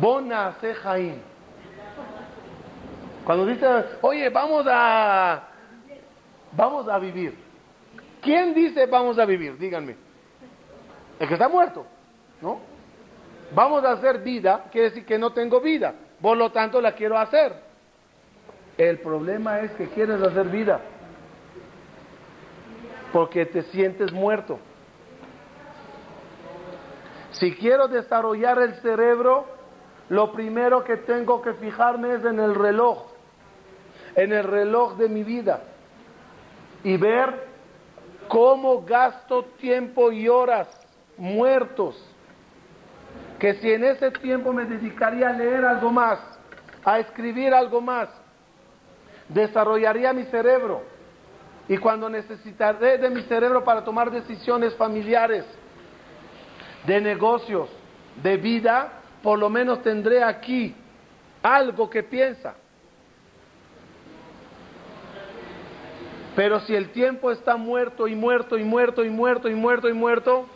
Bona 0.00 0.56
Jaim. 0.82 1.20
Cuando 3.24 3.46
dice, 3.46 3.64
oye, 4.00 4.28
vamos 4.28 4.66
a, 4.68 5.44
vamos 6.50 6.88
a 6.88 6.98
vivir. 6.98 7.45
¿Quién 8.26 8.54
dice 8.54 8.86
vamos 8.86 9.20
a 9.20 9.24
vivir? 9.24 9.56
Díganme. 9.56 9.94
El 11.20 11.28
que 11.28 11.34
está 11.34 11.48
muerto, 11.48 11.86
¿no? 12.42 12.58
Vamos 13.54 13.84
a 13.84 13.92
hacer 13.92 14.18
vida, 14.18 14.64
quiere 14.72 14.88
decir 14.88 15.06
que 15.06 15.16
no 15.16 15.32
tengo 15.32 15.60
vida. 15.60 15.94
Por 16.20 16.36
lo 16.36 16.50
tanto, 16.50 16.80
la 16.80 16.96
quiero 16.96 17.16
hacer. 17.16 17.52
El 18.76 18.98
problema 18.98 19.60
es 19.60 19.70
que 19.72 19.86
quieres 19.90 20.20
hacer 20.20 20.48
vida. 20.48 20.80
Porque 23.12 23.46
te 23.46 23.62
sientes 23.62 24.10
muerto. 24.10 24.58
Si 27.30 27.54
quiero 27.54 27.86
desarrollar 27.86 28.58
el 28.58 28.74
cerebro, 28.80 29.46
lo 30.08 30.32
primero 30.32 30.82
que 30.82 30.96
tengo 30.96 31.40
que 31.42 31.52
fijarme 31.54 32.14
es 32.14 32.24
en 32.24 32.40
el 32.40 32.56
reloj, 32.56 33.06
en 34.16 34.32
el 34.32 34.42
reloj 34.42 34.96
de 34.96 35.08
mi 35.08 35.22
vida 35.22 35.62
y 36.82 36.96
ver 36.96 37.45
cómo 38.28 38.82
gasto 38.82 39.44
tiempo 39.58 40.12
y 40.12 40.28
horas 40.28 40.68
muertos, 41.16 41.96
que 43.38 43.54
si 43.54 43.72
en 43.72 43.84
ese 43.84 44.10
tiempo 44.10 44.52
me 44.52 44.64
dedicaría 44.64 45.30
a 45.30 45.32
leer 45.32 45.64
algo 45.64 45.90
más, 45.90 46.18
a 46.84 46.98
escribir 46.98 47.52
algo 47.52 47.80
más, 47.80 48.08
desarrollaría 49.28 50.12
mi 50.12 50.24
cerebro 50.24 50.82
y 51.68 51.76
cuando 51.78 52.08
necesitaré 52.08 52.98
de 52.98 53.10
mi 53.10 53.22
cerebro 53.22 53.64
para 53.64 53.82
tomar 53.82 54.10
decisiones 54.10 54.74
familiares, 54.76 55.44
de 56.86 57.00
negocios, 57.00 57.68
de 58.22 58.36
vida, 58.36 58.92
por 59.22 59.38
lo 59.38 59.50
menos 59.50 59.82
tendré 59.82 60.22
aquí 60.22 60.74
algo 61.42 61.90
que 61.90 62.02
piensa. 62.02 62.54
Pero 66.36 66.60
si 66.60 66.74
el 66.74 66.90
tiempo 66.90 67.30
está 67.30 67.56
muerto 67.56 68.06
y 68.06 68.14
muerto 68.14 68.58
y 68.58 68.62
muerto 68.62 69.04
y 69.04 69.08
muerto 69.08 69.48
y 69.48 69.54
muerto 69.54 69.88
y 69.88 69.94
muerto, 69.94 70.46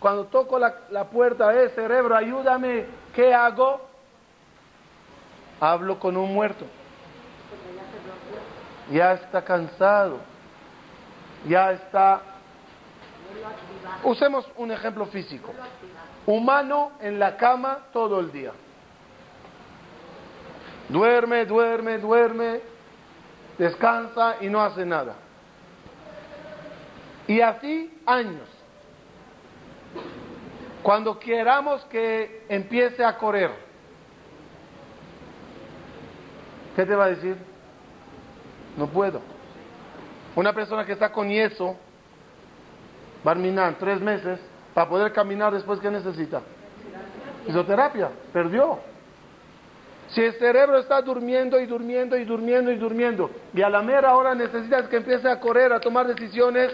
cuando 0.00 0.24
toco 0.24 0.58
la, 0.58 1.04
puerta, 1.04 1.54
eh, 1.54 1.70
cerebro, 1.70 2.16
ayúdame, 2.16 2.86
¿qué 3.14 3.32
hago? 3.32 3.80
Hablo 5.60 5.98
con 6.00 6.16
un 6.16 6.34
muerto. 6.34 6.66
Ya 8.90 9.12
está 9.12 9.44
cansado. 9.44 10.18
Ya 11.46 11.72
está 11.72 12.20
Usemos 14.02 14.46
un 14.56 14.72
ejemplo 14.72 15.06
físico. 15.06 15.52
Humano 16.26 16.92
en 17.00 17.18
la 17.18 17.36
cama 17.36 17.86
todo 17.92 18.20
el 18.20 18.32
día. 18.32 18.52
Duerme, 20.88 21.44
duerme, 21.44 21.98
duerme, 21.98 22.60
descansa 23.58 24.36
y 24.40 24.48
no 24.48 24.62
hace 24.62 24.84
nada. 24.86 25.14
Y 27.28 27.40
así 27.40 27.96
años. 28.06 28.48
Cuando 30.82 31.18
queramos 31.18 31.84
que 31.84 32.44
empiece 32.48 33.04
a 33.04 33.16
correr, 33.16 33.50
¿qué 36.74 36.84
te 36.84 36.94
va 36.94 37.04
a 37.04 37.10
decir? 37.10 37.36
No 38.76 38.88
puedo. 38.88 39.20
Una 40.34 40.52
persona 40.52 40.84
que 40.84 40.92
está 40.92 41.12
con 41.12 41.28
yeso 41.28 41.76
Barminan, 43.24 43.76
tres 43.78 44.00
meses, 44.00 44.38
para 44.74 44.88
poder 44.88 45.12
caminar 45.12 45.52
después, 45.52 45.80
¿qué 45.80 45.90
necesita? 45.90 46.40
Fisioterapia, 47.44 48.10
perdió. 48.32 48.78
Si 50.08 50.22
el 50.22 50.34
cerebro 50.34 50.78
está 50.78 51.02
durmiendo 51.02 51.60
y 51.60 51.66
durmiendo 51.66 52.16
y 52.16 52.24
durmiendo 52.24 52.70
y 52.70 52.76
durmiendo, 52.76 53.30
y 53.52 53.60
a 53.60 53.68
la 53.68 53.82
mera 53.82 54.14
hora 54.14 54.34
necesitas 54.34 54.88
que 54.88 54.96
empiece 54.96 55.28
a 55.28 55.40
correr, 55.40 55.72
a 55.72 55.80
tomar 55.80 56.06
decisiones, 56.06 56.72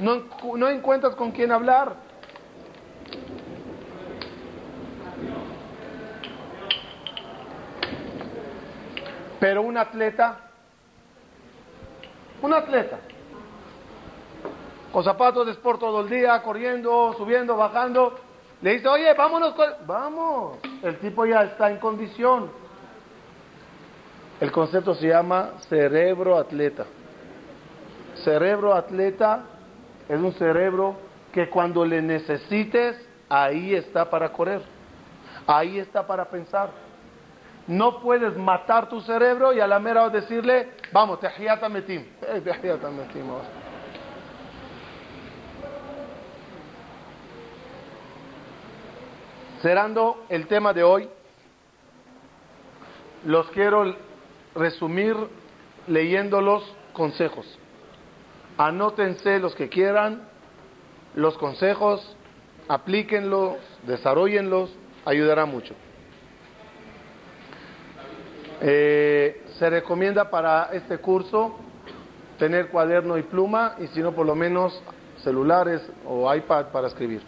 no, 0.00 0.24
no 0.56 0.68
encuentras 0.68 1.14
con 1.14 1.30
quién 1.30 1.52
hablar. 1.52 1.94
Pero 9.38 9.62
un 9.62 9.76
atleta, 9.76 10.38
un 12.40 12.54
atleta, 12.54 12.98
con 14.92 15.04
zapatos 15.04 15.46
de 15.46 15.52
sport 15.52 15.80
todo 15.80 16.00
el 16.00 16.08
día, 16.08 16.40
corriendo, 16.42 17.14
subiendo, 17.18 17.56
bajando, 17.56 18.18
le 18.62 18.72
dice, 18.72 18.88
oye, 18.88 19.12
vámonos, 19.12 19.54
vamos, 19.86 20.58
el 20.82 20.98
tipo 20.98 21.26
ya 21.26 21.42
está 21.44 21.70
en 21.70 21.78
condición. 21.78 22.50
El 24.40 24.50
concepto 24.52 24.94
se 24.94 25.08
llama 25.08 25.50
cerebro 25.68 26.36
atleta. 26.38 26.86
Cerebro 28.24 28.74
atleta 28.74 29.44
es 30.08 30.20
un 30.20 30.32
cerebro 30.34 30.96
que 31.32 31.48
cuando 31.48 31.84
le 31.84 32.00
necesites, 32.00 32.96
ahí 33.28 33.74
está 33.74 34.08
para 34.08 34.32
correr, 34.32 34.62
ahí 35.46 35.78
está 35.78 36.06
para 36.06 36.24
pensar. 36.24 36.70
No 37.66 38.00
puedes 38.00 38.36
matar 38.36 38.88
tu 38.88 39.00
cerebro 39.00 39.52
y 39.52 39.60
a 39.60 39.66
la 39.66 39.80
mera 39.80 40.08
decirle, 40.08 40.70
vamos, 40.92 41.18
te 41.18 41.28
metim. 41.68 42.04
Metim. 42.32 43.24
Cerrando 49.60 50.24
el 50.28 50.46
tema 50.46 50.72
de 50.72 50.84
hoy, 50.84 51.08
los 53.24 53.48
quiero 53.50 53.96
resumir 54.54 55.16
leyendo 55.88 56.40
los 56.40 56.62
consejos. 56.92 57.58
Anótense 58.58 59.38
los 59.38 59.54
que 59.54 59.68
quieran, 59.68 60.22
los 61.14 61.36
consejos, 61.36 62.16
aplíquenlos, 62.68 63.56
desarrollenlos, 63.86 64.74
ayudará 65.04 65.44
mucho. 65.44 65.74
Eh, 68.60 69.44
se 69.58 69.68
recomienda 69.68 70.30
para 70.30 70.70
este 70.72 70.98
curso 70.98 71.56
tener 72.38 72.68
cuaderno 72.68 73.18
y 73.18 73.22
pluma 73.22 73.76
y 73.78 73.88
si 73.88 74.00
no 74.00 74.12
por 74.12 74.26
lo 74.26 74.34
menos 74.34 74.82
celulares 75.22 75.82
o 76.06 76.34
iPad 76.34 76.66
para 76.66 76.88
escribir. 76.88 77.22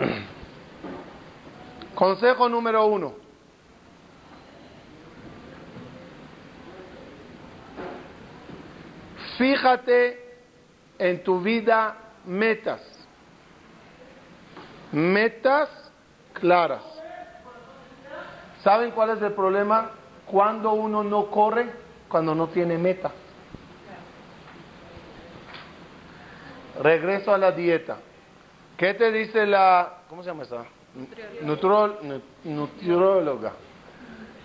Consejo 1.94 2.48
número 2.48 2.86
uno. 2.86 3.21
Fíjate 9.42 10.20
en 11.00 11.24
tu 11.24 11.40
vida 11.40 11.96
metas. 12.26 12.80
Metas 14.92 15.68
claras. 16.32 16.84
¿Saben 18.62 18.92
cuál 18.92 19.10
es 19.10 19.22
el 19.22 19.32
problema? 19.32 19.90
Cuando 20.26 20.74
uno 20.74 21.02
no 21.02 21.26
corre, 21.26 21.66
cuando 22.08 22.36
no 22.36 22.50
tiene 22.50 22.78
meta. 22.78 23.10
Regreso 26.80 27.34
a 27.34 27.38
la 27.38 27.50
dieta. 27.50 27.96
¿Qué 28.76 28.94
te 28.94 29.10
dice 29.10 29.44
la... 29.44 30.02
¿Cómo 30.08 30.22
se 30.22 30.28
llama 30.28 30.44
esa? 30.44 30.66
Nutrióloga. 32.44 33.52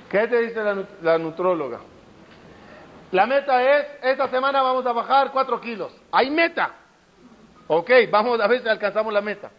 ¿Qué 0.10 0.28
te 0.28 0.42
dice 0.42 0.64
la, 0.64 0.84
la 1.04 1.20
nutróloga? 1.20 1.82
La 3.12 3.26
meta 3.26 3.62
es, 3.64 3.88
esta 4.04 4.28
semana 4.30 4.62
vamos 4.62 4.86
a 4.86 4.92
bajar 4.92 5.32
4 5.32 5.62
kilos. 5.62 5.94
Hay 6.12 6.30
meta. 6.30 6.72
Ok, 7.68 7.90
vamos 8.12 8.40
a 8.40 8.48
ver 8.48 8.62
si 8.62 8.68
alcanzamos 8.68 9.14
la 9.14 9.22
meta. 9.22 9.50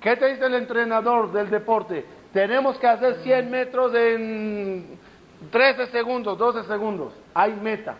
¿Qué 0.00 0.16
te 0.16 0.26
dice 0.28 0.46
el 0.46 0.54
entrenador 0.54 1.32
del 1.32 1.50
deporte? 1.50 2.04
Tenemos 2.32 2.78
que 2.78 2.86
hacer 2.86 3.16
100 3.22 3.50
metros 3.50 3.94
en 3.94 4.98
13 5.50 5.86
segundos, 5.88 6.38
12 6.38 6.64
segundos. 6.64 7.12
Hay 7.34 7.52
meta. 7.54 7.96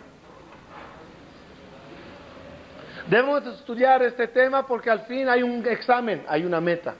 Debemos 3.06 3.44
estudiar 3.46 4.02
este 4.02 4.28
tema 4.28 4.66
porque 4.66 4.90
al 4.90 5.00
fin 5.00 5.28
hay 5.28 5.42
un 5.42 5.66
examen, 5.66 6.24
hay 6.28 6.44
una 6.44 6.60
meta. 6.60 6.94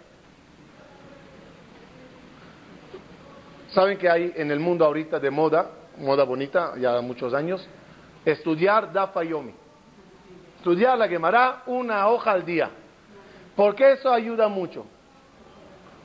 Saben 3.69 3.97
que 3.97 4.09
hay 4.09 4.33
en 4.35 4.51
el 4.51 4.59
mundo 4.59 4.85
ahorita 4.85 5.21
de 5.21 5.31
moda, 5.31 5.71
moda 5.99 6.25
bonita, 6.25 6.75
ya 6.77 7.01
muchos 7.01 7.33
años, 7.33 7.69
estudiar 8.25 8.93
Dafa 8.93 9.23
Yomi. 9.23 9.55
Estudiar 10.57 10.99
la 10.99 11.09
Gemara 11.09 11.63
una 11.67 12.09
hoja 12.09 12.33
al 12.33 12.45
día. 12.45 12.71
Porque 13.57 13.93
eso 13.93 14.13
ayuda 14.13 14.49
mucho 14.49 14.87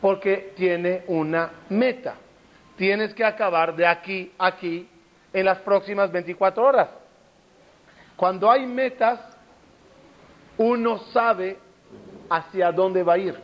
porque 0.05 0.53
tiene 0.55 1.03
una 1.07 1.49
meta. 1.69 2.13
Tienes 2.77 3.11
que 3.15 3.25
acabar 3.25 3.75
de 3.75 3.87
aquí 3.87 4.31
a 4.37 4.45
aquí 4.47 4.87
en 5.33 5.45
las 5.45 5.57
próximas 5.61 6.11
24 6.11 6.63
horas. 6.63 6.89
Cuando 8.15 8.51
hay 8.51 8.67
metas, 8.67 9.19
uno 10.59 10.99
sabe 11.11 11.57
hacia 12.29 12.71
dónde 12.71 13.01
va 13.01 13.13
a 13.13 13.17
ir. 13.17 13.35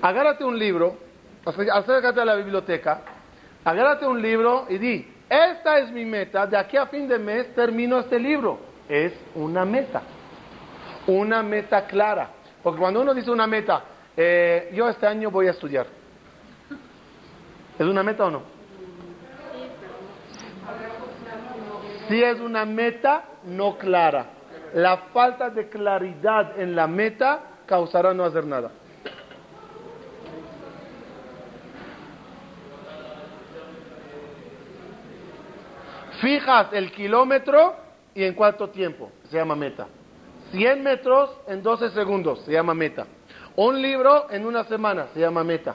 Agárrate 0.00 0.44
un 0.44 0.56
libro, 0.56 0.96
acércate 1.44 2.20
a 2.20 2.24
la 2.24 2.36
biblioteca, 2.36 3.00
agárrate 3.64 4.06
un 4.06 4.22
libro 4.22 4.66
y 4.68 4.78
di, 4.78 5.12
esta 5.28 5.78
es 5.78 5.90
mi 5.90 6.04
meta, 6.04 6.46
de 6.46 6.56
aquí 6.56 6.76
a 6.76 6.86
fin 6.86 7.08
de 7.08 7.18
mes 7.18 7.54
termino 7.54 7.98
este 7.98 8.18
libro. 8.18 8.58
Es 8.88 9.12
una 9.34 9.64
meta, 9.64 10.02
una 11.06 11.42
meta 11.42 11.86
clara. 11.86 12.30
Porque 12.62 12.80
cuando 12.80 13.00
uno 13.00 13.12
dice 13.12 13.30
una 13.30 13.46
meta, 13.46 13.82
eh, 14.16 14.70
yo 14.74 14.88
este 14.88 15.06
año 15.06 15.30
voy 15.30 15.48
a 15.48 15.50
estudiar. 15.50 15.86
¿Es 17.78 17.86
una 17.86 18.02
meta 18.02 18.24
o 18.24 18.30
no? 18.30 18.42
Si 22.08 22.22
es 22.22 22.38
una 22.40 22.64
meta 22.64 23.24
no 23.44 23.76
clara. 23.76 24.26
La 24.74 24.96
falta 25.12 25.50
de 25.50 25.68
claridad 25.68 26.58
en 26.60 26.76
la 26.76 26.86
meta 26.86 27.40
causará 27.66 28.14
no 28.14 28.24
hacer 28.24 28.46
nada. 28.46 28.70
Fijas 36.20 36.72
el 36.72 36.92
kilómetro 36.92 37.74
y 38.14 38.24
en 38.24 38.34
cuánto 38.34 38.70
tiempo 38.70 39.10
se 39.28 39.36
llama 39.36 39.54
meta. 39.54 39.86
100 40.52 40.82
metros 40.82 41.30
en 41.48 41.62
12 41.62 41.90
segundos 41.90 42.42
se 42.44 42.52
llama 42.52 42.74
meta. 42.74 43.06
Un 43.56 43.80
libro 43.80 44.30
en 44.30 44.46
una 44.46 44.64
semana 44.64 45.08
se 45.12 45.20
llama 45.20 45.42
meta. 45.44 45.74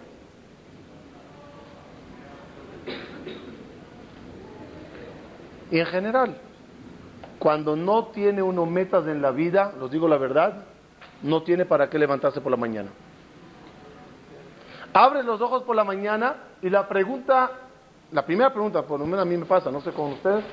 Y 5.69 5.79
en 5.79 5.85
general, 5.85 6.35
cuando 7.39 7.75
no 7.75 8.07
tiene 8.07 8.41
uno 8.41 8.65
metas 8.65 9.07
en 9.07 9.21
la 9.21 9.31
vida, 9.31 9.73
los 9.79 9.89
digo 9.89 10.07
la 10.07 10.17
verdad, 10.17 10.65
no 11.23 11.43
tiene 11.43 11.65
para 11.65 11.89
qué 11.89 11.97
levantarse 11.97 12.41
por 12.41 12.51
la 12.51 12.57
mañana. 12.57 12.89
Abre 14.93 15.23
los 15.23 15.39
ojos 15.39 15.63
por 15.63 15.75
la 15.75 15.85
mañana 15.85 16.35
y 16.61 16.69
la 16.69 16.87
pregunta, 16.87 17.51
la 18.11 18.25
primera 18.25 18.51
pregunta, 18.51 18.81
por 18.83 18.99
lo 18.99 19.05
menos 19.05 19.21
a 19.21 19.25
mí 19.25 19.37
me 19.37 19.45
pasa, 19.45 19.71
no 19.71 19.81
sé 19.81 19.91
con 19.91 20.13
ustedes, 20.13 20.43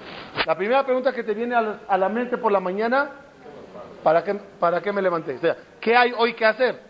la 0.47 0.57
primera 0.57 0.85
pregunta 0.85 1.13
que 1.13 1.25
te 1.25 1.35
viene 1.35 1.55
a 1.55 1.97
la, 1.97 2.09
mente 2.09 2.39
por 2.39 2.53
la 2.53 2.61
mañana, 2.61 3.11
¿para 4.03 4.23
qué, 4.23 4.35
¿para 4.61 4.81
qué 4.81 4.93
me 4.93 5.03
levanté? 5.03 5.35
O 5.37 5.41
sea, 5.41 5.57
¿qué 5.81 5.97
hay 5.97 6.13
hoy 6.17 6.35
que 6.35 6.45
hacer? 6.45 6.81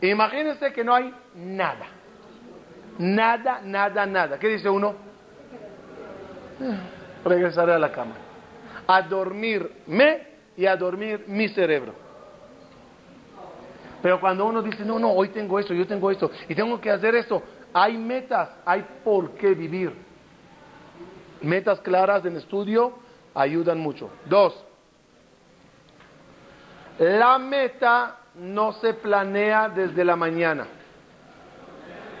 Imagínense 0.00 0.72
que 0.72 0.82
no 0.82 0.94
hay 0.94 1.12
nada. 1.34 1.86
Nada, 2.98 3.60
nada, 3.62 4.06
nada. 4.06 4.38
¿Qué 4.38 4.48
dice 4.48 4.68
uno? 4.68 4.94
Regresaré 7.24 7.72
a 7.72 7.78
la 7.78 7.92
cama. 7.92 8.14
A 8.86 9.02
dormirme 9.02 10.26
y 10.56 10.66
a 10.66 10.76
dormir 10.76 11.24
mi 11.26 11.48
cerebro. 11.48 11.92
Pero 14.00 14.20
cuando 14.20 14.46
uno 14.46 14.62
dice, 14.62 14.84
no, 14.84 14.98
no, 14.98 15.10
hoy 15.10 15.28
tengo 15.28 15.58
esto, 15.58 15.74
yo 15.74 15.86
tengo 15.86 16.10
esto, 16.10 16.30
y 16.48 16.54
tengo 16.54 16.80
que 16.80 16.90
hacer 16.90 17.16
esto, 17.16 17.42
hay 17.72 17.96
metas, 17.96 18.50
hay 18.64 18.84
por 19.04 19.32
qué 19.32 19.54
vivir. 19.54 19.92
Metas 21.42 21.80
claras 21.80 22.24
en 22.24 22.36
estudio 22.36 22.94
ayudan 23.34 23.78
mucho. 23.78 24.10
Dos, 24.26 24.64
la 26.98 27.38
meta 27.38 28.16
no 28.34 28.72
se 28.72 28.94
planea 28.94 29.68
desde 29.68 30.04
la 30.04 30.16
mañana. 30.16 30.66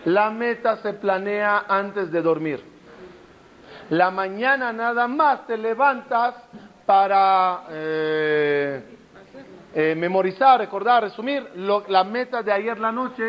La 0.04 0.30
meta 0.30 0.76
se 0.78 0.92
planea 0.94 1.64
antes 1.68 2.10
de 2.12 2.22
dormir. 2.22 2.62
La 3.90 4.10
mañana 4.10 4.72
nada 4.72 5.08
más 5.08 5.46
te 5.46 5.56
levantas 5.56 6.34
para 6.86 7.64
eh, 7.70 8.97
eh, 9.80 9.94
memorizar, 9.94 10.58
recordar, 10.58 11.04
resumir 11.04 11.50
la 11.54 12.02
meta 12.02 12.42
de 12.42 12.50
ayer 12.50 12.80
la 12.80 12.90
noche 12.90 13.22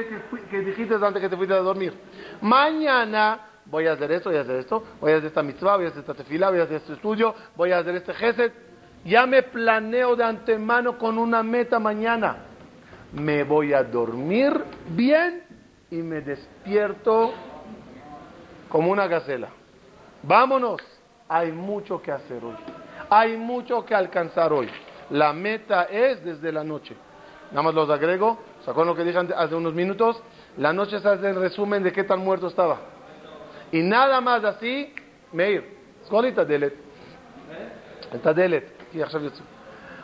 que, 0.50 0.62
dijiste 0.62 0.96
antes 0.96 1.22
que 1.22 1.30
te 1.30 1.38
fuiste 1.38 1.54
a 1.54 1.60
dormir. 1.60 1.94
Mañana 2.42 3.42
voy 3.66 3.86
a 3.86 3.92
hacer 3.92 4.12
esto, 4.14 4.30
voy 4.30 4.40
a 4.40 4.42
hacer 4.42 4.56
esto, 4.56 4.84
voy 5.00 5.12
a 5.12 5.18
hacer 5.18 5.28
esta 5.28 5.44
mitzvah, 5.44 5.76
voy 5.76 5.86
a 5.86 5.90
hacer 5.90 6.00
esta 6.00 6.16
tefila, 6.16 6.50
voy 6.50 6.60
a 6.60 6.64
hacer 6.64 6.78
este 6.78 6.94
estudio, 6.94 7.36
voy 7.56 7.72
a 7.72 7.78
hacer 7.78 7.94
este 7.98 8.16
geset. 8.16 8.52
Ya 9.06 9.28
me 9.28 9.44
planeo 9.44 10.16
de 10.16 10.24
antemano 10.24 10.98
con 10.98 11.20
una 11.20 11.44
meta 11.44 11.78
mañana 11.78 12.38
me 13.14 13.44
voy 13.44 13.74
a 13.74 13.84
dormir 13.84 14.64
bien 14.90 15.44
y 15.92 15.98
me 15.98 16.22
despierto 16.22 17.32
como 18.70 18.92
una 18.92 19.06
gacela. 19.06 19.50
Vámonos. 20.24 20.82
Hay 21.28 21.52
mucho 21.52 22.02
que 22.02 22.12
hacer 22.12 22.44
hoy. 22.44 22.56
Hay 23.08 23.38
mucho 23.38 23.86
que 23.86 23.94
alcanzar 23.94 24.52
hoy. 24.52 24.68
La 25.12 25.34
meta 25.34 25.84
es 25.84 26.24
desde 26.24 26.52
la 26.52 26.64
noche. 26.64 26.96
Nada 27.52 27.64
más 27.64 27.74
los 27.74 27.90
agrego. 27.90 28.40
¿Se 28.64 28.70
acuerdan 28.70 28.94
lo 28.94 28.96
que 28.96 29.04
dije 29.04 29.34
hace 29.36 29.56
unos 29.56 29.74
minutos? 29.74 30.22
La 30.58 30.74
noche 30.74 30.98
es 30.98 31.06
el 31.06 31.36
resumen 31.36 31.82
de 31.84 31.92
qué 31.92 32.04
tan 32.04 32.20
muerto 32.20 32.48
estaba. 32.48 32.80
Y 33.72 33.82
nada 33.82 34.22
más 34.22 34.44
así, 34.44 34.94
Meir, 35.32 35.78
escolita 36.04 36.44
delet. 36.46 36.76
Está 38.14 38.34
delet. 38.34 38.80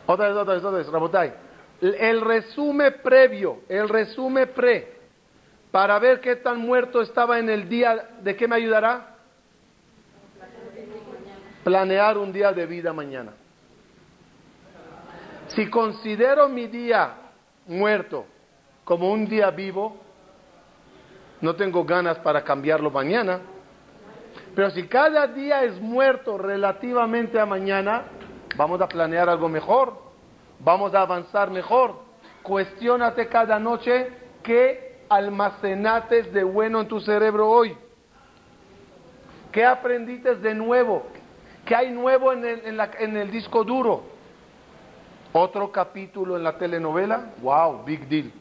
Otra 0.05 0.27
vez, 0.27 0.37
otra 0.37 0.53
vez, 0.53 0.87
otra 0.87 1.21
vez. 1.21 1.33
El 1.81 2.21
resumen 2.21 2.95
previo, 3.03 3.61
el 3.67 3.89
resumen 3.89 4.51
pre, 4.55 4.95
para 5.71 5.99
ver 5.99 6.21
qué 6.21 6.37
tan 6.37 6.59
muerto 6.59 7.01
estaba 7.01 7.37
en 7.37 7.49
el 7.49 7.67
día, 7.67 8.11
¿de 8.21 8.35
qué 8.35 8.47
me 8.47 8.55
ayudará? 8.55 9.17
Planear 11.63 12.17
un 12.17 12.31
día 12.31 12.53
de 12.53 12.65
vida 12.65 12.93
mañana. 12.93 13.33
Si 15.49 15.69
considero 15.69 16.49
mi 16.49 16.67
día 16.67 17.13
muerto 17.67 18.25
como 18.83 19.11
un 19.11 19.27
día 19.27 19.51
vivo, 19.51 19.97
no 21.41 21.55
tengo 21.55 21.83
ganas 21.83 22.17
para 22.19 22.43
cambiarlo 22.43 22.89
mañana. 22.89 23.41
Pero 24.55 24.69
si 24.71 24.87
cada 24.87 25.27
día 25.27 25.63
es 25.63 25.79
muerto 25.79 26.37
relativamente 26.37 27.39
a 27.39 27.45
mañana, 27.45 28.03
vamos 28.55 28.81
a 28.81 28.87
planear 28.87 29.29
algo 29.29 29.49
mejor, 29.49 29.93
vamos 30.59 30.93
a 30.95 31.01
avanzar 31.01 31.51
mejor. 31.51 31.95
Cuestiónate 32.41 33.27
cada 33.27 33.59
noche 33.59 34.11
qué 34.43 35.03
almacenates 35.09 36.31
de 36.33 36.43
bueno 36.43 36.81
en 36.81 36.87
tu 36.87 36.99
cerebro 36.99 37.49
hoy. 37.49 37.77
¿Qué 39.51 39.63
aprendiste 39.63 40.35
de 40.35 40.53
nuevo? 40.55 41.05
¿Qué 41.65 41.75
hay 41.75 41.91
nuevo 41.91 42.31
en 42.33 42.45
el, 42.45 42.79
en 42.99 43.17
el 43.17 43.31
disco 43.31 43.63
duro? 43.63 44.14
Otro 45.37 45.69
capítulo 45.69 46.37
en 46.37 46.43
la 46.43 46.57
telenovela, 46.57 47.33
wow, 47.41 47.83
big 47.83 48.07
deal. 48.07 48.31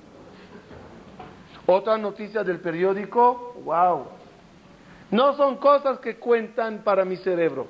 Otra 1.66 1.99
noticia 1.99 2.45
del 2.45 2.61
periódico, 2.61 3.57
wow. 3.64 4.07
No 5.11 5.36
son 5.36 5.57
cosas 5.57 5.99
que 5.99 6.18
cuentan 6.18 6.84
para 6.84 7.05
mi 7.05 7.16
cerebro. 7.16 7.66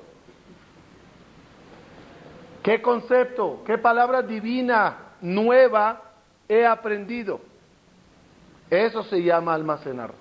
¿Qué 2.62 2.82
concepto, 2.82 3.62
qué 3.64 3.78
palabra 3.78 4.20
divina 4.20 5.14
nueva 5.22 6.02
he 6.46 6.66
aprendido? 6.66 7.40
Eso 8.68 9.04
se 9.04 9.22
llama 9.22 9.54
almacenar. 9.54 10.12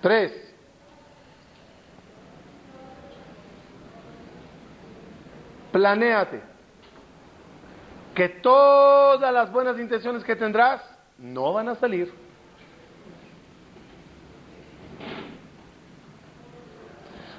Tres. 0.00 0.45
Planéate 5.76 6.40
que 8.14 8.30
todas 8.30 9.30
las 9.30 9.52
buenas 9.52 9.78
intenciones 9.78 10.24
que 10.24 10.34
tendrás 10.34 10.80
no 11.18 11.52
van 11.52 11.68
a 11.68 11.74
salir. 11.74 12.10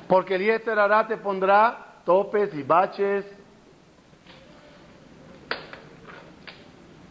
Porque 0.08 0.36
el 0.36 0.44
Yetzer 0.44 0.78
hará 0.78 1.08
te 1.08 1.18
pondrá 1.18 1.96
topes 2.06 2.54
y 2.54 2.62
baches. 2.62 3.26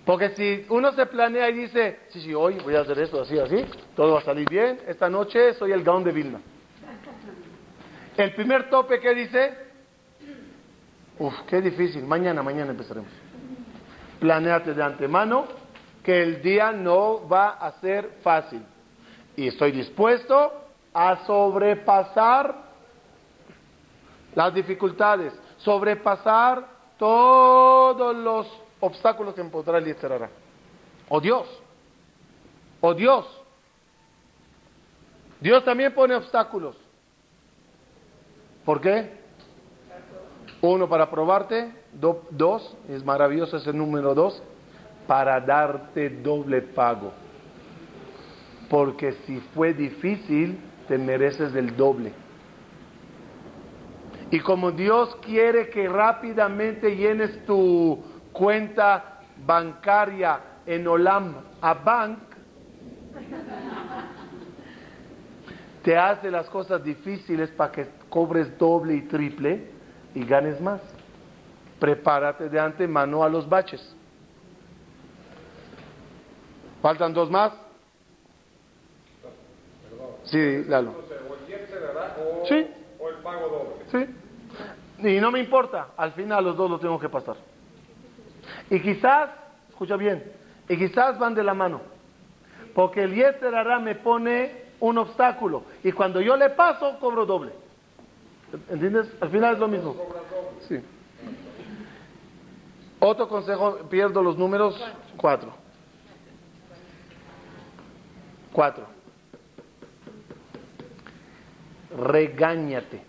Porque 0.04 0.28
si 0.36 0.64
uno 0.68 0.92
se 0.92 1.06
planea 1.06 1.50
y 1.50 1.54
dice, 1.54 2.02
sí, 2.10 2.20
sí, 2.20 2.34
hoy 2.34 2.60
voy 2.60 2.76
a 2.76 2.82
hacer 2.82 3.00
esto, 3.00 3.22
así, 3.22 3.36
así, 3.36 3.66
todo 3.96 4.12
va 4.12 4.20
a 4.20 4.24
salir 4.24 4.48
bien, 4.48 4.78
esta 4.86 5.10
noche 5.10 5.54
soy 5.54 5.72
el 5.72 5.82
Gaon 5.82 6.04
de 6.04 6.12
Vilna. 6.12 6.38
El 8.16 8.32
primer 8.32 8.70
tope 8.70 9.00
que 9.00 9.12
dice, 9.12 9.65
Uf, 11.18 11.34
qué 11.46 11.60
difícil. 11.60 12.04
Mañana, 12.04 12.42
mañana 12.42 12.70
empezaremos. 12.72 13.10
Planeate 14.20 14.74
de 14.74 14.82
antemano 14.82 15.44
que 16.02 16.22
el 16.22 16.42
día 16.42 16.72
no 16.72 17.26
va 17.26 17.50
a 17.50 17.72
ser 17.80 18.18
fácil. 18.22 18.62
Y 19.36 19.48
estoy 19.48 19.72
dispuesto 19.72 20.52
a 20.92 21.24
sobrepasar 21.26 22.54
las 24.34 24.54
dificultades, 24.54 25.32
sobrepasar 25.58 26.66
todos 26.98 28.14
los 28.16 28.46
obstáculos 28.80 29.34
que 29.34 29.40
encontrará 29.40 29.78
el 29.78 29.86
Yetzerara. 29.86 30.30
O 31.08 31.20
Dios, 31.20 31.46
o 32.80 32.94
Dios. 32.94 33.26
Dios 35.40 35.64
también 35.64 35.94
pone 35.94 36.14
obstáculos. 36.14 36.76
¿Por 38.64 38.80
qué? 38.80 39.25
Uno, 40.66 40.88
para 40.88 41.08
probarte. 41.08 41.70
dos, 41.92 42.76
es 42.88 43.04
maravilloso 43.04 43.56
ese 43.56 43.72
número 43.72 44.14
dos, 44.14 44.42
para 45.06 45.40
darte 45.40 46.10
doble 46.10 46.60
pago. 46.62 47.12
Porque 48.68 49.12
si 49.24 49.38
fue 49.54 49.72
difícil, 49.72 50.58
te 50.88 50.98
mereces 50.98 51.52
del 51.52 51.76
doble. 51.76 52.12
Y 54.30 54.40
como 54.40 54.72
Dios 54.72 55.16
quiere 55.24 55.68
que 55.70 55.88
rápidamente 55.88 56.96
llenes 56.96 57.44
tu 57.46 58.02
cuenta 58.32 59.20
bancaria 59.46 60.40
en 60.66 60.88
Olam 60.88 61.34
a 61.60 61.74
Bank, 61.74 62.18
te 65.84 65.96
hace 65.96 66.28
las 66.28 66.50
cosas 66.50 66.82
difíciles 66.82 67.50
para 67.50 67.70
que 67.70 67.86
cobres 68.08 68.58
doble 68.58 68.96
y 68.96 69.02
triple 69.02 69.75
y 70.16 70.24
ganes 70.24 70.58
más. 70.62 70.80
Prepárate 71.78 72.48
de 72.48 72.58
antemano 72.58 73.22
a 73.22 73.28
los 73.28 73.46
baches. 73.46 73.94
¿Faltan 76.80 77.12
dos 77.12 77.30
más? 77.30 77.52
Sí, 80.24 80.64
Lalo. 80.66 80.94
Sí. 82.48 82.66
O 82.98 83.08
el 83.10 83.16
pago 83.16 83.48
doble. 83.48 84.06
Sí. 84.98 85.06
Y 85.06 85.20
no 85.20 85.30
me 85.30 85.38
importa, 85.38 85.88
al 85.98 86.12
final 86.12 86.44
los 86.44 86.56
dos 86.56 86.70
lo 86.70 86.78
tengo 86.78 86.98
que 86.98 87.10
pasar. 87.10 87.36
Y 88.70 88.80
quizás, 88.80 89.28
escucha 89.68 89.96
bien, 89.96 90.32
y 90.66 90.78
quizás 90.78 91.18
van 91.18 91.34
de 91.34 91.44
la 91.44 91.52
mano. 91.52 91.82
Porque 92.74 93.02
el 93.02 93.14
Yeser 93.14 93.52
me 93.82 93.96
pone 93.96 94.64
un 94.80 94.96
obstáculo. 94.96 95.64
Y 95.84 95.92
cuando 95.92 96.22
yo 96.22 96.36
le 96.36 96.50
paso, 96.50 96.98
cobro 96.98 97.26
doble. 97.26 97.65
¿Entiendes? 98.70 99.08
Al 99.20 99.30
final 99.30 99.54
es 99.54 99.60
lo 99.60 99.68
mismo. 99.68 99.96
Sí. 100.68 100.80
Otro 102.98 103.28
consejo, 103.28 103.78
pierdo 103.90 104.22
los 104.22 104.36
números. 104.38 104.80
Cuatro. 105.16 105.54
Cuatro. 108.52 108.86
Regáñate 111.96 113.02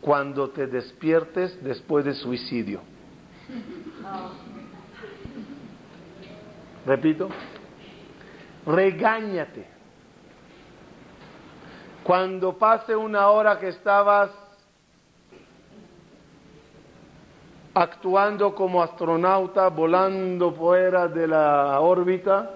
cuando 0.00 0.50
te 0.50 0.66
despiertes 0.66 1.62
después 1.62 2.04
de 2.04 2.14
suicidio. 2.14 2.80
Repito, 6.86 7.28
regáñate 8.66 9.79
cuando 12.10 12.58
pase 12.58 12.96
una 12.96 13.28
hora 13.28 13.60
que 13.60 13.68
estabas 13.68 14.30
actuando 17.72 18.52
como 18.52 18.82
astronauta, 18.82 19.68
volando 19.68 20.50
fuera 20.50 21.06
de 21.06 21.28
la 21.28 21.78
órbita, 21.78 22.50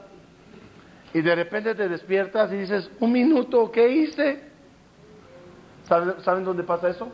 y 1.12 1.20
de 1.20 1.34
repente 1.36 1.72
te 1.76 1.88
despiertas 1.88 2.50
y 2.50 2.56
dices, 2.56 2.90
un 2.98 3.12
minuto, 3.12 3.70
¿qué 3.70 3.88
hice? 3.90 4.42
¿Saben, 5.86 6.44
dónde 6.44 6.64
pasa 6.64 6.88
eso? 6.88 7.12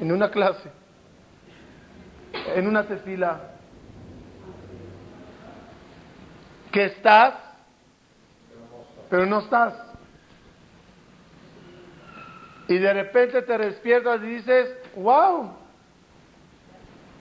En 0.00 0.12
una 0.12 0.30
clase, 0.30 0.70
en 2.54 2.66
una 2.66 2.82
tefila. 2.84 3.40
Que 6.72 6.86
estás, 6.86 7.34
pero 9.10 9.26
no 9.26 9.40
estás 9.40 9.85
y 12.68 12.78
de 12.78 12.92
repente 12.92 13.42
te 13.42 13.58
despiertas 13.58 14.20
y 14.22 14.26
dices, 14.26 14.74
wow, 14.96 15.50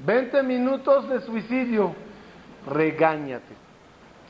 20 0.06 0.44
minutos 0.44 1.08
de 1.10 1.22
suicidio, 1.22 1.94
regáñate. 2.68 3.54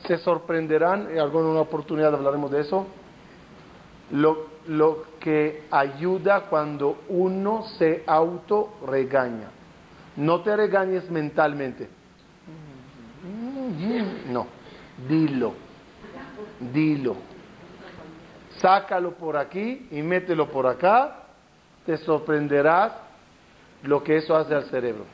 Se 0.06 0.18
sorprenderán, 0.18 1.10
en 1.10 1.18
alguna 1.18 1.60
oportunidad 1.60 2.14
hablaremos 2.14 2.50
de 2.50 2.60
eso, 2.60 2.86
lo, 4.10 4.46
lo 4.68 5.04
que 5.20 5.64
ayuda 5.70 6.42
cuando 6.42 7.02
uno 7.08 7.64
se 7.78 8.04
auto 8.06 8.74
regaña. 8.86 9.48
No 10.16 10.42
te 10.42 10.54
regañes 10.56 11.10
mentalmente. 11.10 11.88
no, 14.28 14.46
dilo, 15.08 15.54
dilo. 16.72 17.16
Sácalo 18.60 19.12
por 19.12 19.36
aquí 19.36 19.88
y 19.90 20.02
mételo 20.02 20.48
por 20.48 20.66
acá, 20.66 21.24
te 21.84 21.96
sorprenderás 21.98 22.92
lo 23.82 24.02
que 24.02 24.16
eso 24.16 24.34
hace 24.34 24.54
al 24.54 24.64
cerebro. 24.64 25.04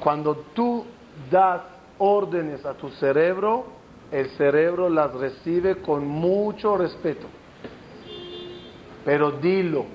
Cuando 0.00 0.36
tú 0.54 0.84
das 1.30 1.62
órdenes 1.98 2.64
a 2.64 2.74
tu 2.74 2.90
cerebro, 2.90 3.66
el 4.10 4.30
cerebro 4.30 4.88
las 4.88 5.12
recibe 5.14 5.76
con 5.82 6.06
mucho 6.06 6.76
respeto. 6.76 7.26
Pero 9.04 9.32
dilo. 9.32 9.86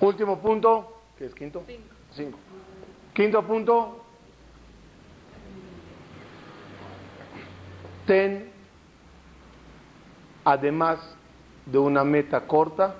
Último 0.00 0.38
punto, 0.40 0.95
¿qué 1.18 1.26
es 1.26 1.34
quinto? 1.34 1.64
Cinco. 2.12 2.38
Quinto 3.12 3.42
punto, 3.46 4.04
ten, 8.06 8.50
además 10.44 10.98
de 11.64 11.78
una 11.78 12.04
meta 12.04 12.46
corta, 12.46 12.94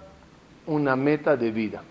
una 0.66 0.96
meta 0.96 1.36
de 1.36 1.50
vida. 1.50 1.82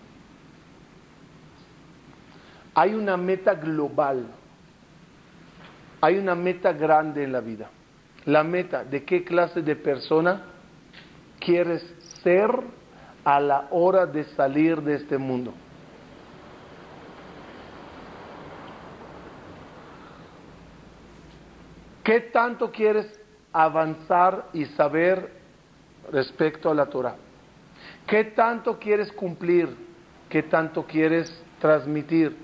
Hay 2.74 2.94
una 2.94 3.16
meta 3.16 3.54
global, 3.54 4.26
hay 6.00 6.18
una 6.18 6.34
meta 6.34 6.72
grande 6.72 7.24
en 7.24 7.32
la 7.32 7.40
vida. 7.40 7.70
La 8.26 8.42
meta 8.42 8.84
de 8.84 9.04
qué 9.04 9.24
clase 9.24 9.62
de 9.62 9.76
persona 9.76 10.42
quieres 11.38 11.82
ser 12.22 12.50
a 13.24 13.40
la 13.40 13.68
hora 13.70 14.04
de 14.04 14.24
salir 14.34 14.82
de 14.82 14.96
este 14.96 15.16
mundo. 15.16 15.54
¿Qué 22.06 22.20
tanto 22.20 22.70
quieres 22.70 23.18
avanzar 23.52 24.44
y 24.52 24.64
saber 24.66 25.28
respecto 26.12 26.70
a 26.70 26.74
la 26.74 26.86
Torah? 26.86 27.16
¿Qué 28.06 28.22
tanto 28.22 28.78
quieres 28.78 29.10
cumplir? 29.10 29.76
¿Qué 30.28 30.44
tanto 30.44 30.84
quieres 30.84 31.42
transmitir? 31.58 32.36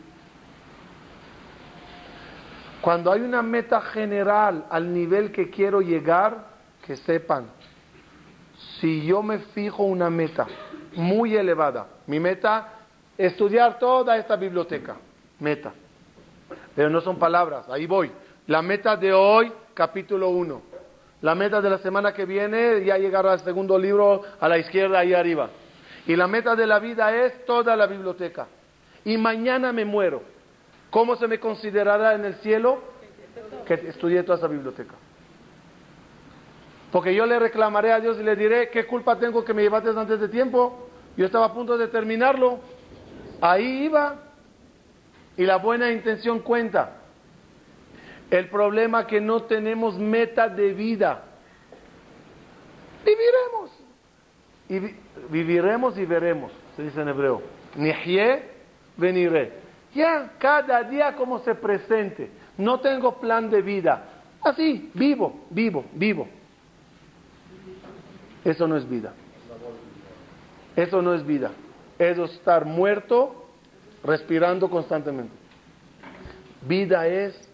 Cuando 2.80 3.12
hay 3.12 3.20
una 3.20 3.40
meta 3.40 3.80
general 3.82 4.66
al 4.68 4.92
nivel 4.92 5.30
que 5.30 5.48
quiero 5.48 5.80
llegar, 5.80 6.44
que 6.84 6.96
sepan, 6.96 7.46
si 8.80 9.06
yo 9.06 9.22
me 9.22 9.38
fijo 9.38 9.84
una 9.84 10.10
meta 10.10 10.44
muy 10.96 11.36
elevada, 11.36 11.86
mi 12.08 12.18
meta, 12.18 12.68
estudiar 13.16 13.78
toda 13.78 14.16
esta 14.16 14.34
biblioteca, 14.34 14.96
meta, 15.38 15.72
pero 16.74 16.90
no 16.90 17.00
son 17.00 17.16
palabras, 17.16 17.68
ahí 17.68 17.86
voy. 17.86 18.10
La 18.48 18.60
meta 18.60 18.96
de 18.96 19.12
hoy, 19.12 19.52
capítulo 19.72 20.30
1. 20.30 20.62
La 21.20 21.36
meta 21.36 21.60
de 21.60 21.70
la 21.70 21.78
semana 21.78 22.12
que 22.12 22.24
viene, 22.24 22.84
ya 22.84 22.98
llegar 22.98 23.24
al 23.24 23.38
segundo 23.40 23.78
libro 23.78 24.22
a 24.40 24.48
la 24.48 24.58
izquierda, 24.58 24.98
ahí 24.98 25.14
arriba. 25.14 25.50
Y 26.08 26.16
la 26.16 26.26
meta 26.26 26.56
de 26.56 26.66
la 26.66 26.80
vida 26.80 27.14
es 27.14 27.44
toda 27.44 27.76
la 27.76 27.86
biblioteca. 27.86 28.48
Y 29.04 29.16
mañana 29.16 29.72
me 29.72 29.84
muero. 29.84 30.22
¿Cómo 30.90 31.14
se 31.14 31.28
me 31.28 31.38
considerará 31.38 32.14
en 32.14 32.24
el 32.24 32.34
cielo? 32.36 32.82
Que 33.64 33.74
estudié 33.74 34.24
toda 34.24 34.38
esa 34.38 34.48
biblioteca. 34.48 34.94
Porque 36.90 37.14
yo 37.14 37.24
le 37.24 37.38
reclamaré 37.38 37.92
a 37.92 38.00
Dios 38.00 38.18
y 38.18 38.24
le 38.24 38.34
diré, 38.34 38.70
¿qué 38.70 38.86
culpa 38.86 39.16
tengo 39.18 39.44
que 39.44 39.54
me 39.54 39.62
llevaste 39.62 39.90
antes 39.90 40.18
de 40.18 40.28
tiempo? 40.28 40.88
Yo 41.16 41.26
estaba 41.26 41.46
a 41.46 41.54
punto 41.54 41.78
de 41.78 41.86
terminarlo. 41.86 42.58
Ahí 43.40 43.84
iba. 43.84 44.16
Y 45.36 45.46
la 45.46 45.56
buena 45.56 45.92
intención 45.92 46.40
cuenta. 46.40 47.01
El 48.32 48.48
problema 48.48 49.02
es 49.02 49.06
que 49.08 49.20
no 49.20 49.42
tenemos 49.42 49.98
meta 49.98 50.48
de 50.48 50.72
vida. 50.72 51.22
Viviremos. 53.04 53.70
Y 54.70 55.30
viviremos 55.30 55.98
y 55.98 56.06
veremos, 56.06 56.50
se 56.74 56.84
dice 56.84 57.02
en 57.02 57.08
hebreo. 57.08 57.42
Nihye 57.76 58.42
veniré. 58.96 59.52
Ya, 59.94 60.32
cada 60.38 60.82
día 60.82 61.14
como 61.14 61.40
se 61.40 61.54
presente. 61.54 62.30
No 62.56 62.80
tengo 62.80 63.20
plan 63.20 63.50
de 63.50 63.60
vida. 63.60 64.02
Así, 64.40 64.90
vivo, 64.94 65.44
vivo, 65.50 65.84
vivo. 65.92 66.26
Eso 68.46 68.66
no 68.66 68.78
es 68.78 68.88
vida. 68.88 69.12
Eso 70.74 71.02
no 71.02 71.12
es 71.12 71.26
vida. 71.26 71.50
Eso 71.98 72.24
es 72.24 72.32
estar 72.32 72.64
muerto, 72.64 73.44
respirando 74.02 74.70
constantemente. 74.70 75.34
Vida 76.62 77.06
es 77.06 77.51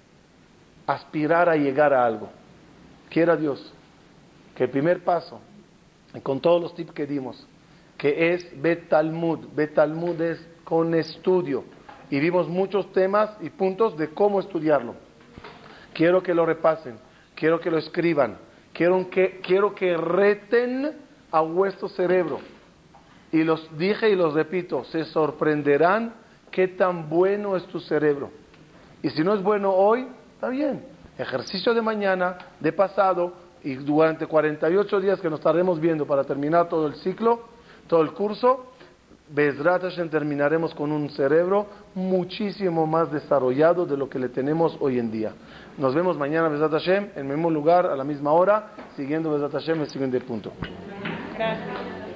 aspirar 0.89 1.51
a 1.51 1.57
llegar 1.57 1.93
a 1.93 2.05
algo. 2.05 2.31
Quiera 3.11 3.37
Dios 3.37 3.73
que 4.57 4.65
el 4.65 4.71
primer 4.71 5.05
paso, 5.05 5.41
con 6.23 6.41
todos 6.41 6.61
los 6.61 6.75
tips 6.75 6.93
que 6.93 7.07
dimos, 7.07 7.47
que 7.97 8.33
es 8.33 8.61
Bet 8.61 8.89
Talmud, 8.89 9.49
Bet 9.55 9.75
Talmud 9.75 10.21
es 10.21 10.45
con 10.65 10.95
estudio, 10.95 11.65
y 12.11 12.19
vimos 12.19 12.49
muchos 12.49 12.91
temas 12.93 13.37
y 13.41 13.51
puntos 13.51 13.97
de 13.99 14.09
cómo 14.09 14.41
estudiarlo. 14.41 14.95
Quiero 15.93 16.23
que 16.23 16.33
lo 16.35 16.47
repasen, 16.47 16.99
quiero 17.35 17.61
que 17.61 17.71
lo 17.71 17.77
escriban, 17.77 18.39
quiero 18.73 19.11
que, 19.11 19.41
quiero 19.43 19.75
que 19.75 19.95
reten 19.97 20.97
a 21.31 21.43
vuestro 21.43 21.89
cerebro. 21.89 22.41
Y 23.31 23.45
los 23.45 23.77
dije 23.77 24.09
y 24.09 24.17
los 24.17 24.33
repito, 24.33 24.85
se 24.85 25.05
sorprenderán 25.05 26.15
qué 26.51 26.67
tan 26.67 27.11
bueno 27.11 27.57
es 27.57 27.65
tu 27.67 27.79
cerebro. 27.79 28.31
Y 29.03 29.11
si 29.11 29.23
no 29.23 29.35
es 29.35 29.43
bueno 29.43 29.73
hoy, 29.73 30.09
está 30.39 30.51
bien. 30.51 30.85
Ejercicio 31.19 31.75
de 31.75 31.83
mañana, 31.83 32.39
de 32.61 32.73
pasado, 32.73 33.33
y 33.65 33.75
durante 33.75 34.25
48 34.25 35.01
días 35.01 35.21
que 35.21 35.29
nos 35.29 35.41
estaremos 35.41 35.81
viendo 35.81 36.07
para 36.07 36.23
terminar 36.23 36.69
todo 36.69 36.87
el 36.87 36.95
ciclo, 36.95 37.41
todo 37.89 38.03
el 38.03 38.13
curso, 38.13 38.67
Bezrat 39.31 39.83
Hashem 39.83 40.09
terminaremos 40.09 40.73
con 40.77 40.93
un 40.93 41.11
cerebro 41.11 41.67
muchísimo 41.97 42.87
más 42.87 43.11
desarrollado 43.11 43.85
de 43.85 43.97
lo 43.97 44.09
que 44.09 44.21
le 44.21 44.29
tenemos 44.29 44.77
hoy 44.79 45.01
en 45.01 45.11
día. 45.11 45.33
Nos 45.77 45.93
vemos 45.93 46.17
mañana, 46.17 46.49
Bezrat 46.49 46.71
Hashem, 46.71 47.09
en 47.17 47.27
el 47.27 47.37
mismo 47.37 47.51
lugar, 47.51 47.87
a 47.87 47.97
la 47.97 48.05
misma 48.05 48.31
hora, 48.31 48.75
siguiendo 48.95 49.33
Bezrat 49.33 49.51
Hashem 49.51 49.81
el 49.81 49.91
siguiente 49.91 50.21
punto. 50.21 50.53
Gracias. 51.37 51.98